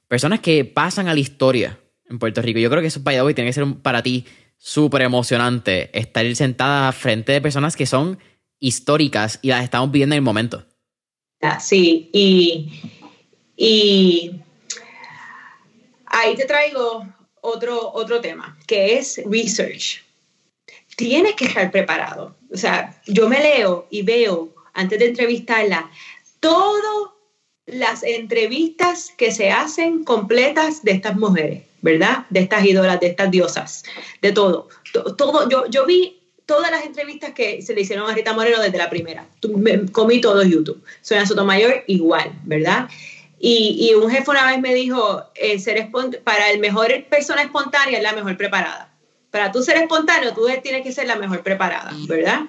Personas 0.08 0.42
que 0.42 0.66
pasan 0.66 1.08
a 1.08 1.14
la 1.14 1.22
historia 1.22 1.80
en 2.10 2.20
Puerto 2.20 2.42
Rico. 2.42 2.60
Yo 2.60 2.70
creo 2.70 2.82
que 2.82 2.90
eso, 2.90 3.00
by 3.02 3.16
the 3.16 3.34
tiene 3.34 3.50
que 3.50 3.54
ser 3.54 3.66
para 3.82 4.04
ti 4.04 4.26
súper 4.58 5.02
emocionante 5.04 5.98
estar 5.98 6.36
sentada 6.36 6.92
frente 6.92 7.32
de 7.32 7.42
personas 7.42 7.78
que 7.78 7.86
son 7.86 8.20
históricas 8.60 9.40
y 9.42 9.48
las 9.48 9.64
estamos 9.64 9.92
viendo 9.92 10.14
en 10.14 10.18
el 10.18 10.24
momento. 10.24 10.66
Ah, 11.42 11.60
sí, 11.60 12.10
y, 12.14 12.72
y 13.58 14.43
ahí 16.14 16.36
te 16.36 16.46
traigo 16.46 17.06
otro, 17.42 17.92
otro 17.94 18.22
tema, 18.22 18.58
que 18.68 18.98
es 18.98 19.22
research. 19.26 20.02
Tienes 20.96 21.36
que 21.36 21.46
estar 21.46 21.72
preparado. 21.72 22.36
O 22.52 22.58
sea, 22.58 23.02
yo 23.08 23.28
me 23.28 23.40
leo 23.40 23.88
y 23.90 24.04
veo, 24.04 24.54
antes 24.74 25.00
de 25.00 25.08
entrevistarla, 25.08 25.90
todas 26.40 27.12
las 27.66 28.04
entrevistas 28.04 29.12
que 29.18 29.32
se 29.32 29.50
hacen 29.50 30.04
completas 30.04 30.84
de 30.84 30.92
estas 30.92 31.16
mujeres 31.16 31.64
¿verdad? 31.84 32.26
De 32.30 32.40
estas 32.40 32.66
ídolas, 32.66 33.00
de 33.02 33.08
estas 33.08 33.30
diosas, 33.30 33.84
de 34.22 34.32
todo. 34.32 34.70
todo 35.18 35.50
yo, 35.50 35.66
yo 35.70 35.86
vi 35.86 36.22
todas 36.46 36.72
las 36.72 36.86
entrevistas 36.86 37.34
que 37.34 37.62
se 37.62 37.74
le 37.74 37.82
hicieron 37.82 38.10
a 38.10 38.16
Rita 38.16 38.34
Moreno 38.34 38.62
desde 38.62 38.78
la 38.78 38.90
primera. 38.90 39.28
comí 39.92 40.22
todo 40.22 40.44
YouTube. 40.44 40.82
Sonia 41.02 41.26
Sotomayor 41.26 41.84
igual, 41.88 42.32
¿verdad? 42.46 42.88
Y, 43.46 43.90
y, 43.90 43.94
un 43.94 44.10
jefe 44.10 44.32
una 44.32 44.48
vez 44.48 44.62
me 44.62 44.74
dijo, 44.74 45.22
eh, 45.36 45.60
ser 45.60 45.90
para 46.24 46.50
el 46.50 46.60
mejor 46.60 47.04
persona 47.10 47.42
espontánea 47.42 47.98
es 47.98 48.04
la 48.04 48.14
mejor 48.14 48.38
preparada. 48.38 48.96
Para 49.32 49.52
tú 49.52 49.62
ser 49.62 49.76
espontáneo, 49.76 50.34
tú 50.34 50.48
tienes 50.62 50.82
que 50.82 50.94
ser 50.94 51.08
la 51.08 51.18
mejor 51.18 51.44
preparada, 51.44 51.92
¿verdad? 52.08 52.44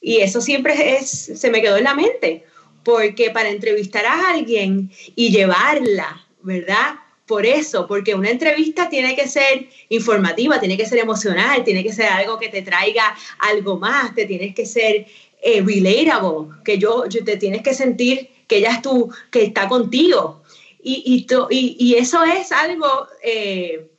Y 0.00 0.18
eso 0.18 0.40
siempre 0.40 0.98
es, 0.98 1.10
se 1.10 1.50
me 1.50 1.60
quedó 1.60 1.78
en 1.78 1.82
la 1.82 1.94
mente, 1.94 2.44
porque 2.84 3.30
para 3.30 3.48
entrevistar 3.48 4.06
a 4.06 4.30
alguien 4.30 4.92
y 5.16 5.32
llevarla, 5.32 6.24
¿verdad? 6.42 6.94
por 7.26 7.44
eso, 7.44 7.88
porque 7.88 8.14
una 8.14 8.30
entrevista 8.30 8.88
tiene 8.88 9.16
que 9.16 9.26
ser 9.26 9.68
informativa, 9.88 10.60
tiene 10.60 10.76
que 10.76 10.86
ser 10.86 11.00
emocional, 11.00 11.64
tiene 11.64 11.82
que 11.82 11.92
ser 11.92 12.06
algo 12.06 12.38
que 12.38 12.50
te 12.50 12.62
traiga 12.62 13.16
algo 13.40 13.78
más, 13.78 14.14
te 14.14 14.26
tienes 14.26 14.54
que 14.54 14.64
ser 14.64 15.06
eh, 15.42 15.60
relatable, 15.60 16.54
que 16.64 16.78
yo, 16.78 17.02
te 17.08 17.36
tienes 17.36 17.62
que 17.62 17.74
sentir 17.74 18.30
que 18.46 18.58
ella 18.58 18.72
es 18.72 18.82
tú, 18.82 19.10
que 19.30 19.44
está 19.44 19.68
contigo. 19.68 20.42
Y, 20.82 21.26
y, 21.28 21.76
y, 21.78 21.94
eso 21.94 22.22
es 22.22 22.52
algo 22.52 22.86
eh, 23.22 23.90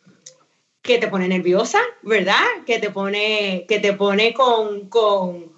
que 0.81 0.99
te 0.99 1.09
pone 1.09 1.27
nerviosa, 1.27 1.79
¿verdad? 2.01 2.45
Que 2.65 2.79
te 2.79 2.91
pone, 2.91 3.65
que 3.67 3.79
te 3.79 3.91
pone 3.91 4.33
con, 4.33 4.87
con, 4.87 5.51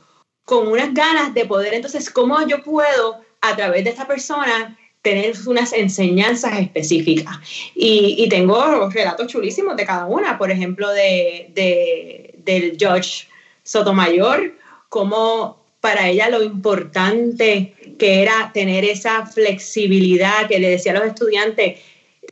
con 0.43 0.67
unas 0.67 0.91
ganas 0.93 1.35
de 1.35 1.45
poder, 1.45 1.75
entonces, 1.75 2.09
¿cómo 2.09 2.41
yo 2.47 2.63
puedo 2.63 3.21
a 3.41 3.55
través 3.55 3.83
de 3.83 3.91
esta 3.91 4.07
persona 4.07 4.77
tener 5.01 5.33
unas 5.47 5.73
enseñanzas 5.73 6.59
específicas. 6.59 7.37
Y, 7.73 8.27
tengo 8.29 8.89
relatos 8.89 9.27
chulísimos 9.27 9.75
de 9.77 9.85
cada 9.85 10.05
una, 10.05 10.37
por 10.37 10.51
ejemplo, 10.51 10.89
de, 10.89 12.33
del 12.37 12.77
George 12.77 13.27
Sotomayor, 13.63 14.55
como 14.89 15.63
para 15.79 16.09
ella 16.09 16.29
lo 16.29 16.43
importante 16.43 17.75
que 17.99 18.23
era 18.23 18.51
tener 18.53 18.83
esa 18.85 19.25
flexibilidad 19.27 20.47
que 20.47 20.59
le 20.59 20.71
decía 20.71 20.93
a 20.93 20.95
los 20.95 21.05
estudiantes, 21.05 21.79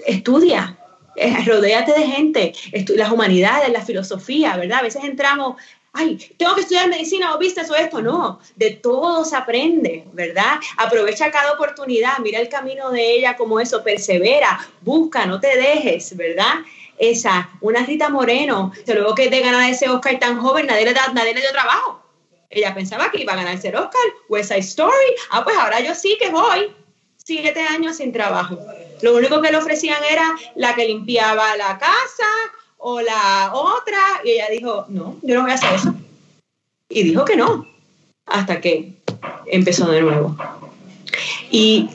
estudia, 0.06 0.78
eh, 1.16 1.44
rodéate 1.46 1.94
de 1.94 2.08
gente, 2.08 2.54
las 2.96 3.12
humanidades, 3.12 3.70
la 3.70 3.86
filosofía, 3.86 4.58
¿verdad? 4.58 4.80
A 4.80 4.84
veces 4.84 5.04
entramos 5.04 5.58
ay, 5.98 6.18
tengo 6.38 6.54
que 6.56 6.62
estudiar 6.62 6.90
medicina 6.90 7.34
o 7.34 7.38
business 7.38 7.70
o 7.72 7.76
esto, 7.76 8.02
no, 8.02 8.40
de 8.56 8.72
todo 8.72 9.26
se 9.26 9.36
aprende, 9.36 10.06
¿verdad? 10.14 10.60
Aprovecha 10.78 11.32
cada 11.32 11.54
oportunidad, 11.54 12.20
mira 12.20 12.40
el 12.40 12.50
camino 12.50 12.92
de 12.92 13.14
ella 13.14 13.36
como 13.36 13.60
eso, 13.60 13.84
persevera, 13.84 14.60
busca, 14.82 15.26
no 15.26 15.40
te 15.40 15.58
dejes, 15.58 16.16
¿verdad? 16.16 16.54
Esa, 17.00 17.50
una 17.62 17.84
Rita 17.84 18.10
Moreno, 18.10 18.72
luego 18.86 19.16
que 19.16 19.30
te 19.30 19.42
ganar 19.42 19.70
ese 19.70 19.90
Oscar 19.90 20.20
tan 20.20 20.40
joven, 20.40 20.68
nadie 20.68 20.86
le, 20.86 20.94
da, 20.94 21.12
nadie 21.14 21.34
le 21.34 21.42
dio 21.42 21.52
trabajo. 21.52 22.07
Ella 22.50 22.74
pensaba 22.74 23.12
que 23.12 23.22
iba 23.22 23.34
a 23.34 23.38
ganar 23.38 23.56
ese 23.56 23.70
Oscar, 23.70 24.02
West 24.30 24.50
Side 24.50 24.60
Story, 24.62 25.16
ah, 25.32 25.44
pues 25.44 25.58
ahora 25.58 25.80
yo 25.82 25.94
sí 25.94 26.18
que 26.20 26.30
voy, 26.30 26.72
siete 27.18 27.62
años 27.62 27.98
sin 27.98 28.12
trabajo. 28.12 28.58
Lo 29.02 29.16
único 29.16 29.42
que 29.42 29.52
le 29.52 29.58
ofrecían 29.58 30.02
era 30.10 30.34
la 30.56 30.74
que 30.74 30.86
limpiaba 30.86 31.58
la 31.58 31.78
casa, 31.78 32.26
o 32.78 33.02
la 33.02 33.52
otra, 33.54 34.00
y 34.24 34.32
ella 34.32 34.50
dijo, 34.50 34.86
no, 34.90 35.18
yo 35.24 35.36
no 35.36 35.42
voy 35.42 35.52
a 35.52 35.56
hacer 35.56 35.74
eso. 35.74 35.94
Y 36.90 37.04
dijo 37.04 37.26
que 37.26 37.36
no, 37.36 37.68
hasta 38.26 38.62
que 38.62 38.94
empezó 39.48 39.92
de 39.92 40.02
nuevo. 40.02 40.38
Y 41.52 41.90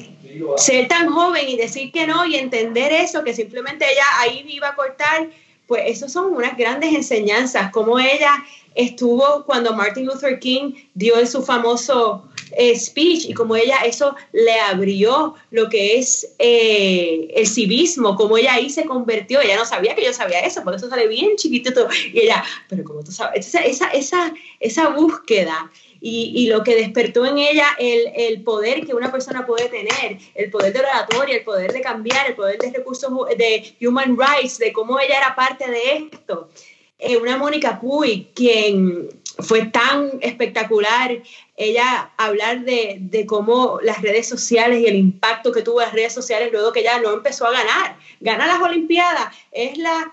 ser 0.57 0.89
tan 0.89 1.11
joven 1.11 1.49
y 1.49 1.57
decir 1.57 1.93
que 1.93 2.07
no 2.07 2.27
y 2.27 2.37
entender 2.37 2.93
eso, 2.93 3.23
que 3.25 3.35
simplemente 3.35 3.87
ella 3.91 4.05
ahí 4.19 4.45
iba 4.49 4.69
a 4.69 4.75
cortar, 4.75 5.29
pues 5.73 5.85
eso 5.87 6.07
son 6.07 6.35
unas 6.35 6.55
grandes 6.55 6.93
enseñanzas, 6.93 7.73
como 7.73 7.99
ella 7.99 8.45
estuvo 8.75 9.43
cuando 9.47 9.73
Martin 9.73 10.05
Luther 10.05 10.39
King 10.39 10.75
dio 10.93 11.27
su 11.27 11.43
famoso 11.43 12.29
eh, 12.59 12.79
speech 12.79 13.25
y 13.31 13.33
como 13.33 13.57
ella 13.57 13.79
eso 13.87 14.15
le 14.33 14.61
abrió 14.61 15.35
lo 15.51 15.71
que 15.71 15.99
es 15.99 16.35
eh, 16.39 17.27
el 17.35 17.47
civismo, 17.47 18.17
como 18.17 18.37
ella 18.37 18.53
ahí 18.53 18.69
se 18.69 18.85
convirtió, 18.85 19.41
ella 19.41 19.57
no 19.57 19.65
sabía 19.65 19.95
que 19.95 20.05
yo 20.05 20.13
sabía 20.13 20.41
eso, 20.41 20.63
por 20.63 20.75
eso 20.75 20.91
sale 20.91 21.09
bien 21.09 21.37
chiquitito 21.37 21.89
y 22.13 22.19
ella, 22.21 22.45
pero 22.69 22.85
como 22.85 23.03
tú 23.03 23.11
sabes, 23.11 23.47
esa, 23.47 23.89
esa, 23.89 24.35
esa, 24.61 24.89
búsqueda 24.91 25.71
y, 26.05 26.33
y, 26.35 26.49
lo 26.49 26.65
que 26.65 26.75
despertó 26.75 27.25
en 27.25 27.39
ella 27.39 27.69
el, 27.79 28.11
el, 28.17 28.43
poder 28.43 28.85
que 28.85 28.93
una 28.93 29.13
persona 29.13 29.47
puede 29.47 29.69
tener, 29.69 30.19
el 30.35 30.51
poder 30.51 30.73
de 30.73 30.81
oratoria, 30.81 31.37
el 31.37 31.45
poder 31.45 31.73
de 31.73 31.81
cambiar, 31.81 32.27
el 32.27 32.35
poder 32.35 32.59
de 32.59 32.73
recursos 32.73 33.11
de 33.39 33.77
human 33.81 34.19
rights, 34.19 34.59
de 34.59 34.73
cómo 34.73 34.99
ella 34.99 35.19
era 35.19 35.37
parte 35.37 35.71
de 35.71 36.09
esto. 36.13 36.51
Eh, 36.99 37.17
una 37.17 37.37
Mónica 37.37 37.81
Puy, 37.81 38.29
quien 38.35 39.11
fue 39.39 39.67
tan 39.67 40.11
espectacular 40.21 41.23
ella 41.57 42.11
hablar 42.17 42.65
de, 42.65 42.99
de, 43.01 43.25
cómo 43.25 43.79
las 43.83 44.03
redes 44.03 44.29
sociales 44.29 44.81
y 44.81 44.87
el 44.87 44.97
impacto 44.97 45.53
que 45.53 45.63
tuvo 45.63 45.81
las 45.81 45.93
redes 45.93 46.13
sociales 46.13 46.51
luego 46.51 46.73
que 46.73 46.81
ella 46.81 47.01
no 47.01 47.13
empezó 47.13 47.47
a 47.47 47.53
ganar. 47.53 47.97
Gana 48.21 48.47
las 48.47 48.61
Olimpiadas, 48.61 49.35
es 49.53 49.79
la 49.79 50.13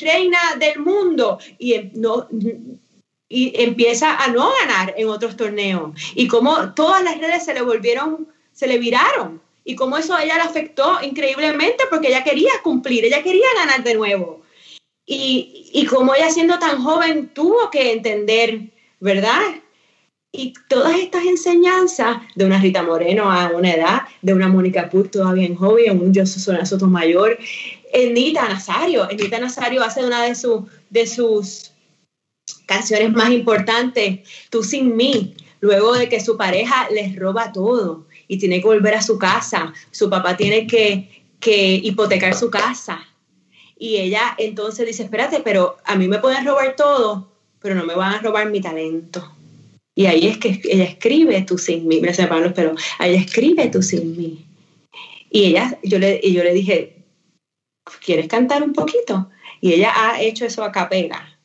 reina 0.00 0.38
del 0.58 0.78
mundo 0.80 1.38
y, 1.58 1.74
em, 1.74 1.90
no, 1.94 2.28
y 3.34 3.52
empieza 3.60 4.16
a 4.16 4.28
no 4.28 4.48
ganar 4.60 4.94
en 4.96 5.08
otros 5.08 5.36
torneos. 5.36 5.90
Y 6.14 6.28
cómo 6.28 6.72
todas 6.74 7.02
las 7.02 7.18
redes 7.18 7.44
se 7.44 7.52
le 7.52 7.62
volvieron, 7.62 8.28
se 8.52 8.68
le 8.68 8.78
viraron 8.78 9.42
y 9.64 9.74
cómo 9.74 9.98
eso 9.98 10.14
a 10.14 10.22
ella 10.22 10.36
le 10.36 10.42
afectó 10.42 10.98
increíblemente 11.02 11.84
porque 11.90 12.08
ella 12.08 12.22
quería 12.22 12.52
cumplir, 12.62 13.04
ella 13.04 13.24
quería 13.24 13.46
ganar 13.56 13.82
de 13.82 13.94
nuevo. 13.94 14.42
Y, 15.04 15.70
y 15.72 15.84
como 15.86 16.14
ella 16.14 16.30
siendo 16.30 16.60
tan 16.60 16.80
joven 16.82 17.30
tuvo 17.34 17.70
que 17.70 17.90
entender, 17.92 18.70
¿verdad? 19.00 19.40
Y 20.30 20.54
todas 20.68 20.96
estas 20.96 21.24
enseñanzas 21.24 22.18
de 22.36 22.44
una 22.44 22.60
Rita 22.60 22.84
Moreno 22.84 23.30
a 23.30 23.50
una 23.50 23.72
edad, 23.72 24.02
de 24.22 24.32
una 24.32 24.48
Mónica 24.48 24.88
Puig 24.88 25.10
todavía 25.10 25.46
en 25.46 25.56
joven, 25.56 26.00
un 26.00 26.14
José 26.14 26.64
Sotomayor, 26.66 27.36
Nita 28.12 28.48
Nazario. 28.48 29.08
Nita 29.08 29.38
Nazario 29.40 29.82
hace 29.82 30.04
una 30.04 30.22
de, 30.22 30.34
sus 30.34 30.64
de 30.90 31.06
sus 31.06 31.73
canciones 32.66 33.12
más 33.12 33.30
importantes, 33.30 34.20
Tú 34.50 34.62
sin 34.62 34.96
mí, 34.96 35.34
luego 35.60 35.94
de 35.94 36.08
que 36.08 36.20
su 36.20 36.36
pareja 36.36 36.88
les 36.90 37.16
roba 37.16 37.52
todo 37.52 38.06
y 38.28 38.38
tiene 38.38 38.60
que 38.60 38.66
volver 38.66 38.94
a 38.94 39.02
su 39.02 39.18
casa, 39.18 39.72
su 39.90 40.08
papá 40.10 40.36
tiene 40.36 40.66
que, 40.66 41.24
que 41.40 41.74
hipotecar 41.74 42.34
su 42.34 42.50
casa. 42.50 43.06
Y 43.78 43.96
ella 43.96 44.34
entonces 44.38 44.86
dice, 44.86 45.04
espérate, 45.04 45.40
pero 45.40 45.76
a 45.84 45.96
mí 45.96 46.08
me 46.08 46.18
pueden 46.18 46.46
robar 46.46 46.76
todo, 46.76 47.28
pero 47.60 47.74
no 47.74 47.84
me 47.84 47.94
van 47.94 48.14
a 48.14 48.18
robar 48.20 48.50
mi 48.50 48.60
talento. 48.60 49.30
Y 49.94 50.06
ahí 50.06 50.26
es 50.26 50.38
que 50.38 50.60
ella 50.64 50.84
escribe 50.84 51.42
tú 51.42 51.56
sin 51.56 51.86
mí, 51.86 52.00
me 52.00 52.12
separan 52.12 52.44
los 52.44 52.52
pelos, 52.52 52.80
ella 52.98 53.18
escribe 53.18 53.68
tú 53.68 53.82
sin 53.82 54.16
mí. 54.16 54.44
Y 55.30 55.46
ella, 55.46 55.78
yo 55.82 55.98
le, 55.98 56.20
y 56.22 56.32
yo 56.32 56.44
le 56.44 56.52
dije, 56.52 57.04
¿quieres 58.04 58.28
cantar 58.28 58.62
un 58.62 58.72
poquito? 58.72 59.28
Y 59.60 59.72
ella 59.72 59.92
ha 59.94 60.20
hecho 60.20 60.44
eso 60.44 60.62
a 60.62 60.72
capela. 60.72 61.38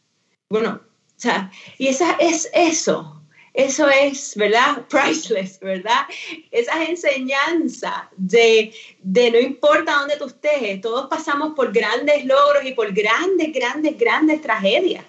Bueno, 0.50 0.82
sea, 1.22 1.52
y 1.78 1.88
esa 1.88 2.14
es 2.20 2.50
eso, 2.54 3.20
eso 3.54 3.90
es, 3.90 4.36
¿verdad? 4.36 4.86
Priceless, 4.90 5.60
¿verdad? 5.60 6.06
Esas 6.52 6.88
enseñanzas 6.88 8.04
de, 8.16 8.74
de 9.02 9.32
no 9.32 9.40
importa 9.40 9.98
dónde 10.00 10.18
tú 10.18 10.28
estés, 10.28 10.82
todos 10.82 11.08
pasamos 11.08 11.54
por 11.56 11.72
grandes 11.72 12.26
logros 12.26 12.64
y 12.66 12.74
por 12.74 12.94
grandes, 12.94 13.52
grandes, 13.54 13.98
grandes 13.98 14.42
tragedias. 14.42 15.06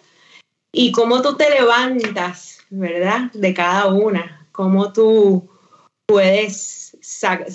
Y 0.72 0.92
cómo 0.92 1.20
tú 1.20 1.36
te 1.36 1.50
levantas, 1.50 2.58
¿verdad? 2.70 3.30
De 3.32 3.52
cada 3.54 3.88
una, 3.88 4.48
cómo 4.52 4.92
tú 4.92 5.48
puedes 6.06 6.96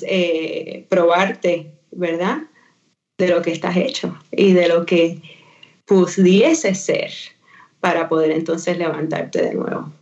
eh, 0.08 0.86
probarte, 0.90 1.74
¿verdad? 1.92 2.44
De 3.18 3.30
lo 3.30 3.42
que 3.42 3.52
estás 3.52 3.78
hecho 3.78 4.18
y 4.32 4.54
de 4.54 4.68
lo 4.68 4.86
que 4.86 5.22
pudiese 5.86 6.76
ser 6.76 7.12
para 7.86 8.10
poder 8.10 8.32
entonces 8.32 8.80
levantarte 8.80 9.44
de 9.44 9.54
nuevo. 9.54 9.94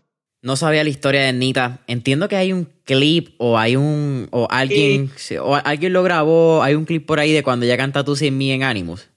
No 0.42 0.56
sabía 0.56 0.86
la 0.86 0.90
historia 0.90 1.24
de 1.24 1.34
Nita. 1.34 1.82
Entiendo 1.86 2.30
que 2.30 2.38
hay 2.38 2.54
un 2.54 2.70
clip 2.86 3.36
o 3.40 3.58
hay 3.58 3.76
un. 3.76 4.30
o 4.32 4.48
alguien. 4.50 5.12
o 5.42 5.56
alguien 5.56 5.92
lo 5.92 6.02
grabó. 6.02 6.64
Hay 6.64 6.76
un 6.76 6.86
clip 6.86 7.06
por 7.06 7.20
ahí 7.20 7.34
de 7.34 7.44
cuando 7.44 7.66
ella 7.66 7.76
canta 7.76 8.06
Tú 8.06 8.16
sin 8.16 8.38
mí 8.38 8.52
en 8.52 8.64
Animus. 8.64 9.10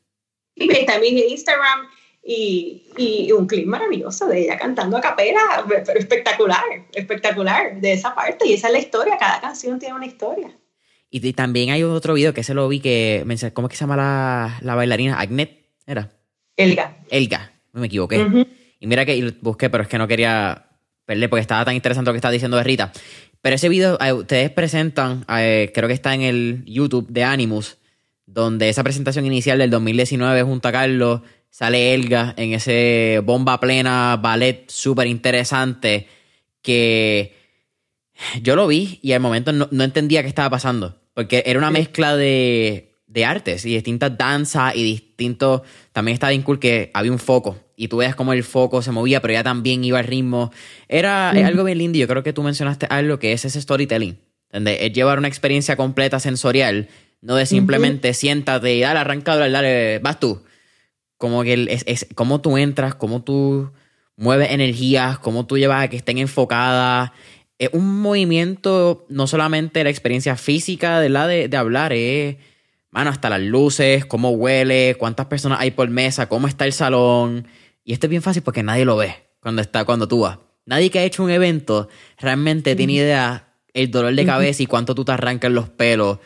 Y 0.57 0.73
está 0.73 0.97
en 0.97 1.01
mi 1.01 1.09
Instagram 1.09 1.87
y, 2.25 2.83
y, 2.97 3.31
un 3.31 3.47
clip 3.47 3.67
maravilloso 3.67 4.27
de 4.27 4.41
ella 4.41 4.59
cantando 4.59 4.97
a 4.97 5.01
capela. 5.01 5.65
Pero 5.69 6.01
espectacular, 6.01 6.65
espectacular 6.93 7.81
de 7.81 7.93
esa 7.93 8.17
parte. 8.17 8.49
Y 8.49 8.55
esa 8.55 8.67
es 8.67 8.73
la 8.73 8.81
historia. 8.81 9.17
Cada 9.17 9.41
canción 9.41 9.79
tiene 9.79 9.95
una 9.95 10.07
historia. 10.07 10.59
Y, 11.09 11.33
también 11.35 11.71
hay 11.71 11.85
otro 11.85 12.15
video 12.15 12.35
que 12.35 12.43
se 12.43 12.53
lo 12.53 12.67
vi 12.67 12.81
que. 12.81 13.25
¿Cómo 13.53 13.69
es 13.69 13.71
que 13.71 13.77
se 13.77 13.85
llama 13.85 13.97
la, 13.97 14.59
la 14.61 14.75
bailarina? 14.75 15.21
Agnet, 15.21 15.69
¿era? 15.87 16.11
Elga. 16.57 16.97
Elga, 17.11 17.53
me 17.81 17.87
equivoqué. 17.87 18.47
Y 18.81 18.87
mira 18.87 19.05
que 19.05 19.35
busqué, 19.41 19.71
pero 19.71 19.83
es 19.83 19.89
que 19.89 19.99
no 19.99 20.09
quería 20.09 20.67
porque 21.07 21.41
estaba 21.41 21.65
tan 21.65 21.75
interesante 21.75 22.09
lo 22.09 22.13
que 22.13 22.19
estaba 22.19 22.33
diciendo 22.33 22.57
de 22.57 22.65
Rita. 22.65 22.93
Pero 23.41 23.55
ese 23.55 23.69
video, 23.69 23.99
eh, 24.01 24.13
ustedes 24.13 24.51
presentan, 24.51 25.25
eh, 25.29 25.71
creo 25.73 25.89
que 25.89 25.95
está 25.95 26.15
en 26.15 26.23
el 26.23 26.65
YouTube 26.67 27.07
de 27.09 27.23
Animus, 27.23 27.79
donde 28.27 28.69
esa 28.69 28.83
presentación 28.83 29.25
inicial 29.25 29.59
del 29.59 29.71
2019 29.71 30.43
junto 30.43 30.69
a 30.69 30.73
Carlos, 30.73 31.21
sale 31.49 31.95
Elga 31.95 32.35
en 32.37 32.53
ese 32.53 33.21
bomba 33.25 33.61
plena 33.61 34.19
ballet 34.21 34.69
súper 34.69 35.07
interesante 35.07 36.09
que 36.61 37.37
yo 38.43 38.57
lo 38.57 38.67
vi 38.67 38.99
y 39.01 39.13
al 39.13 39.21
momento 39.21 39.53
no, 39.53 39.69
no, 39.71 39.85
entendía 39.85 40.23
qué 40.23 40.29
estaba 40.29 40.51
pasando, 40.51 41.01
porque 41.15 41.45
era 41.47 41.59
una 41.59 41.71
mezcla 41.71 42.17
de, 42.17 42.96
de 43.17 43.25
artes 43.25 43.65
y 43.65 43.73
distintas 43.73 44.17
danzas 44.19 44.77
y 44.77 44.83
distintos, 44.83 45.63
también 45.93 46.13
estaba 46.13 46.33
bien 46.33 46.43
cool 46.43 46.59
que 46.59 46.91
había 46.93 47.11
un 47.11 47.19
foco 47.19 47.59
y 47.75 47.89
tú 47.89 47.97
veas 47.97 48.15
cómo 48.15 48.35
el 48.35 48.45
foco 48.45 48.83
se 48.83 48.93
movía, 48.93 49.23
pero 49.23 49.33
ya 49.33 49.43
también 49.43 49.83
iba 49.85 49.99
al 49.99 50.05
ritmo. 50.05 50.53
Era 50.87 51.31
algo 51.31 51.65
bien 51.65 51.79
lindo. 51.79 51.99
Yo 51.99 52.07
creo 52.09 52.23
que 52.23 52.35
tú 52.35 52.43
mencionaste 52.43 52.87
algo 52.91 53.19
que 53.19 53.33
es 53.33 53.47
ese 53.47 53.59
storytelling, 53.59 54.19
donde 54.53 54.85
es 54.85 54.93
llevar 54.93 55.17
una 55.17 55.29
experiencia 55.29 55.77
completa 55.77 56.21
sensorial, 56.21 56.89
no 57.23 57.37
de 57.37 57.47
simplemente 57.47 58.13
siéntate 58.13 58.75
y 58.75 58.81
dale, 58.81 58.99
arranca, 58.99 59.35
dale, 59.35 59.99
vas 60.01 60.21
tú. 60.21 60.43
Como 61.17 61.43
que 61.43 61.67
es, 61.71 61.85
es 61.87 62.07
cómo 62.15 62.43
tú 62.43 62.59
entras, 62.59 62.95
cómo 62.97 63.23
tú 63.23 63.73
mueves 64.17 64.51
energías, 64.51 65.19
cómo 65.19 65.47
tú 65.47 65.57
llevas 65.57 65.85
a 65.85 65.89
que 65.89 65.97
estén 65.97 66.19
enfocadas. 66.19 67.13
Es 67.59 67.71
un 67.73 67.99
movimiento, 68.03 69.07
no 69.09 69.27
solamente 69.27 69.83
la 69.85 69.89
experiencia 69.89 70.37
física 70.37 71.01
de 71.01 71.09
la 71.09 71.27
de, 71.27 71.49
de 71.49 71.57
hablar, 71.57 71.95
es, 71.95 72.37
mano, 72.97 73.11
hasta 73.11 73.29
las 73.29 73.43
luces, 73.43 74.07
cómo 74.07 74.31
huele, 74.31 74.97
cuántas 74.99 75.27
personas 75.27 75.61
hay 75.61 75.71
por 75.71 75.91
mesa, 75.91 76.31
cómo 76.31 76.49
está 76.49 76.65
el 76.65 76.73
salón 76.73 77.47
y 77.85 77.93
esto 77.93 78.07
es 78.07 78.11
bien 78.11 78.23
fácil 78.23 78.43
porque 78.43 78.63
nadie 78.63 78.87
lo 78.87 78.97
ve 78.97 79.15
cuando 79.41 79.61
está, 79.61 79.85
cuando 79.85 80.09
tú 80.09 80.21
vas. 80.21 80.39
Nadie 80.65 80.91
que 80.91 81.01
ha 81.01 81.05
hecho 81.05 81.23
un 81.23 81.29
evento 81.29 81.89
realmente 82.19 82.75
tiene 82.75 82.95
idea 82.95 83.53
el 83.75 83.91
dolor 83.91 84.15
de 84.15 84.25
cabeza 84.25 84.63
y 84.63 84.67
cuánto 84.67 84.95
tú 84.95 85.05
te 85.05 85.13
arrancas 85.13 85.53
los 85.53 85.69
pelos 85.69 86.21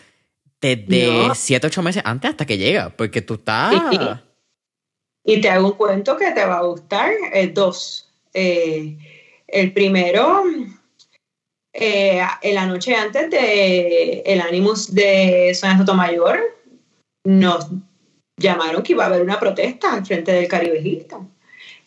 desde 0.61 1.35
7, 1.35 1.67
8 1.67 1.83
meses 1.83 2.03
antes 2.07 2.31
hasta 2.31 2.47
que 2.47 2.57
llega, 2.57 2.91
porque 2.91 3.21
tú 3.21 3.35
estás... 3.35 3.75
Y 5.25 5.41
te 5.41 5.51
hago 5.51 5.67
un 5.67 5.73
cuento 5.73 6.17
que 6.17 6.31
te 6.31 6.47
va 6.47 6.59
a 6.59 6.63
gustar, 6.63 7.11
el 7.33 7.53
dos. 7.53 8.09
Eh, 8.33 8.97
el 9.49 9.73
primero, 9.73 10.45
eh, 11.73 12.23
en 12.43 12.55
la 12.55 12.67
noche 12.67 12.95
antes 12.95 13.29
de 13.29 14.23
el 14.25 14.41
Animus 14.41 14.95
de 14.95 15.53
Sonia 15.55 15.77
Sotomayor, 15.77 16.60
nos 17.25 17.69
llamaron 18.37 18.83
que 18.83 18.93
iba 18.93 19.05
a 19.05 19.09
haber 19.09 19.23
una 19.23 19.39
protesta 19.39 19.93
al 19.93 20.07
frente 20.07 20.33
del 20.33 20.49
Caribe 20.49 20.81
Hilton 20.81 21.31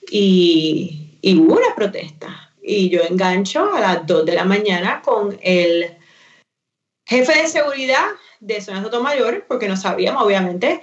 y, 0.10 1.20
hubo 1.38 1.56
una 1.56 1.76
protesta. 1.76 2.52
Y 2.62 2.90
yo 2.90 3.02
engancho 3.02 3.74
a 3.74 3.80
las 3.80 4.08
2 4.08 4.26
de 4.26 4.36
la 4.36 4.46
mañana 4.46 5.02
con 5.02 5.38
el 5.42 5.98
jefe 7.06 7.42
de 7.42 7.48
seguridad 7.48 8.06
de 8.40 8.62
Zona 8.62 8.82
Sotomayor, 8.82 9.46
porque 9.48 9.68
no 9.68 9.76
sabíamos, 9.76 10.24
obviamente, 10.24 10.82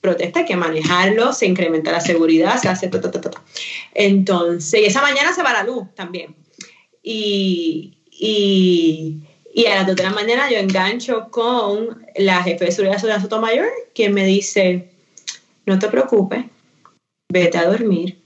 protesta, 0.00 0.40
hay 0.40 0.46
que 0.46 0.56
manejarlo, 0.56 1.32
se 1.32 1.46
incrementa 1.46 1.92
la 1.92 2.00
seguridad, 2.00 2.58
se 2.58 2.68
hace... 2.68 2.90
Entonces, 3.94 4.80
y 4.80 4.84
esa 4.84 5.02
mañana 5.02 5.34
se 5.34 5.42
va 5.42 5.52
la 5.52 5.64
luz 5.64 5.94
también. 5.94 6.34
Y, 7.02 7.98
y, 8.10 9.20
y, 9.54 9.66
a 9.66 9.76
las 9.76 9.86
2 9.86 9.96
de 9.96 10.02
la 10.02 10.10
mañana 10.10 10.50
yo 10.50 10.58
engancho 10.58 11.28
con 11.30 12.06
la 12.16 12.42
jefe 12.42 12.64
de 12.64 12.72
seguridad 12.72 13.00
de 13.00 13.20
Sotomayor, 13.20 13.68
quien 13.94 14.14
me 14.14 14.24
dice, 14.24 14.90
no 15.66 15.78
te 15.78 15.88
preocupes, 15.88 16.44
vete 17.30 17.58
a 17.58 17.66
dormir, 17.66 18.22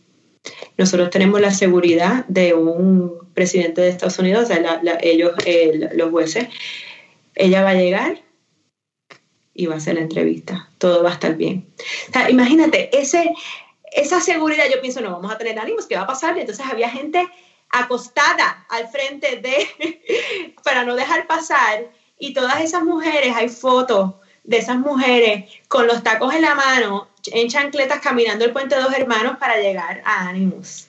nosotros 0.78 1.10
tenemos 1.10 1.40
la 1.40 1.50
seguridad 1.50 2.24
de 2.26 2.54
un 2.54 3.30
presidente 3.34 3.80
de 3.80 3.88
Estados 3.88 4.18
Unidos, 4.18 4.44
o 4.44 4.46
sea, 4.46 4.80
ellos, 5.02 5.32
los 5.94 6.10
jueces. 6.10 6.48
Ella 7.34 7.62
va 7.62 7.70
a 7.70 7.74
llegar 7.74 8.22
y 9.54 9.66
va 9.66 9.74
a 9.74 9.78
hacer 9.78 9.94
la 9.94 10.02
entrevista. 10.02 10.70
Todo 10.78 11.02
va 11.02 11.10
a 11.10 11.14
estar 11.14 11.36
bien. 11.36 11.66
O 12.08 12.12
sea, 12.12 12.30
imagínate, 12.30 12.96
ese, 12.96 13.32
esa 13.92 14.20
seguridad, 14.20 14.64
yo 14.72 14.80
pienso, 14.80 15.00
no 15.00 15.12
vamos 15.12 15.32
a 15.32 15.38
tener 15.38 15.58
ánimos, 15.58 15.86
¿qué 15.86 15.96
va 15.96 16.02
a 16.02 16.06
pasar? 16.06 16.38
Entonces 16.38 16.64
había 16.66 16.90
gente 16.90 17.26
acostada 17.70 18.66
al 18.68 18.88
frente 18.88 19.36
de, 19.36 20.54
para 20.64 20.84
no 20.84 20.94
dejar 20.94 21.26
pasar. 21.26 21.90
Y 22.18 22.32
todas 22.32 22.60
esas 22.60 22.82
mujeres, 22.82 23.34
hay 23.36 23.48
fotos 23.48 24.14
de 24.44 24.58
esas 24.58 24.78
mujeres 24.78 25.50
con 25.68 25.86
los 25.86 26.02
tacos 26.02 26.34
en 26.34 26.42
la 26.42 26.54
mano, 26.54 27.08
en 27.26 27.48
chancletas, 27.48 28.00
caminando 28.00 28.44
el 28.44 28.52
puente 28.52 28.76
de 28.76 28.82
dos 28.82 28.94
hermanos 28.94 29.36
para 29.38 29.60
llegar 29.60 30.02
a 30.04 30.28
Animus. 30.28 30.86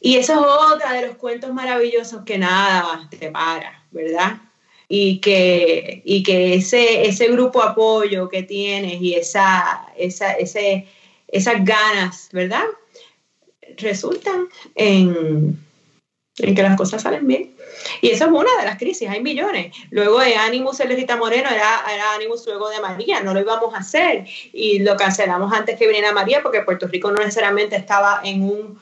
Y 0.00 0.16
eso 0.16 0.32
es 0.32 0.74
otra 0.74 0.92
de 0.94 1.06
los 1.06 1.16
cuentos 1.16 1.52
maravillosos 1.52 2.24
que 2.24 2.38
nada 2.38 3.08
te 3.10 3.30
para, 3.30 3.84
¿verdad? 3.92 4.40
Y 4.88 5.20
que, 5.20 6.02
y 6.04 6.22
que 6.22 6.54
ese, 6.54 7.06
ese 7.06 7.28
grupo 7.28 7.62
apoyo 7.62 8.28
que 8.28 8.42
tienes 8.42 9.00
y 9.00 9.14
esa, 9.14 9.86
esa, 9.96 10.32
ese, 10.32 10.88
esas 11.28 11.64
ganas, 11.64 12.28
¿verdad? 12.32 12.64
Resultan 13.76 14.48
en, 14.74 15.56
en 16.38 16.54
que 16.54 16.62
las 16.62 16.76
cosas 16.76 17.02
salen 17.02 17.26
bien. 17.26 17.54
Y 18.00 18.10
eso 18.10 18.24
es 18.24 18.30
una 18.30 18.50
de 18.58 18.64
las 18.64 18.78
crisis, 18.78 19.08
hay 19.08 19.22
millones. 19.22 19.74
Luego 19.90 20.20
de 20.20 20.34
Animus 20.36 20.78
Rita 20.80 21.16
Moreno 21.16 21.48
era, 21.50 21.82
era 21.92 22.14
Animus 22.14 22.46
luego 22.46 22.70
de 22.70 22.80
María, 22.80 23.20
no 23.20 23.34
lo 23.34 23.40
íbamos 23.40 23.74
a 23.74 23.78
hacer 23.78 24.24
y 24.52 24.78
lo 24.78 24.96
cancelamos 24.96 25.52
antes 25.52 25.78
que 25.78 25.86
viniera 25.86 26.12
María 26.12 26.42
porque 26.42 26.62
Puerto 26.62 26.88
Rico 26.88 27.10
no 27.10 27.18
necesariamente 27.18 27.76
estaba 27.76 28.20
en 28.24 28.42
un 28.42 28.80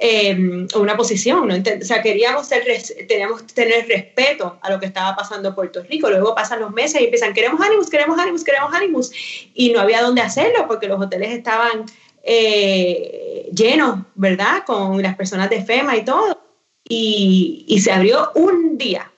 em, 0.00 0.68
una 0.76 0.96
posición, 0.96 1.48
¿no? 1.48 1.54
o 1.56 1.84
sea, 1.84 2.00
queríamos 2.00 2.46
ser, 2.46 2.64
teníamos 3.08 3.42
que 3.42 3.52
tener 3.52 3.88
respeto 3.88 4.56
a 4.62 4.70
lo 4.70 4.78
que 4.78 4.86
estaba 4.86 5.16
pasando 5.16 5.48
en 5.48 5.54
Puerto 5.56 5.82
Rico. 5.82 6.08
Luego 6.08 6.36
pasan 6.36 6.60
los 6.60 6.70
meses 6.70 7.00
y 7.00 7.04
empiezan, 7.04 7.34
queremos 7.34 7.60
ánimos, 7.60 7.90
queremos 7.90 8.16
ánimos, 8.16 8.44
queremos 8.44 8.72
ánimos, 8.72 9.10
y 9.54 9.72
no 9.72 9.80
había 9.80 10.00
dónde 10.02 10.20
hacerlo 10.20 10.66
porque 10.68 10.86
los 10.86 11.00
hoteles 11.00 11.30
estaban 11.30 11.86
eh, 12.22 13.48
llenos, 13.52 14.00
¿verdad? 14.14 14.62
Con 14.64 15.02
las 15.02 15.16
personas 15.16 15.50
de 15.50 15.64
FEMA 15.64 15.96
y 15.96 16.04
todo. 16.04 16.47
Y, 16.88 17.64
y 17.68 17.80
se 17.80 17.92
abrió 17.92 18.32
un 18.34 18.78
día, 18.78 19.10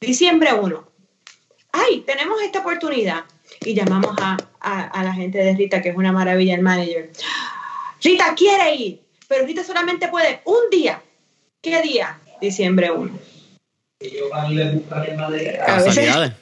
diciembre 0.00 0.54
1. 0.54 0.88
¡Ay, 1.72 2.00
tenemos 2.06 2.40
esta 2.42 2.60
oportunidad! 2.60 3.24
Y 3.60 3.74
llamamos 3.74 4.16
a, 4.20 4.36
a, 4.60 5.04
la 5.04 5.12
gente 5.12 5.38
de 5.38 5.54
Rita, 5.54 5.82
que 5.82 5.90
es 5.90 5.96
una 5.96 6.12
maravilla, 6.12 6.54
el 6.54 6.62
manager. 6.62 7.10
Rita 8.02 8.34
quiere 8.34 8.74
ir, 8.74 9.02
pero 9.26 9.46
Rita 9.46 9.64
solamente 9.64 10.08
puede 10.08 10.40
un 10.44 10.70
día. 10.70 11.02
¿Qué 11.60 11.82
día? 11.82 12.18
Diciembre 12.40 12.90
1. 12.90 13.18
Causalidades. 15.66 16.32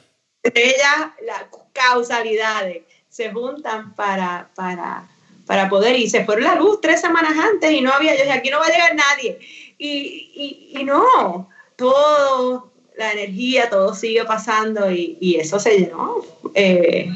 Ellas, 0.43 1.11
las 1.25 1.45
causalidades, 1.73 2.83
se 3.09 3.31
juntan 3.31 3.95
para, 3.95 4.49
para, 4.55 5.07
para 5.45 5.69
poder 5.69 5.95
y 5.95 6.09
se 6.09 6.23
fueron 6.23 6.43
la 6.43 6.55
luz 6.55 6.79
tres 6.81 7.01
semanas 7.01 7.33
antes 7.37 7.71
y 7.71 7.81
no 7.81 7.91
había, 7.91 8.15
yo 8.15 8.23
dije, 8.23 8.37
aquí 8.37 8.49
no 8.49 8.59
va 8.59 8.67
a 8.67 8.71
llegar 8.71 8.95
nadie. 8.95 9.39
Y, 9.77 10.71
y, 10.73 10.79
y 10.79 10.83
no, 10.83 11.49
todo, 11.75 12.73
la 12.97 13.13
energía, 13.13 13.69
todo 13.69 13.93
sigue 13.93 14.25
pasando 14.25 14.91
y, 14.91 15.17
y 15.21 15.35
eso 15.35 15.59
se 15.59 15.77
llenó, 15.77 16.15
eh, 16.55 17.09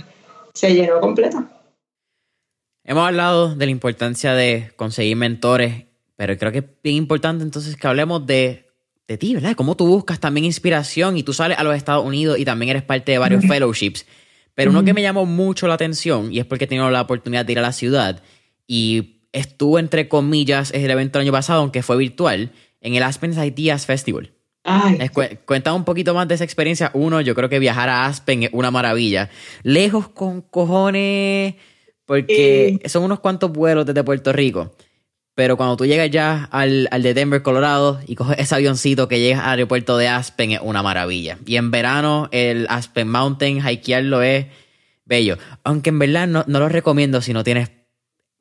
se 0.53 0.74
llenó 0.74 0.99
completo. 0.99 1.43
Hemos 2.84 3.07
hablado 3.07 3.55
de 3.55 3.66
la 3.66 3.72
importancia 3.72 4.34
de 4.34 4.72
conseguir 4.76 5.16
mentores, 5.16 5.86
pero 6.16 6.38
creo 6.38 6.51
que 6.51 6.59
es 6.59 6.66
bien 6.84 6.97
importante 6.97 7.43
entonces 7.43 7.76
que 7.76 7.88
hablemos 7.88 8.26
de, 8.26 8.70
de 9.07 9.18
ti, 9.18 9.34
¿verdad? 9.34 9.55
Cómo 9.55 9.76
tú 9.76 9.88
buscas 9.88 10.20
también 10.20 10.45
inspiración 10.45 11.18
y 11.18 11.24
tú 11.24 11.34
sales 11.34 11.57
a 11.57 11.64
los 11.64 11.76
Estados 11.76 12.05
Unidos 12.05 12.38
y 12.38 12.45
también 12.45 12.70
eres 12.70 12.84
parte 12.84 13.12
de 13.12 13.18
varios 13.18 13.45
fellowships. 13.45 14.05
Pero 14.53 14.72
uno 14.72 14.84
que 14.84 14.93
me 14.93 15.01
llamó 15.01 15.26
mucho 15.26 15.68
la 15.68 15.76
atención, 15.76 16.32
y 16.32 16.39
es 16.39 16.45
porque 16.45 16.66
he 16.66 16.68
tenido 16.68 16.91
la 16.91 17.01
oportunidad 17.01 17.45
de 17.45 17.53
ir 17.53 17.59
a 17.59 17.64
la 17.64 17.72
ciudad, 17.72 18.22
y 18.68 19.21
estuvo 19.34 19.80
entre 19.80 20.08
comillas, 20.08 20.72
el 20.72 20.90
evento 20.90 21.20
del 21.20 21.28
año 21.28 21.32
pasado, 21.32 21.62
aunque 21.62 21.84
fue 21.84 21.98
virtual, 21.98 22.52
en 22.82 22.96
el 22.96 23.04
Aspen 23.04 23.34
Ideas 23.34 23.86
Festival. 23.86 24.32
Ay. 24.64 25.10
cuenta 25.46 25.74
un 25.74 25.86
poquito 25.86 26.14
más 26.14 26.28
de 26.28 26.36
esa 26.36 26.44
experiencia. 26.44 26.92
Uno, 26.94 27.22
yo 27.22 27.34
creo 27.34 27.50
que 27.50 27.60
viajar 27.60 27.90
a 27.90 28.06
Aspen 28.06 28.44
es 28.44 28.50
una 28.54 28.70
maravilla. 28.70 29.30
Lejos 29.64 30.10
con 30.10 30.42
cojones, 30.42 31.56
porque 32.06 32.80
son 32.86 33.04
unos 33.04 33.20
cuantos 33.20 33.52
vuelos 33.52 33.86
desde 33.86 34.04
Puerto 34.04 34.32
Rico. 34.34 34.72
Pero 35.34 35.58
cuando 35.58 35.78
tú 35.78 35.86
llegas 35.86 36.12
ya 36.12 36.50
al, 36.52 36.88
al, 36.92 37.04
de 37.04 37.14
Denver, 37.14 37.42
Colorado, 37.42 38.00
y 38.06 38.16
coges 38.16 38.38
ese 38.38 38.54
avioncito 38.54 39.08
que 39.08 39.20
llegas 39.20 39.42
al 39.42 39.52
aeropuerto 39.52 39.98
de 39.98 40.10
Aspen, 40.10 40.52
es 40.52 40.60
una 40.62 40.84
maravilla. 40.84 41.38
Y 41.46 41.56
en 41.56 41.72
verano, 41.72 42.28
el 42.32 42.68
Aspen 42.70 43.08
Mountain, 43.08 43.66
hikearlo 43.66 44.22
es 44.22 44.48
bello. 45.06 45.38
Aunque 45.64 45.90
en 45.90 46.00
verdad 46.00 46.28
no, 46.28 46.44
no 46.48 46.60
lo 46.60 46.70
recomiendo 46.70 47.22
si 47.22 47.34
no 47.34 47.44
tienes 47.44 47.70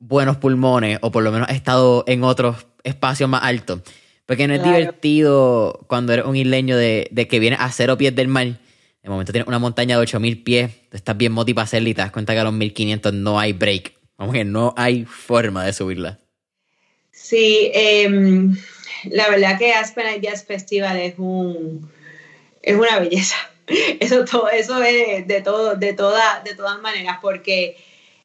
buenos 0.01 0.37
pulmones 0.37 0.99
o 1.01 1.11
por 1.11 1.23
lo 1.23 1.31
menos 1.31 1.47
has 1.47 1.55
estado 1.55 2.03
en 2.07 2.23
otros 2.23 2.67
espacios 2.83 3.29
más 3.29 3.43
altos. 3.43 3.81
Porque 4.25 4.47
no 4.47 4.53
es 4.53 4.63
divertido 4.63 5.85
cuando 5.87 6.13
eres 6.13 6.25
un 6.25 6.35
isleño 6.35 6.75
de, 6.75 7.07
de, 7.11 7.27
que 7.27 7.39
vienes 7.39 7.59
a 7.59 7.71
cero 7.71 7.97
pies 7.97 8.15
del 8.15 8.27
mar. 8.27 8.47
De 9.03 9.09
momento 9.09 9.31
tienes 9.31 9.47
una 9.47 9.59
montaña 9.59 9.95
de 9.95 10.01
8000 10.01 10.43
pies, 10.43 10.71
estás 10.91 11.17
bien 11.17 11.31
motivado 11.31 11.55
para 11.55 11.65
hacerla 11.65 11.89
y 11.89 11.93
te 11.93 12.01
das 12.01 12.11
cuenta 12.11 12.33
que 12.33 12.39
a 12.39 12.43
los 12.43 12.53
1500 12.53 13.13
no 13.13 13.39
hay 13.39 13.53
break. 13.53 13.93
Vamos 14.17 14.35
que 14.35 14.45
no 14.45 14.73
hay 14.77 15.05
forma 15.05 15.65
de 15.65 15.73
subirla. 15.73 16.19
Sí, 17.11 17.71
em, 17.73 18.55
la 19.05 19.29
verdad 19.29 19.57
que 19.57 19.73
Aspen 19.73 20.19
Ideas 20.19 20.45
Festival 20.45 20.97
es 20.97 21.15
un 21.17 21.89
es 22.61 22.75
una 22.75 22.99
belleza. 22.99 23.35
Eso 23.99 24.25
todo, 24.25 24.49
eso 24.49 24.81
es 24.83 25.27
de 25.27 25.41
todo, 25.41 25.75
de 25.75 25.93
toda, 25.93 26.41
de 26.43 26.55
todas 26.55 26.81
maneras, 26.81 27.19
porque 27.21 27.77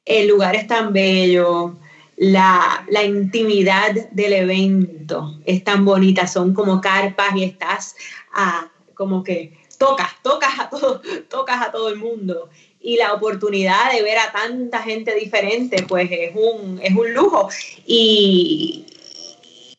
el 0.07 0.29
lugar 0.29 0.57
es 0.57 0.67
tan 0.67 0.93
bello, 0.93 1.77
la, 2.17 2.87
la, 2.89 3.05
intimidad 3.05 3.93
del 4.13 4.33
evento 4.33 5.39
es 5.45 5.63
tan 5.63 5.85
bonita, 5.85 6.27
son 6.27 6.55
como 6.55 6.81
carpas 6.81 7.37
y 7.37 7.45
estás 7.45 7.95
a, 8.33 8.71
como 8.95 9.23
que 9.23 9.59
tocas, 9.77 10.11
tocas 10.23 10.59
a 10.59 10.71
todo, 10.71 11.03
tocas 11.29 11.61
a 11.61 11.71
todo 11.71 11.91
el 11.91 11.97
mundo 11.97 12.49
y 12.81 12.97
la 12.97 13.13
oportunidad 13.13 13.93
de 13.93 14.03
ver 14.03 14.17
a 14.17 14.33
tanta 14.33 14.81
gente 14.81 15.15
diferente, 15.15 15.85
pues 15.89 16.09
es 16.11 16.31
un, 16.37 16.79
es 16.81 16.95
un 16.95 17.13
lujo. 17.13 17.49
Y, 17.85 18.87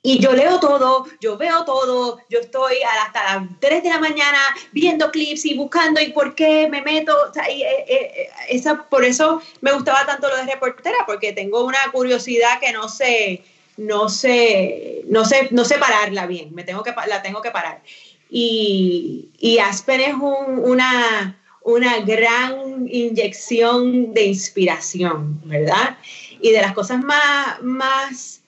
y 0.02 0.20
yo 0.20 0.34
leo 0.34 0.60
todo, 0.60 1.06
yo 1.20 1.38
veo 1.38 1.66
todo, 1.66 2.20
yo 2.30 2.40
estoy 2.40 2.76
hasta 3.04 3.24
las 3.24 3.50
3 3.60 3.84
de 3.84 3.90
la 3.90 4.00
mañana 4.00 4.40
viendo 4.72 5.12
clips 5.12 5.46
y 5.46 5.56
buscando 5.56 6.00
y 6.00 6.12
por 6.12 6.36
qué 6.36 6.68
me 6.70 6.82
meto. 6.82 7.14
Eh, 7.48 7.62
eh, 7.62 7.86
eh, 7.88 8.30
esa, 8.50 8.88
por 8.90 9.04
eso 9.04 9.42
me 9.62 9.74
gustaba 9.74 10.06
tanto 10.06 10.30
lo 10.30 10.38
de 10.38 10.46
reportera, 10.46 11.00
porque 11.06 11.34
tengo 11.34 11.66
una 11.66 11.80
curiosidad 11.92 12.60
que 12.60 12.72
no 12.72 12.88
sé, 12.88 13.44
no 13.76 14.08
sé, 14.08 15.02
no 15.10 15.26
sé, 15.26 15.50
no 15.52 15.66
sé 15.66 15.78
pararla 15.78 16.26
bien, 16.28 16.54
me 16.54 16.64
tengo 16.64 16.84
que, 16.84 16.94
la 17.08 17.22
tengo 17.22 17.42
que 17.42 17.52
parar. 17.52 17.82
Y, 18.30 19.30
y 19.40 19.60
Aspen 19.60 20.02
es 20.02 20.16
una 20.16 21.38
una 21.68 22.00
gran 22.00 22.88
inyección 22.90 24.14
de 24.14 24.28
inspiración, 24.28 25.42
¿verdad? 25.44 25.98
Y 26.40 26.52
de 26.52 26.62
las 26.62 26.72
cosas 26.72 27.04
más, 27.04 27.62
más 27.62 28.42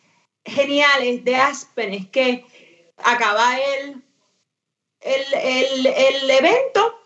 geniales 0.49 1.23
de 1.23 1.35
Aspen 1.35 1.93
es 1.93 2.07
que 2.07 2.45
acaba 2.97 3.57
el, 3.59 4.03
el, 5.01 5.85
el, 5.85 6.29
evento 6.29 6.99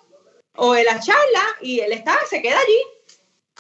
o 0.56 0.76
la 0.76 1.00
charla 1.00 1.44
y 1.62 1.80
él 1.80 1.92
está, 1.92 2.18
se 2.30 2.42
queda 2.42 2.60
allí 2.60 2.82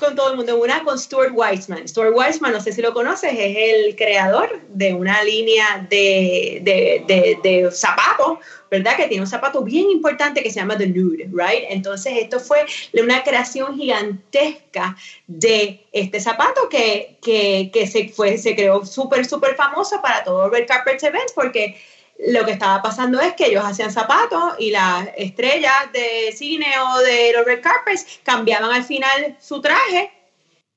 con 0.03 0.15
todo 0.15 0.31
el 0.31 0.37
mundo. 0.37 0.59
Una 0.59 0.83
con 0.83 0.99
Stuart 0.99 1.31
Weissman. 1.33 1.87
Stuart 1.87 2.13
Weissman, 2.15 2.53
no 2.53 2.61
sé 2.61 2.73
si 2.73 2.81
lo 2.81 2.93
conoces, 2.93 3.31
es 3.33 3.55
el 3.57 3.95
creador 3.95 4.61
de 4.69 4.93
una 4.93 5.23
línea 5.23 5.87
de, 5.89 6.59
de, 6.63 7.03
de, 7.07 7.39
de 7.41 7.71
zapatos 7.71 8.39
¿verdad? 8.73 8.97
Que 8.97 9.07
tiene 9.07 9.21
un 9.21 9.29
zapato 9.29 9.61
bien 9.61 9.91
importante 9.91 10.41
que 10.41 10.49
se 10.49 10.59
llama 10.59 10.75
The 10.75 10.87
Nude, 10.87 11.29
¿right? 11.31 11.65
Entonces, 11.69 12.13
esto 12.17 12.39
fue 12.39 12.65
una 12.93 13.21
creación 13.21 13.77
gigantesca 13.77 14.97
de 15.27 15.85
este 15.91 16.19
zapato 16.19 16.67
que, 16.69 17.19
que, 17.21 17.69
que 17.71 17.85
se, 17.85 18.09
fue, 18.09 18.35
se 18.39 18.55
creó 18.55 18.83
súper, 18.83 19.27
súper 19.27 19.55
famoso 19.55 20.01
para 20.01 20.23
todo 20.23 20.49
Red 20.49 20.65
Carpet 20.67 21.03
Events 21.03 21.33
porque 21.33 21.79
lo 22.27 22.45
que 22.45 22.51
estaba 22.51 22.81
pasando 22.81 23.19
es 23.19 23.33
que 23.33 23.47
ellos 23.47 23.63
hacían 23.65 23.91
zapatos 23.91 24.53
y 24.57 24.71
las 24.71 25.09
estrellas 25.17 25.91
de 25.91 26.33
cine 26.35 26.67
o 26.79 26.99
de 26.99 27.33
los 27.35 27.45
red 27.45 27.61
carpets 27.61 28.19
cambiaban 28.23 28.71
al 28.71 28.83
final 28.83 29.37
su 29.41 29.61
traje 29.61 30.11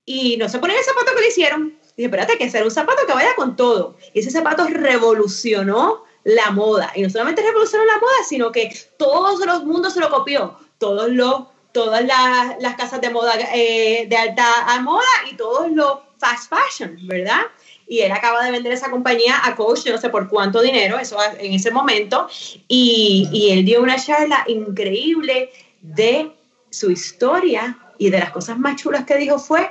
y 0.05 0.37
no 0.37 0.49
se 0.49 0.59
ponían 0.59 0.79
el 0.79 0.85
zapato 0.85 1.15
que 1.15 1.21
le 1.21 1.29
hicieron. 1.29 1.79
Dije, 1.97 2.07
espérate, 2.07 2.37
que 2.39 2.45
hacer 2.45 2.63
un 2.63 2.71
zapato 2.71 3.07
que 3.07 3.13
vaya 3.13 3.35
con 3.35 3.57
todo. 3.57 3.97
Y 4.13 4.21
ese 4.21 4.31
zapato 4.31 4.67
revolucionó 4.69 6.05
la 6.25 6.51
moda. 6.51 6.93
Y 6.95 7.03
no 7.03 7.11
solamente 7.11 7.43
revolucionó 7.43 7.85
la 7.85 7.99
moda, 7.99 8.25
sino 8.29 8.53
que 8.53 8.71
todos 8.99 9.45
los 9.45 9.65
mundos 9.65 9.95
se 9.95 10.01
lo 10.01 10.11
copió. 10.11 10.59
Todos 10.79 11.09
los, 11.09 11.45
todas 11.73 12.05
las, 12.05 12.61
las 12.61 12.77
casas 12.77 13.01
de 13.01 13.11
moda 13.11 13.35
eh, 13.55 14.07
de 14.09 14.17
alta 14.17 14.81
moda 14.83 15.07
y 15.31 15.37
todos 15.37 15.71
los 15.71 16.01
fast 16.19 16.53
fashion, 16.53 16.99
¿verdad? 17.07 17.43
Y 17.89 18.01
él 18.01 18.13
acaba 18.13 18.45
de 18.45 18.51
vender 18.51 18.73
esa 18.73 18.91
compañía 18.91 19.35
a 19.45 19.55
Coach, 19.55 19.87
no 19.87 19.99
sé 19.99 20.09
por 20.09 20.29
cuánto 20.29 20.61
dinero, 20.61 20.99
eso 20.99 21.17
en 21.39 21.53
ese 21.53 21.71
momento. 21.71 22.29
Y, 22.67 23.29
y 23.33 23.51
él 23.53 23.65
dio 23.65 23.83
una 23.83 23.97
charla 23.97 24.45
increíble 24.49 25.51
de 25.81 26.33
su 26.71 26.91
historia 26.91 27.79
y 27.99 28.11
de 28.11 28.19
las 28.19 28.31
cosas 28.31 28.59
más 28.59 28.77
chulas 28.81 29.05
que 29.05 29.17
dijo 29.17 29.39
fue 29.39 29.71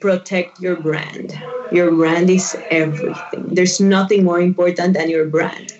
protect 0.00 0.60
your 0.60 0.76
brand. 0.76 1.32
Your 1.72 1.90
brand 1.90 2.30
is 2.30 2.56
everything. 2.70 3.54
There's 3.54 3.80
nothing 3.80 4.22
more 4.22 4.40
important 4.40 4.96
than 4.96 5.08
your 5.08 5.26
brand. 5.26 5.72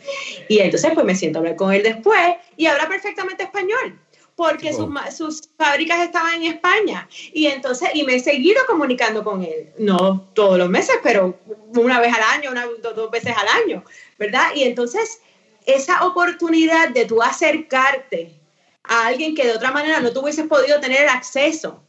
Y 0.49 0.59
entonces 0.59 0.93
pues 0.95 1.07
me 1.07 1.15
siento 1.15 1.39
a 1.39 1.41
hablar 1.41 1.57
con 1.57 1.73
él 1.73 1.83
después 1.83 2.37
y 2.57 2.67
habla 2.67 2.89
perfectamente 2.89 3.45
español 3.45 3.99
porque 4.37 4.73
sus, 4.73 4.89
sus, 5.17 5.49
fábricas 5.57 6.01
estaban 6.01 6.35
en 6.35 6.55
España. 6.55 7.09
Y 7.33 7.47
entonces, 7.47 7.91
y 7.95 8.03
me 8.03 8.17
he 8.17 8.21
seguido 8.21 8.61
comunicando 8.67 9.23
con 9.23 9.43
él, 9.43 9.73
no 9.79 10.29
todos 10.35 10.59
los 10.59 10.69
meses, 10.69 10.97
pero 11.03 11.39
una 11.75 12.01
vez 12.01 12.13
al 12.13 12.23
año, 12.39 12.51
una, 12.51 12.67
dos, 12.83 12.97
dos 12.97 13.11
veces 13.11 13.35
al 13.37 13.49
año, 13.63 13.85
¿verdad? 14.19 14.49
Y 14.55 14.65
entonces, 14.65 15.21
esa 15.67 16.07
oportunidad 16.07 16.91
de 16.91 17.05
tú 17.05 17.23
acercarte 17.23 18.35
a 18.83 19.07
alguien 19.07 19.35
que 19.35 19.47
de 19.47 19.53
otra 19.53 19.71
manera 19.71 20.01
no 20.01 20.13
tuvieses 20.13 20.47
podido 20.47 20.81
tener 20.81 21.09
acceso 21.09 21.85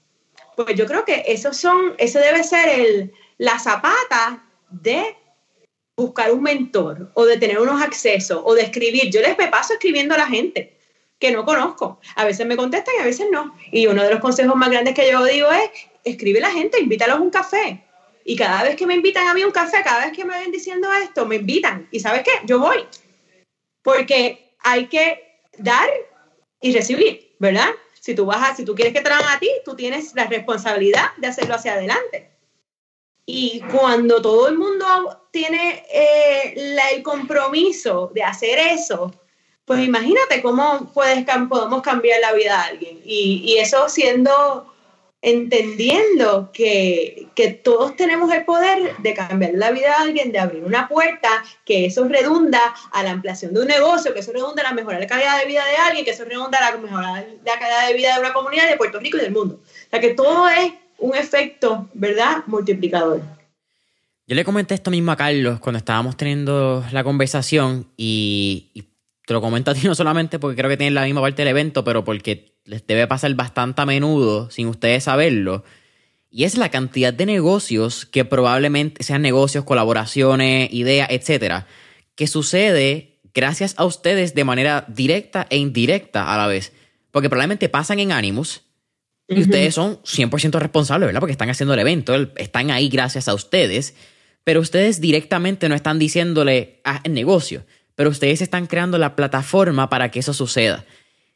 pues 0.55 0.75
yo 0.75 0.85
creo 0.85 1.05
que 1.05 1.23
eso 1.27 1.53
son, 1.53 1.95
eso 1.97 2.19
debe 2.19 2.43
ser 2.43 2.79
el, 2.79 3.13
la 3.37 3.59
zapata 3.59 4.43
de 4.69 5.15
buscar 5.95 6.31
un 6.31 6.43
mentor 6.43 7.11
o 7.13 7.25
de 7.25 7.37
tener 7.37 7.59
unos 7.59 7.81
accesos 7.81 8.41
o 8.43 8.53
de 8.53 8.63
escribir. 8.63 9.09
Yo 9.11 9.21
les 9.21 9.37
me 9.37 9.47
paso 9.47 9.73
escribiendo 9.73 10.15
a 10.15 10.19
la 10.19 10.27
gente 10.27 10.74
que 11.19 11.31
no 11.31 11.45
conozco. 11.45 11.99
A 12.15 12.25
veces 12.25 12.45
me 12.45 12.57
contestan 12.57 12.95
y 12.97 13.01
a 13.01 13.05
veces 13.05 13.27
no. 13.31 13.55
Y 13.71 13.87
uno 13.87 14.03
de 14.03 14.11
los 14.11 14.19
consejos 14.19 14.55
más 14.55 14.69
grandes 14.69 14.93
que 14.93 15.09
yo 15.09 15.23
digo 15.23 15.51
es, 15.51 15.69
escribe 16.03 16.39
a 16.39 16.43
la 16.43 16.51
gente, 16.51 16.79
invítalos 16.79 17.17
a 17.17 17.21
un 17.21 17.29
café. 17.29 17.83
Y 18.23 18.35
cada 18.35 18.63
vez 18.63 18.75
que 18.75 18.87
me 18.87 18.95
invitan 18.95 19.27
a 19.27 19.33
mí 19.33 19.43
un 19.43 19.51
café, 19.51 19.83
cada 19.83 20.05
vez 20.05 20.15
que 20.15 20.25
me 20.25 20.37
ven 20.37 20.51
diciendo 20.51 20.91
esto, 20.93 21.25
me 21.25 21.35
invitan. 21.35 21.87
¿Y 21.91 21.99
sabes 21.99 22.23
qué? 22.23 22.31
Yo 22.45 22.59
voy. 22.59 22.85
Porque 23.83 24.55
hay 24.59 24.87
que 24.87 25.39
dar 25.57 25.87
y 26.59 26.73
recibir, 26.73 27.35
¿verdad? 27.39 27.69
Si 27.99 28.15
tú 28.15 28.25
vas 28.25 28.49
a, 28.49 28.55
si 28.55 28.65
tú 28.65 28.73
quieres 28.75 28.93
que 28.93 29.01
te 29.01 29.09
a 29.09 29.39
ti, 29.39 29.49
tú 29.63 29.75
tienes 29.75 30.13
la 30.15 30.25
responsabilidad 30.25 31.15
de 31.17 31.27
hacerlo 31.27 31.55
hacia 31.55 31.73
adelante. 31.73 32.31
Y 33.25 33.61
cuando 33.71 34.21
todo 34.21 34.47
el 34.47 34.57
mundo 34.57 35.27
tiene 35.31 35.83
eh, 35.91 36.79
el 36.93 37.03
compromiso 37.03 38.11
de 38.13 38.23
hacer 38.23 38.59
eso, 38.59 39.11
pues 39.65 39.83
imagínate 39.83 40.41
cómo 40.41 40.91
podemos 40.93 41.81
cambiar 41.81 42.21
la 42.21 42.33
vida 42.33 42.57
de 42.57 42.63
alguien. 42.73 43.01
Y, 43.03 43.41
y 43.45 43.57
eso 43.57 43.89
siendo, 43.89 44.71
entendiendo 45.21 46.51
que, 46.53 47.27
que, 47.33 47.49
todos 47.49 47.95
tenemos 47.95 48.31
el 48.31 48.45
poder 48.45 48.95
de 48.97 49.13
cambiar 49.15 49.53
la 49.55 49.71
vida 49.71 49.87
de 49.87 50.03
alguien, 50.03 50.31
de 50.31 50.39
abrir 50.39 50.63
una 50.63 50.87
puerta, 50.87 51.29
que 51.65 51.87
eso 51.87 52.07
redunda 52.07 52.61
a 52.91 53.03
la 53.03 53.11
ampliación 53.11 53.55
de 53.55 53.61
un 53.61 53.67
negocio, 53.67 54.13
que 54.13 54.19
eso 54.19 54.31
redunda 54.31 54.61
a 54.61 54.69
la 54.69 54.75
mejora 54.75 54.97
de 54.97 55.03
la 55.03 55.09
calidad 55.09 55.39
de 55.39 55.47
vida 55.47 55.65
de 55.65 55.77
alguien, 55.77 56.05
que 56.05 56.11
eso 56.11 56.25
redunda 56.25 56.59
a 56.59 56.71
la 56.71 56.77
mejora 56.77 57.15
de 57.15 57.39
la 57.43 57.59
calidad 57.59 57.87
de 57.87 57.93
vida 57.95 58.13
de 58.13 58.19
una 58.19 58.33
comunidad 58.33 58.69
de 58.69 58.77
Puerto 58.77 58.99
Rico 58.99 59.17
y 59.17 59.21
del 59.21 59.31
mundo. 59.31 59.61
O 59.63 59.89
sea 59.89 59.99
que 59.99 60.13
todo 60.13 60.47
es 60.47 60.73
un 60.99 61.15
efecto, 61.15 61.89
¿verdad?, 61.93 62.43
multiplicador. 62.45 63.21
Yo 64.27 64.35
le 64.35 64.43
comenté 64.43 64.73
esto 64.73 64.89
mismo 64.89 65.11
a 65.11 65.15
Carlos 65.15 65.59
cuando 65.59 65.77
estábamos 65.77 66.17
teniendo 66.17 66.83
la 66.91 67.03
conversación 67.03 67.87
y, 67.95 68.85
te 69.25 69.33
lo 69.33 69.41
comento 69.41 69.71
a 69.71 69.73
ti 69.73 69.81
no 69.87 69.95
solamente 69.95 70.39
porque 70.39 70.55
creo 70.57 70.69
que 70.69 70.77
tienen 70.77 70.93
la 70.93 71.03
misma 71.03 71.21
parte 71.21 71.41
del 71.41 71.49
evento, 71.49 71.83
pero 71.83 72.03
porque 72.03 72.55
les 72.65 72.85
debe 72.87 73.07
pasar 73.07 73.33
bastante 73.35 73.81
a 73.81 73.85
menudo 73.85 74.49
sin 74.49 74.67
ustedes 74.67 75.03
saberlo. 75.03 75.63
Y 76.29 76.43
es 76.43 76.57
la 76.57 76.69
cantidad 76.69 77.13
de 77.13 77.25
negocios 77.25 78.05
que 78.05 78.25
probablemente 78.25 79.03
sean 79.03 79.21
negocios, 79.21 79.63
colaboraciones, 79.63 80.71
ideas, 80.73 81.07
etcétera, 81.09 81.67
que 82.15 82.27
sucede 82.27 83.19
gracias 83.33 83.75
a 83.77 83.85
ustedes 83.85 84.35
de 84.35 84.43
manera 84.43 84.85
directa 84.87 85.47
e 85.49 85.57
indirecta 85.57 86.33
a 86.33 86.37
la 86.37 86.47
vez. 86.47 86.73
Porque 87.11 87.29
probablemente 87.29 87.69
pasan 87.69 87.99
en 87.99 88.11
Animus, 88.11 88.65
y 89.27 89.41
ustedes 89.41 89.73
son 89.73 89.97
100% 90.03 90.59
responsables, 90.59 91.07
¿verdad? 91.07 91.19
Porque 91.19 91.31
están 91.31 91.49
haciendo 91.49 91.73
el 91.73 91.79
evento, 91.79 92.15
están 92.35 92.69
ahí 92.69 92.89
gracias 92.89 93.27
a 93.27 93.33
ustedes, 93.33 93.95
pero 94.43 94.59
ustedes 94.59 95.01
directamente 95.01 95.67
no 95.67 95.73
están 95.73 95.97
diciéndole 95.97 96.81
a 96.83 97.01
el 97.03 97.13
negocio, 97.13 97.65
pero 97.95 98.09
ustedes 98.09 98.41
están 98.41 98.67
creando 98.67 98.97
la 98.97 99.15
plataforma 99.15 99.89
para 99.89 100.11
que 100.11 100.19
eso 100.19 100.33
suceda. 100.33 100.85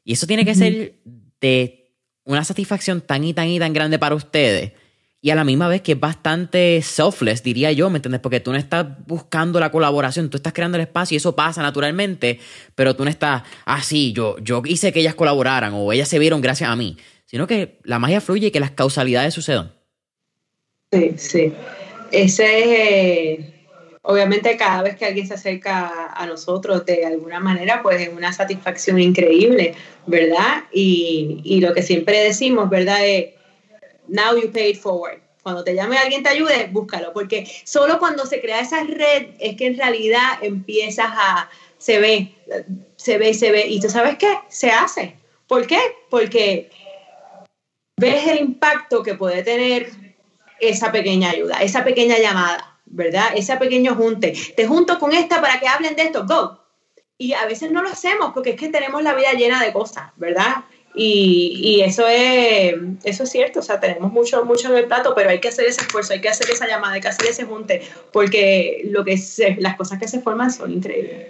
Y 0.04 0.14
eso 0.14 0.28
tiene 0.28 0.46
que 0.46 0.56
ser 0.56 0.96
de 1.42 1.94
una 2.24 2.44
satisfacción 2.44 3.02
tan 3.02 3.24
y 3.24 3.34
tan 3.34 3.48
y 3.48 3.60
tan 3.60 3.74
grande 3.74 3.98
para 3.98 4.16
ustedes. 4.16 4.74
Y 5.22 5.32
a 5.32 5.36
la 5.36 5.44
misma 5.44 5.68
vez 5.68 5.82
que 5.82 5.94
es 5.94 6.00
bastante 6.00 6.82
selfless, 6.82 7.44
diría 7.44 7.72
yo, 7.74 7.90
¿me 7.90 7.98
entiendes? 7.98 8.22
Porque 8.22 8.40
tú 8.40 8.52
no 8.52 8.58
estás 8.58 8.86
buscando 9.06 9.60
la 9.60 9.70
colaboración, 9.70 10.30
tú 10.30 10.38
estás 10.38 10.54
creando 10.54 10.78
el 10.78 10.84
espacio 10.84 11.16
y 11.16 11.18
eso 11.18 11.36
pasa 11.36 11.62
naturalmente, 11.62 12.40
pero 12.76 12.96
tú 12.96 13.04
no 13.04 13.10
estás, 13.10 13.44
ah, 13.66 13.82
sí, 13.84 14.14
yo, 14.14 14.38
yo 14.40 14.62
hice 14.66 14.94
que 14.94 15.02
ellas 15.02 15.16
colaboraran 15.16 15.74
o 15.74 15.92
ellas 15.92 16.08
se 16.08 16.20
vieron 16.20 16.40
gracias 16.40 16.70
a 16.70 16.76
mí 16.76 16.96
sino 17.30 17.46
que 17.46 17.78
la 17.84 18.00
magia 18.00 18.22
fluye 18.22 18.48
y 18.48 18.52
que 18.52 18.60
las 18.60 18.72
causalidades 18.72 19.36
sucedan. 19.36 19.72
Sí, 20.92 21.14
sí. 21.18 21.54
Ese 22.12 22.44
es, 22.44 23.40
eh, 23.40 23.59
obviamente 24.02 24.56
cada 24.58 24.82
vez 24.82 24.96
que 24.96 25.06
alguien 25.06 25.28
se 25.28 25.34
acerca 25.34 26.14
a 26.14 26.26
nosotros 26.26 26.86
de 26.86 27.06
alguna 27.06 27.40
manera, 27.40 27.82
pues 27.82 28.02
es 28.02 28.10
una 28.10 28.32
satisfacción 28.32 29.00
increíble, 29.00 29.76
¿verdad? 30.06 30.64
Y, 30.72 31.60
lo 31.62 31.74
que 31.74 31.82
siempre 31.82 32.24
decimos, 32.24 32.70
¿verdad? 32.70 33.06
Es, 33.06 33.34
now 34.08 34.36
you 34.36 34.52
pay 34.52 34.72
it 34.72 34.80
forward. 34.80 35.20
Cuando 35.44 35.64
te 35.64 35.74
llame 35.74 35.98
alguien 35.98 36.22
te 36.22 36.30
ayude, 36.30 36.70
búscalo, 36.72 37.14
porque 37.14 37.50
solo 37.64 37.98
cuando 37.98 38.26
se 38.26 38.42
crea 38.42 38.60
esa 38.60 38.84
red 38.84 39.28
es 39.40 39.56
que 39.56 39.68
en 39.68 39.78
realidad 39.78 40.42
empiezas 40.42 41.08
a, 41.12 41.50
se 41.78 42.00
ve, 42.00 42.34
se 42.98 43.18
ve, 43.18 43.34
se 43.34 43.52
ve, 43.52 43.68
y 43.68 43.80
tú 43.80 43.90
sabes 43.90 44.18
qué, 44.18 44.38
se 44.50 44.70
hace. 44.70 45.16
¿Por 45.48 45.66
qué? 45.66 45.80
Porque 46.10 46.70
ves 47.98 48.28
el 48.28 48.40
impacto 48.40 49.02
que 49.02 49.16
puede 49.16 49.44
tener 49.44 49.90
esa 50.60 50.92
pequeña 50.92 51.32
ayuda, 51.32 51.62
esa 51.62 51.84
pequeña 51.84 52.20
llamada, 52.20 52.79
¿verdad? 52.90 53.30
Ese 53.36 53.56
pequeño 53.58 53.96
junte. 53.96 54.34
Te 54.56 54.68
junto 54.68 55.00
con 55.00 55.14
esta 55.14 55.42
para 55.42 55.60
que 55.60 55.68
hablen 55.68 55.96
de 55.96 56.04
esto, 56.04 56.26
go. 56.26 56.60
Y 57.18 57.34
a 57.34 57.46
veces 57.46 57.72
no 57.72 57.82
lo 57.82 57.90
hacemos 57.90 58.32
porque 58.34 58.52
es 58.52 58.56
que 58.56 58.70
tenemos 58.70 59.04
la 59.04 59.14
vida 59.14 59.34
llena 59.34 59.64
de 59.64 59.74
cosas, 59.74 60.12
¿verdad? 60.16 60.64
Y, 60.96 61.82
eso, 61.86 62.08
es, 62.08 62.74
eso 63.04 63.24
es 63.24 63.30
cierto, 63.30 63.60
o 63.60 63.62
sea, 63.62 63.80
tenemos 63.80 64.12
mucho, 64.12 64.44
mucho 64.44 64.72
en 64.72 64.80
el 64.80 64.86
plato, 64.86 65.14
pero 65.16 65.30
hay 65.30 65.40
que 65.40 65.48
hacer 65.48 65.66
ese 65.66 65.82
esfuerzo, 65.82 66.14
hay 66.14 66.22
que 66.22 66.30
hacer 66.30 66.50
esa 66.50 66.68
llamada, 66.68 66.96
hay 66.96 67.02
que 67.02 67.08
hacer 67.08 67.28
ese 67.28 67.46
junte, 67.46 67.84
porque 68.12 68.82
lo 68.86 69.06
que 69.06 69.18
las 69.60 69.76
cosas 69.76 70.00
que 70.00 70.08
se 70.08 70.20
forman 70.20 70.52
son 70.52 70.74
increíbles. 70.74 71.28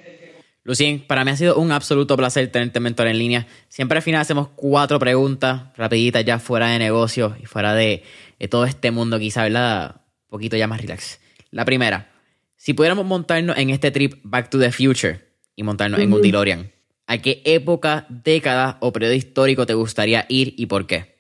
Lucien, 0.64 1.00
para 1.00 1.26
mí 1.26 1.32
ha 1.32 1.36
sido 1.36 1.58
un 1.58 1.72
absoluto 1.72 2.16
placer 2.16 2.52
tenerte 2.52 2.80
mentor 2.80 3.08
en 3.08 3.18
línea. 3.18 3.48
Siempre 3.70 3.98
al 3.98 4.02
final 4.02 4.22
hacemos 4.22 4.50
cuatro 4.56 5.00
preguntas 5.00 5.64
rapiditas 5.76 6.24
ya 6.24 6.40
fuera 6.40 6.68
de 6.68 6.80
negocio 6.80 7.36
y 7.42 7.46
fuera 7.46 7.74
de, 7.74 8.04
todo 8.50 8.66
este 8.66 8.92
mundo 8.92 9.18
quizá, 9.20 9.44
¿verdad? 9.44 9.96
Un 10.26 10.30
poquito 10.30 10.58
ya 10.58 10.68
más 10.68 10.82
relax. 10.82 11.20
La 11.52 11.66
primera, 11.66 12.12
si 12.56 12.74
pudiéramos 12.74 13.06
montarnos 13.06 13.58
en 13.58 13.70
este 13.70 13.92
trip 13.92 14.20
Back 14.24 14.50
to 14.50 14.60
the 14.60 14.72
Future 14.72 15.26
y 15.56 15.64
montarnos 15.64 16.00
en 16.00 16.14
un 16.14 16.22
DeLorean, 16.22 16.72
¿a 17.08 17.18
qué 17.18 17.42
época, 17.46 18.06
década 18.10 18.78
o 18.82 18.92
periodo 18.92 19.14
histórico 19.14 19.66
te 19.66 19.74
gustaría 19.74 20.26
ir 20.30 20.54
y 20.58 20.66
por 20.68 20.86
qué? 20.88 21.20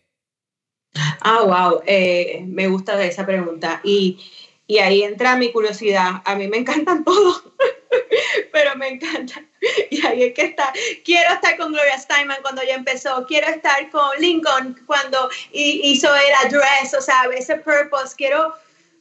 Ah, 1.21 1.41
wow, 1.43 1.82
eh, 1.86 2.43
me 2.47 2.67
gusta 2.67 3.03
esa 3.03 3.25
pregunta. 3.25 3.82
Y, 3.84 4.19
y 4.67 4.80
ahí 4.80 5.03
entra 5.03 5.36
mi 5.36 5.51
curiosidad. 5.51 6.21
A 6.25 6.36
mí 6.36 6.47
me 6.47 6.57
encantan 6.57 7.03
todos. 7.05 7.43
pero 8.51 8.75
me 8.75 8.89
encanta. 8.89 9.43
Y 9.89 10.05
ahí 10.05 10.23
es 10.23 10.34
que 10.34 10.43
está. 10.43 10.71
Quiero 11.03 11.34
estar 11.34 11.57
con 11.57 11.71
Gloria 11.71 11.97
Steinman 11.97 12.41
cuando 12.41 12.63
ya 12.63 12.75
empezó, 12.75 13.25
quiero 13.27 13.47
estar 13.47 13.89
con 13.89 14.09
Lincoln 14.19 14.77
cuando 14.86 15.30
hizo 15.51 16.07
el 16.15 16.47
address, 16.47 16.93
o 16.97 17.01
sea, 17.01 17.23
ese 17.36 17.55
purpose, 17.57 18.15
quiero, 18.15 18.53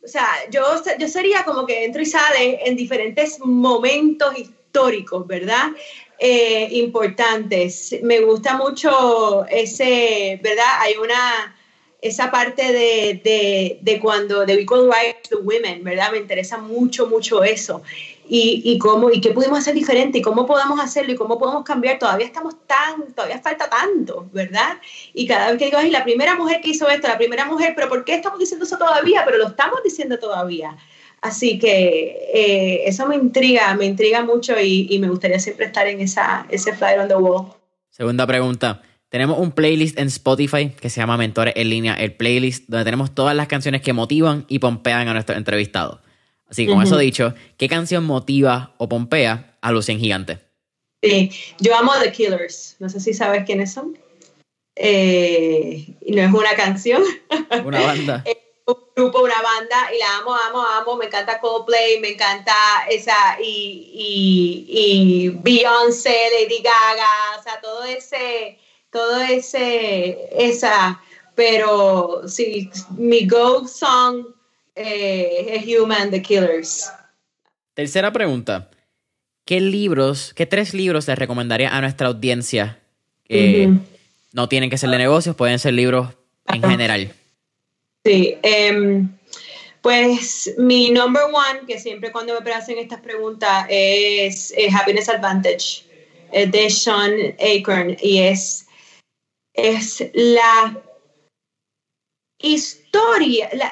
o 0.04 0.08
sea, 0.08 0.26
yo, 0.50 0.62
yo 0.98 1.08
sería 1.08 1.44
como 1.44 1.66
que 1.66 1.84
entro 1.84 2.02
y 2.02 2.06
sale 2.06 2.60
en 2.64 2.76
diferentes 2.76 3.38
momentos 3.40 4.38
históricos, 4.38 5.26
¿verdad? 5.26 5.68
Eh, 6.18 6.68
importantes. 6.72 7.96
Me 8.02 8.20
gusta 8.20 8.56
mucho 8.56 9.46
ese, 9.46 10.40
¿verdad? 10.42 10.80
Hay 10.80 10.96
una 10.96 11.54
esa 12.00 12.30
parte 12.30 12.72
de, 12.72 13.20
de, 13.24 13.78
de, 13.80 14.00
cuando 14.00 14.46
de 14.46 14.54
Equal 14.54 14.88
Rights 14.90 15.30
to 15.30 15.40
Women, 15.40 15.82
¿verdad? 15.82 16.12
Me 16.12 16.18
interesa 16.18 16.58
mucho, 16.58 17.06
mucho 17.06 17.42
eso 17.42 17.82
y, 18.28 18.62
y, 18.64 18.78
cómo 18.78 19.10
y 19.10 19.20
qué 19.20 19.30
pudimos 19.30 19.58
hacer 19.58 19.74
diferente 19.74 20.18
y 20.18 20.22
cómo 20.22 20.46
podemos 20.46 20.78
hacerlo 20.80 21.12
y 21.12 21.16
cómo 21.16 21.38
podemos 21.38 21.64
cambiar. 21.64 21.98
Todavía 21.98 22.26
estamos 22.26 22.56
tan, 22.66 23.12
todavía 23.14 23.40
falta 23.40 23.70
tanto, 23.70 24.28
¿verdad? 24.32 24.78
Y 25.14 25.26
cada 25.26 25.48
vez 25.48 25.58
que 25.58 25.66
digo, 25.66 25.78
ay, 25.78 25.90
la 25.90 26.04
primera 26.04 26.36
mujer 26.36 26.60
que 26.60 26.70
hizo 26.70 26.88
esto, 26.88 27.08
la 27.08 27.16
primera 27.16 27.46
mujer, 27.46 27.72
pero 27.74 27.88
¿por 27.88 28.04
qué 28.04 28.14
estamos 28.14 28.38
diciendo 28.38 28.66
eso 28.66 28.76
todavía? 28.76 29.22
Pero 29.24 29.38
lo 29.38 29.48
estamos 29.48 29.82
diciendo 29.82 30.18
todavía. 30.18 30.76
Así 31.20 31.58
que 31.58 32.28
eh, 32.32 32.82
eso 32.86 33.06
me 33.06 33.16
intriga, 33.16 33.74
me 33.74 33.86
intriga 33.86 34.22
mucho 34.22 34.54
y, 34.60 34.86
y, 34.90 34.98
me 34.98 35.08
gustaría 35.08 35.40
siempre 35.40 35.66
estar 35.66 35.86
en 35.86 36.00
esa, 36.00 36.46
ese 36.48 36.74
flyer 36.74 37.00
on 37.00 37.08
the 37.08 37.16
wall. 37.16 37.46
Segunda 37.90 38.26
pregunta. 38.26 38.82
Tenemos 39.08 39.38
un 39.38 39.52
playlist 39.52 39.98
en 39.98 40.08
Spotify 40.08 40.68
que 40.68 40.90
se 40.90 41.00
llama 41.00 41.16
Mentores 41.16 41.54
en 41.56 41.70
línea, 41.70 41.94
el 41.94 42.12
playlist 42.12 42.68
donde 42.68 42.84
tenemos 42.84 43.14
todas 43.14 43.34
las 43.34 43.48
canciones 43.48 43.80
que 43.80 43.94
motivan 43.94 44.44
y 44.48 44.58
pompean 44.58 45.08
a 45.08 45.14
nuestros 45.14 45.38
entrevistados. 45.38 46.00
Así 46.50 46.66
que 46.66 46.72
con 46.72 46.82
eso 46.82 46.96
dicho, 46.96 47.34
¿qué 47.56 47.68
canción 47.68 48.04
motiva 48.04 48.74
o 48.78 48.88
pompea 48.88 49.56
a 49.60 49.72
Lucien 49.72 49.98
Gigante? 49.98 50.38
Sí, 51.02 51.30
yo 51.60 51.76
amo 51.76 51.92
The 52.02 52.10
Killers. 52.10 52.76
No 52.78 52.88
sé 52.88 53.00
si 53.00 53.14
sabes 53.14 53.44
quiénes 53.44 53.72
son. 53.72 53.98
Eh, 54.74 55.94
no 56.06 56.22
es 56.22 56.32
una 56.32 56.54
canción. 56.56 57.02
Una 57.64 57.80
banda. 57.80 58.22
es 58.26 58.36
un 58.66 58.76
grupo, 58.96 59.22
una 59.22 59.40
banda, 59.42 59.90
y 59.94 59.98
la 59.98 60.18
amo, 60.18 60.34
amo, 60.34 60.64
amo. 60.64 60.96
Me 60.96 61.06
encanta 61.06 61.40
Coldplay, 61.40 62.00
me 62.00 62.10
encanta 62.10 62.54
esa, 62.88 63.38
y, 63.40 63.90
y, 63.94 64.66
y 64.68 65.28
Beyoncé, 65.30 66.28
Lady 66.40 66.62
Gaga, 66.62 67.38
o 67.38 67.42
sea, 67.42 67.60
todo 67.60 67.84
ese, 67.84 68.58
todo 68.90 69.20
ese, 69.20 70.28
esa, 70.32 71.00
pero 71.34 72.22
sí, 72.28 72.70
mi 72.96 73.26
go 73.26 73.66
song 73.66 74.26
eh, 74.78 75.64
Human, 75.66 76.10
The 76.10 76.22
Killers. 76.22 76.90
Tercera 77.74 78.12
pregunta. 78.12 78.70
¿Qué 79.44 79.60
libros, 79.60 80.34
qué 80.34 80.46
tres 80.46 80.74
libros 80.74 81.08
le 81.08 81.14
recomendaría 81.14 81.74
a 81.74 81.80
nuestra 81.80 82.08
audiencia? 82.08 82.78
No 84.32 84.48
tienen 84.48 84.68
que 84.68 84.78
ser 84.78 84.90
de 84.90 84.98
negocios, 84.98 85.36
pueden 85.36 85.58
ser 85.58 85.74
libros 85.74 86.08
en 86.46 86.62
general. 86.62 87.12
Sí, 88.04 88.36
em, 88.42 89.08
pues 89.80 90.54
mi 90.58 90.90
number 90.90 91.22
one, 91.24 91.66
que 91.66 91.78
siempre 91.78 92.12
cuando 92.12 92.38
me 92.40 92.52
hacen 92.52 92.78
estas 92.78 93.00
preguntas, 93.00 93.66
es, 93.68 94.52
Happiness 94.74 95.08
Advantage, 95.08 95.84
de 96.32 96.70
Sean 96.70 97.12
Acorn, 97.40 97.96
y 98.02 98.18
es, 98.18 98.66
es 99.54 100.04
la 100.14 100.78
historia, 102.38 102.87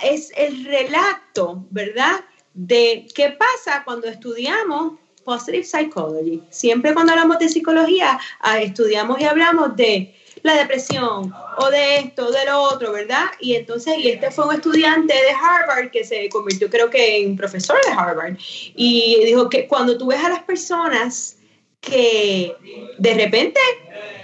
es 0.03 0.33
el 0.37 0.65
relato, 0.65 1.65
¿verdad? 1.71 2.25
De 2.55 3.07
qué 3.15 3.31
pasa 3.31 3.83
cuando 3.85 4.09
estudiamos 4.09 4.95
Positive 5.25 5.65
Psychology. 5.65 6.43
Siempre 6.51 6.95
cuando 6.95 7.13
hablamos 7.13 7.39
de 7.39 7.49
psicología, 7.49 8.19
ah, 8.41 8.61
estudiamos 8.61 9.21
y 9.21 9.25
hablamos 9.25 9.77
de 9.77 10.15
la 10.43 10.55
depresión 10.55 11.35
o 11.59 11.71
de 11.71 11.97
esto, 11.97 12.31
de 12.31 12.45
lo 12.47 12.63
otro, 12.63 12.93
¿verdad? 12.93 13.27
Y 13.41 13.57
entonces, 13.57 13.99
y 13.99 14.09
este 14.09 14.31
fue 14.31 14.47
un 14.47 14.55
estudiante 14.55 15.13
de 15.13 15.31
Harvard 15.31 15.91
que 15.91 16.05
se 16.05 16.29
convirtió 16.29 16.71
creo 16.71 16.89
que 16.89 17.23
en 17.23 17.37
profesor 17.37 17.77
de 17.85 17.93
Harvard 17.93 18.37
y 18.39 19.25
dijo 19.25 19.49
que 19.49 19.67
cuando 19.67 19.99
tú 19.99 20.07
ves 20.07 20.23
a 20.23 20.29
las 20.29 20.45
personas 20.45 21.39
que 21.81 22.55
de 22.99 23.15
repente 23.15 23.61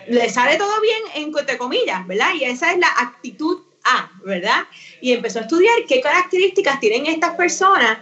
le 0.09 0.29
sale 0.31 0.57
todo 0.57 0.81
bien, 0.81 1.27
entre 1.35 1.59
comillas, 1.59 2.07
¿verdad? 2.07 2.35
Y 2.35 2.45
esa 2.45 2.73
es 2.73 2.79
la 2.79 2.89
actitud 2.99 3.62
A, 3.85 4.11
¿verdad? 4.25 4.65
Y 5.01 5.13
empezó 5.13 5.41
a 5.41 5.43
estudiar 5.43 5.75
qué 5.89 6.01
características 6.01 6.81
tienen 6.81 7.07
estas 7.07 7.35
personas 7.37 7.99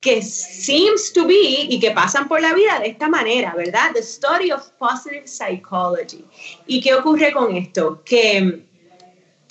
que 0.00 0.20
seems 0.20 1.12
to 1.14 1.26
be 1.26 1.66
y 1.68 1.80
que 1.80 1.90
pasan 1.92 2.28
por 2.28 2.40
la 2.40 2.52
vida 2.52 2.78
de 2.78 2.88
esta 2.88 3.08
manera, 3.08 3.54
¿verdad? 3.56 3.92
The 3.94 4.00
Story 4.00 4.52
of 4.52 4.62
Positive 4.78 5.26
Psychology. 5.26 6.24
¿Y 6.66 6.82
qué 6.82 6.94
ocurre 6.94 7.32
con 7.32 7.56
esto? 7.56 8.02
Que 8.04 8.64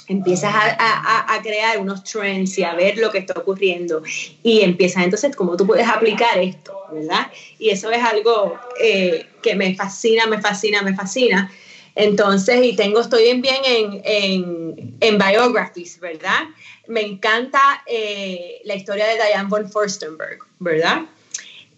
empiezas 0.07 0.53
a, 0.53 1.33
a, 1.33 1.41
crear 1.41 1.79
unos 1.79 2.03
trends 2.03 2.57
y 2.59 2.63
a 2.63 2.75
ver 2.75 2.97
lo 2.97 3.09
que 3.11 3.19
está 3.19 3.39
ocurriendo 3.39 4.03
y 4.43 4.61
empiezas 4.61 5.03
entonces 5.03 5.35
cómo 5.35 5.55
tú 5.55 5.65
puedes 5.65 5.87
aplicar 5.87 6.37
esto, 6.37 6.77
¿verdad? 6.91 7.31
Y 7.57 7.69
eso 7.69 7.89
es 7.89 8.03
algo 8.03 8.59
eh, 8.79 9.25
que 9.41 9.55
me 9.55 9.73
fascina, 9.75 10.27
me 10.27 10.41
fascina, 10.41 10.81
me 10.81 10.93
fascina. 10.93 11.51
Entonces, 11.95 12.65
y 12.65 12.75
tengo, 12.75 13.01
estoy 13.01 13.23
bien, 13.23 13.41
bien 13.41 13.61
en, 13.65 14.01
en, 14.03 14.97
en 14.99 15.17
biographies, 15.17 15.99
¿verdad? 15.99 16.43
Me 16.87 17.01
encanta 17.01 17.83
eh, 17.85 18.61
la 18.65 18.75
historia 18.75 19.05
de 19.07 19.15
Diane 19.15 19.49
von 19.49 19.69
Furstenberg, 19.69 20.39
¿verdad? 20.59 21.03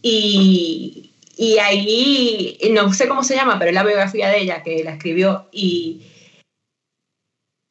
Y, 0.02 1.12
y 1.36 1.58
ahí, 1.58 2.58
no 2.72 2.94
sé 2.94 3.08
cómo 3.08 3.24
se 3.24 3.36
llama, 3.36 3.60
pero 3.60 3.70
es 3.70 3.76
la 3.76 3.84
biografía 3.84 4.30
de 4.30 4.42
ella 4.42 4.64
que 4.64 4.84
la 4.84 4.94
escribió 4.94 5.48
y 5.52 6.02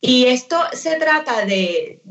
y 0.07 0.27
esto 0.27 0.59
se 0.75 0.97
trata 0.97 1.47
de, 1.47 2.03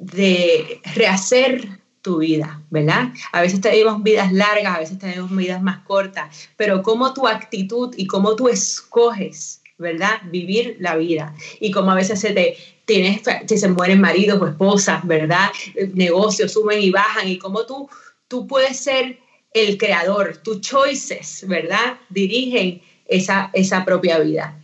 rehacer 0.95 1.79
tu 2.01 2.17
vida, 2.17 2.59
¿verdad? 2.71 3.13
A 3.31 3.41
veces 3.41 3.61
tenemos 3.61 4.01
vidas 4.01 4.33
largas, 4.33 4.75
a 4.75 4.79
veces 4.79 4.97
tenemos 4.97 5.29
vidas 5.35 5.61
más 5.61 5.83
cortas, 5.85 6.49
pero 6.57 6.81
cómo 6.81 7.13
tu 7.13 7.27
actitud 7.27 7.93
y 7.95 8.07
cómo 8.07 8.35
tú 8.35 8.49
escoges, 8.49 9.61
¿verdad? 9.83 10.21
Vivir 10.31 10.77
la 10.79 10.95
vida. 10.95 11.35
Y 11.59 11.69
cómo 11.69 11.91
a 11.91 11.95
veces 11.95 12.19
se 12.19 12.31
te 12.31 12.57
tienes, 12.85 13.21
se 13.45 13.67
mueren 13.67 14.01
maridos 14.01 14.41
o 14.41 14.47
esposas, 14.47 15.05
¿verdad? 15.05 15.51
Negocios 15.93 16.53
suben 16.53 16.81
y 16.81 16.89
bajan 16.89 17.27
y 17.29 17.37
cómo 17.37 17.67
tú, 17.67 17.87
tú 18.27 18.47
puedes 18.47 18.77
ser 18.77 19.19
el 19.53 19.77
creador, 19.77 20.37
tus 20.37 20.61
choices, 20.61 21.45
¿verdad? 21.47 21.99
Dirigen 22.09 22.81
esa, 23.05 23.51
esa 23.53 23.85
propia 23.85 24.19
vida. 24.19 24.57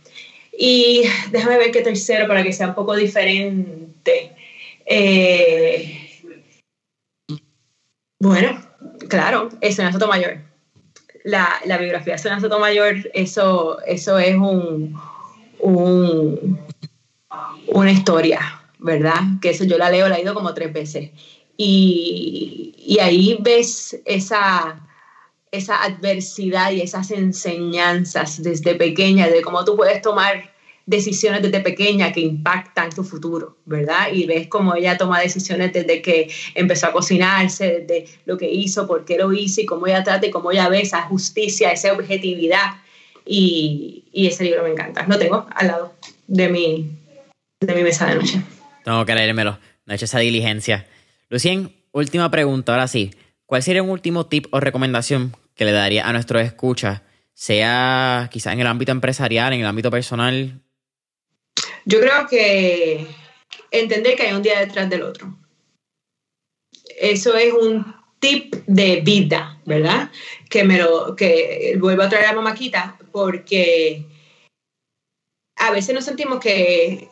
Y 0.56 1.04
déjame 1.30 1.58
ver 1.58 1.70
qué 1.70 1.82
tercero 1.82 2.26
para 2.26 2.42
que 2.42 2.52
sea 2.52 2.68
un 2.68 2.74
poco 2.74 2.94
diferente. 2.96 4.32
Eh, 4.84 6.10
bueno, 8.18 8.60
claro, 9.08 9.48
es 9.60 9.78
una 9.78 9.92
Sotomayor. 9.92 10.38
La, 11.24 11.60
la 11.64 11.78
biografía 11.78 12.16
de 12.16 12.18
Sotomayor, 12.18 13.10
eso, 13.14 13.80
eso 13.86 14.18
es 14.18 14.34
un, 14.36 15.00
un, 15.62 16.58
una 17.68 17.92
historia, 17.92 18.62
¿verdad? 18.78 19.20
Que 19.40 19.50
eso 19.50 19.64
yo 19.64 19.78
la 19.78 19.90
leo, 19.90 20.08
la 20.08 20.16
he 20.16 20.22
ido 20.22 20.34
como 20.34 20.54
tres 20.54 20.72
veces. 20.72 21.10
Y, 21.56 22.74
y 22.78 22.98
ahí 22.98 23.36
ves 23.40 24.00
esa, 24.04 24.80
esa 25.52 25.82
adversidad 25.82 26.72
y 26.72 26.80
esas 26.80 27.10
enseñanzas 27.10 28.42
desde 28.42 28.74
pequeña, 28.74 29.28
de 29.28 29.42
cómo 29.42 29.64
tú 29.64 29.76
puedes 29.76 30.00
tomar 30.02 30.50
decisiones 30.86 31.42
desde 31.42 31.60
pequeña 31.60 32.12
que 32.12 32.20
impactan 32.20 32.90
tu 32.90 33.04
futuro, 33.04 33.56
¿verdad? 33.64 34.12
Y 34.12 34.26
ves 34.26 34.48
cómo 34.48 34.74
ella 34.74 34.96
toma 34.96 35.20
decisiones 35.20 35.72
desde 35.72 36.02
que 36.02 36.28
empezó 36.54 36.88
a 36.88 36.92
cocinarse, 36.92 37.84
desde 37.86 38.06
lo 38.24 38.36
que 38.36 38.50
hizo, 38.50 38.86
por 38.88 39.04
qué 39.04 39.16
lo 39.16 39.32
hizo 39.32 39.60
y 39.60 39.66
cómo 39.66 39.86
ella 39.86 40.02
trata 40.02 40.26
y 40.26 40.30
cómo 40.30 40.50
ella 40.50 40.68
ve 40.68 40.80
esa 40.80 41.02
justicia, 41.02 41.70
esa 41.70 41.92
objetividad. 41.92 42.74
Y, 43.24 44.04
y 44.12 44.26
ese 44.26 44.44
libro 44.44 44.62
me 44.62 44.70
encanta. 44.70 45.06
Lo 45.06 45.18
tengo 45.18 45.46
al 45.54 45.66
lado 45.66 45.94
de 46.26 46.48
mi, 46.48 46.98
de 47.60 47.74
mi 47.74 47.82
mesa 47.82 48.06
de 48.06 48.16
noche. 48.16 48.42
Tengo 48.84 49.04
que 49.04 49.14
leérmelo. 49.14 49.58
No 49.86 49.92
he 49.92 49.96
hecho 49.96 50.06
esa 50.06 50.18
diligencia. 50.18 50.86
Lucien, 51.28 51.74
última 51.92 52.30
pregunta, 52.30 52.72
ahora 52.72 52.88
sí. 52.88 53.12
¿Cuál 53.46 53.62
sería 53.62 53.82
un 53.82 53.90
último 53.90 54.26
tip 54.26 54.46
o 54.50 54.60
recomendación 54.60 55.34
que 55.54 55.64
le 55.64 55.72
daría 55.72 56.08
a 56.08 56.12
nuestros 56.12 56.42
escuchas, 56.42 57.02
sea 57.34 58.28
quizás 58.32 58.54
en 58.54 58.60
el 58.60 58.66
ámbito 58.66 58.92
empresarial, 58.92 59.52
en 59.52 59.60
el 59.60 59.66
ámbito 59.66 59.90
personal, 59.90 60.60
yo 61.84 62.00
creo 62.00 62.26
que 62.28 63.06
entender 63.70 64.16
que 64.16 64.24
hay 64.24 64.32
un 64.34 64.42
día 64.42 64.60
detrás 64.60 64.88
del 64.90 65.02
otro. 65.02 65.36
Eso 66.98 67.34
es 67.36 67.52
un 67.52 67.94
tip 68.20 68.54
de 68.66 69.00
vida, 69.00 69.58
¿verdad? 69.64 70.10
Que 70.48 70.62
me 70.62 70.78
lo 70.78 71.16
que 71.16 71.76
vuelvo 71.80 72.02
a 72.02 72.08
traer 72.08 72.26
a 72.26 72.32
Mamaquita 72.32 72.96
porque 73.10 74.04
a 75.56 75.70
veces 75.72 75.94
nos 75.94 76.04
sentimos 76.04 76.38
que 76.38 77.08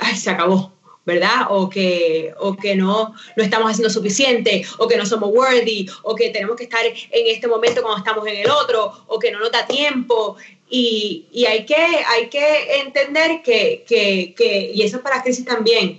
ay, 0.00 0.16
se 0.16 0.30
acabó, 0.30 0.72
¿verdad? 1.04 1.46
O 1.50 1.68
que, 1.68 2.34
o 2.38 2.56
que 2.56 2.76
no, 2.76 3.14
no 3.36 3.42
estamos 3.42 3.70
haciendo 3.70 3.90
suficiente, 3.90 4.64
o 4.78 4.88
que 4.88 4.96
no 4.96 5.06
somos 5.06 5.30
worthy, 5.32 5.88
o 6.02 6.14
que 6.14 6.30
tenemos 6.30 6.56
que 6.56 6.64
estar 6.64 6.84
en 6.84 6.94
este 7.10 7.48
momento 7.48 7.82
cuando 7.82 7.98
estamos 7.98 8.26
en 8.26 8.36
el 8.38 8.50
otro, 8.50 8.92
o 9.06 9.18
que 9.18 9.30
no 9.30 9.40
nos 9.40 9.52
da 9.52 9.66
tiempo. 9.66 10.36
Y, 10.70 11.26
y 11.32 11.46
hay, 11.46 11.64
que, 11.64 11.74
hay 11.74 12.28
que 12.28 12.80
entender 12.80 13.42
que, 13.42 13.84
que, 13.88 14.34
que, 14.36 14.70
y 14.74 14.82
eso 14.82 14.98
es 14.98 15.02
para 15.02 15.22
crisis 15.22 15.44
también, 15.44 15.98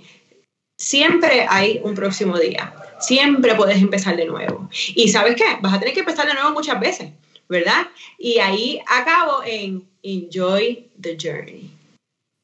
siempre 0.80 1.46
hay 1.48 1.80
un 1.84 1.94
próximo 1.94 2.38
día, 2.38 2.72
siempre 2.98 3.54
puedes 3.54 3.80
empezar 3.80 4.16
de 4.16 4.24
nuevo. 4.24 4.68
Y 4.94 5.08
sabes 5.08 5.36
qué, 5.36 5.44
vas 5.60 5.74
a 5.74 5.78
tener 5.78 5.94
que 5.94 6.00
empezar 6.00 6.26
de 6.26 6.34
nuevo 6.34 6.52
muchas 6.52 6.80
veces, 6.80 7.10
¿verdad? 7.48 7.86
Y 8.18 8.38
ahí 8.38 8.80
acabo 8.88 9.42
en 9.44 9.86
enjoy 10.02 10.88
the 11.00 11.16
journey. 11.20 11.70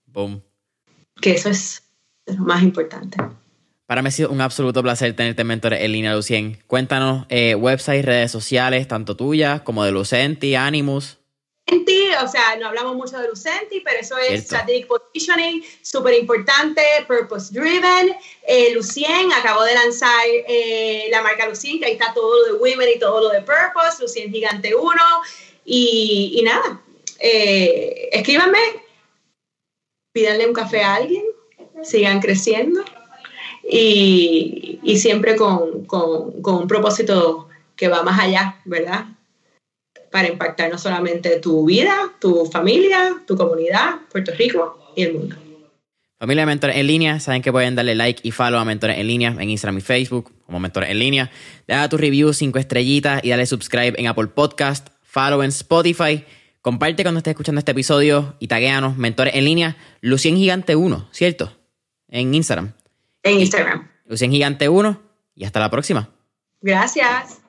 Boom. 0.07 0.43
Que 1.21 1.33
eso 1.33 1.49
es 1.49 1.83
lo 2.27 2.45
más 2.45 2.63
importante. 2.63 3.17
Para 3.87 4.03
mí 4.03 4.09
ha 4.09 4.11
sido 4.11 4.31
un 4.31 4.41
absoluto 4.41 4.83
placer 4.83 5.15
tenerte 5.15 5.45
mentores 5.45 5.81
en 5.81 5.93
línea, 5.93 6.15
Lucien. 6.15 6.59
Cuéntanos 6.67 7.25
eh, 7.31 7.55
websites, 7.55 8.05
redes 8.05 8.31
sociales, 8.31 8.87
tanto 8.87 9.17
tuyas 9.17 9.63
como 9.63 9.85
de 9.85 9.93
Lucenti, 9.93 10.57
Animus. 10.57 11.19
Lucenti, 11.67 12.11
o 12.23 12.29
sea, 12.29 12.57
no 12.61 12.69
hablamos 12.69 12.97
mucho 12.97 13.19
de 13.19 13.29
Lucenti, 13.29 13.81
pero 13.81 14.01
eso 14.01 14.17
es 14.19 14.45
Strategic 14.45 14.87
Positioning, 14.87 15.65
súper 15.83 16.15
importante, 16.15 16.83
Purpose 17.09 17.53
Driven. 17.53 18.17
Eh, 18.47 18.73
Lucien 18.75 19.33
acabó 19.33 19.65
de 19.65 19.75
lanzar 19.75 20.25
eh, 20.27 21.09
la 21.11 21.23
marca 21.23 21.49
Lucien, 21.49 21.79
que 21.79 21.87
ahí 21.87 21.93
está 21.93 22.15
todo 22.15 22.47
lo 22.47 22.53
de 22.53 22.59
Women 22.61 22.89
y 22.95 22.99
todo 22.99 23.21
lo 23.21 23.29
de 23.31 23.43
Purpose, 23.43 24.01
Lucien 24.01 24.33
Gigante 24.33 24.75
1. 24.75 24.93
Y, 25.65 26.37
y 26.39 26.43
nada, 26.43 26.81
eh, 27.19 28.11
escríbanme, 28.13 28.61
pídanle 30.13 30.47
un 30.47 30.55
café 30.55 30.83
a 30.83 30.95
alguien 30.95 31.25
sigan 31.83 32.21
creciendo 32.21 32.83
y, 33.69 34.81
siempre 34.99 35.37
con, 35.37 35.87
un 35.91 36.69
propósito 36.69 37.49
que 37.75 37.89
va 37.89 38.03
más 38.03 38.21
allá, 38.21 38.61
¿verdad? 38.65 39.07
Para 40.17 40.29
impactar 40.29 40.71
no 40.71 40.79
solamente 40.79 41.41
tu 41.41 41.67
vida, 41.67 41.95
tu 42.19 42.47
familia, 42.47 43.17
tu 43.27 43.37
comunidad, 43.37 43.97
Puerto 44.11 44.33
Rico 44.33 44.95
y 44.97 45.03
el 45.03 45.13
mundo. 45.13 45.37
Familia 46.19 46.45
de 46.45 46.47
Mentores 46.47 46.77
en 46.77 46.87
Línea, 46.87 47.21
saben 47.21 47.43
que 47.43 47.53
pueden 47.53 47.75
darle 47.75 47.95
like 47.95 48.27
y 48.27 48.31
follow 48.31 48.59
a 48.59 48.65
Mentores 48.65 48.97
en 48.97 49.07
Línea 49.07 49.37
en 49.39 49.51
Instagram 49.51 49.77
y 49.77 49.83
Facebook 49.83 50.33
como 50.47 50.59
Mentores 50.59 50.89
en 50.89 50.99
Línea. 50.99 51.31
Deja 51.69 51.87
tu 51.91 51.99
review, 51.99 52.33
cinco 52.33 52.59
estrellitas 52.59 53.23
y 53.25 53.29
dale 53.29 53.45
subscribe 53.45 53.93
en 54.01 54.07
Apple 54.07 54.29
Podcast, 54.29 54.89
follow 55.03 55.43
en 55.43 55.51
Spotify. 55.51 56.25
Comparte 56.63 57.03
cuando 57.03 57.19
estés 57.19 57.33
escuchando 57.33 57.59
este 57.59 57.73
episodio 57.73 58.37
y 58.39 58.47
taguéanos 58.47 58.97
Mentores 58.97 59.35
en 59.35 59.45
Línea, 59.45 59.77
Lucien 60.01 60.37
Gigante 60.37 60.77
1, 60.77 61.11
¿cierto? 61.13 61.53
en 62.09 62.35
Instagram. 62.35 62.73
En 63.23 63.39
Instagram. 63.39 63.91
Lucien 64.07 64.31
Gigante 64.31 64.71
1 64.71 65.03
y 65.35 65.45
hasta 65.45 65.61
la 65.61 65.71
próxima. 65.71 66.09
Gracias. 66.63 67.43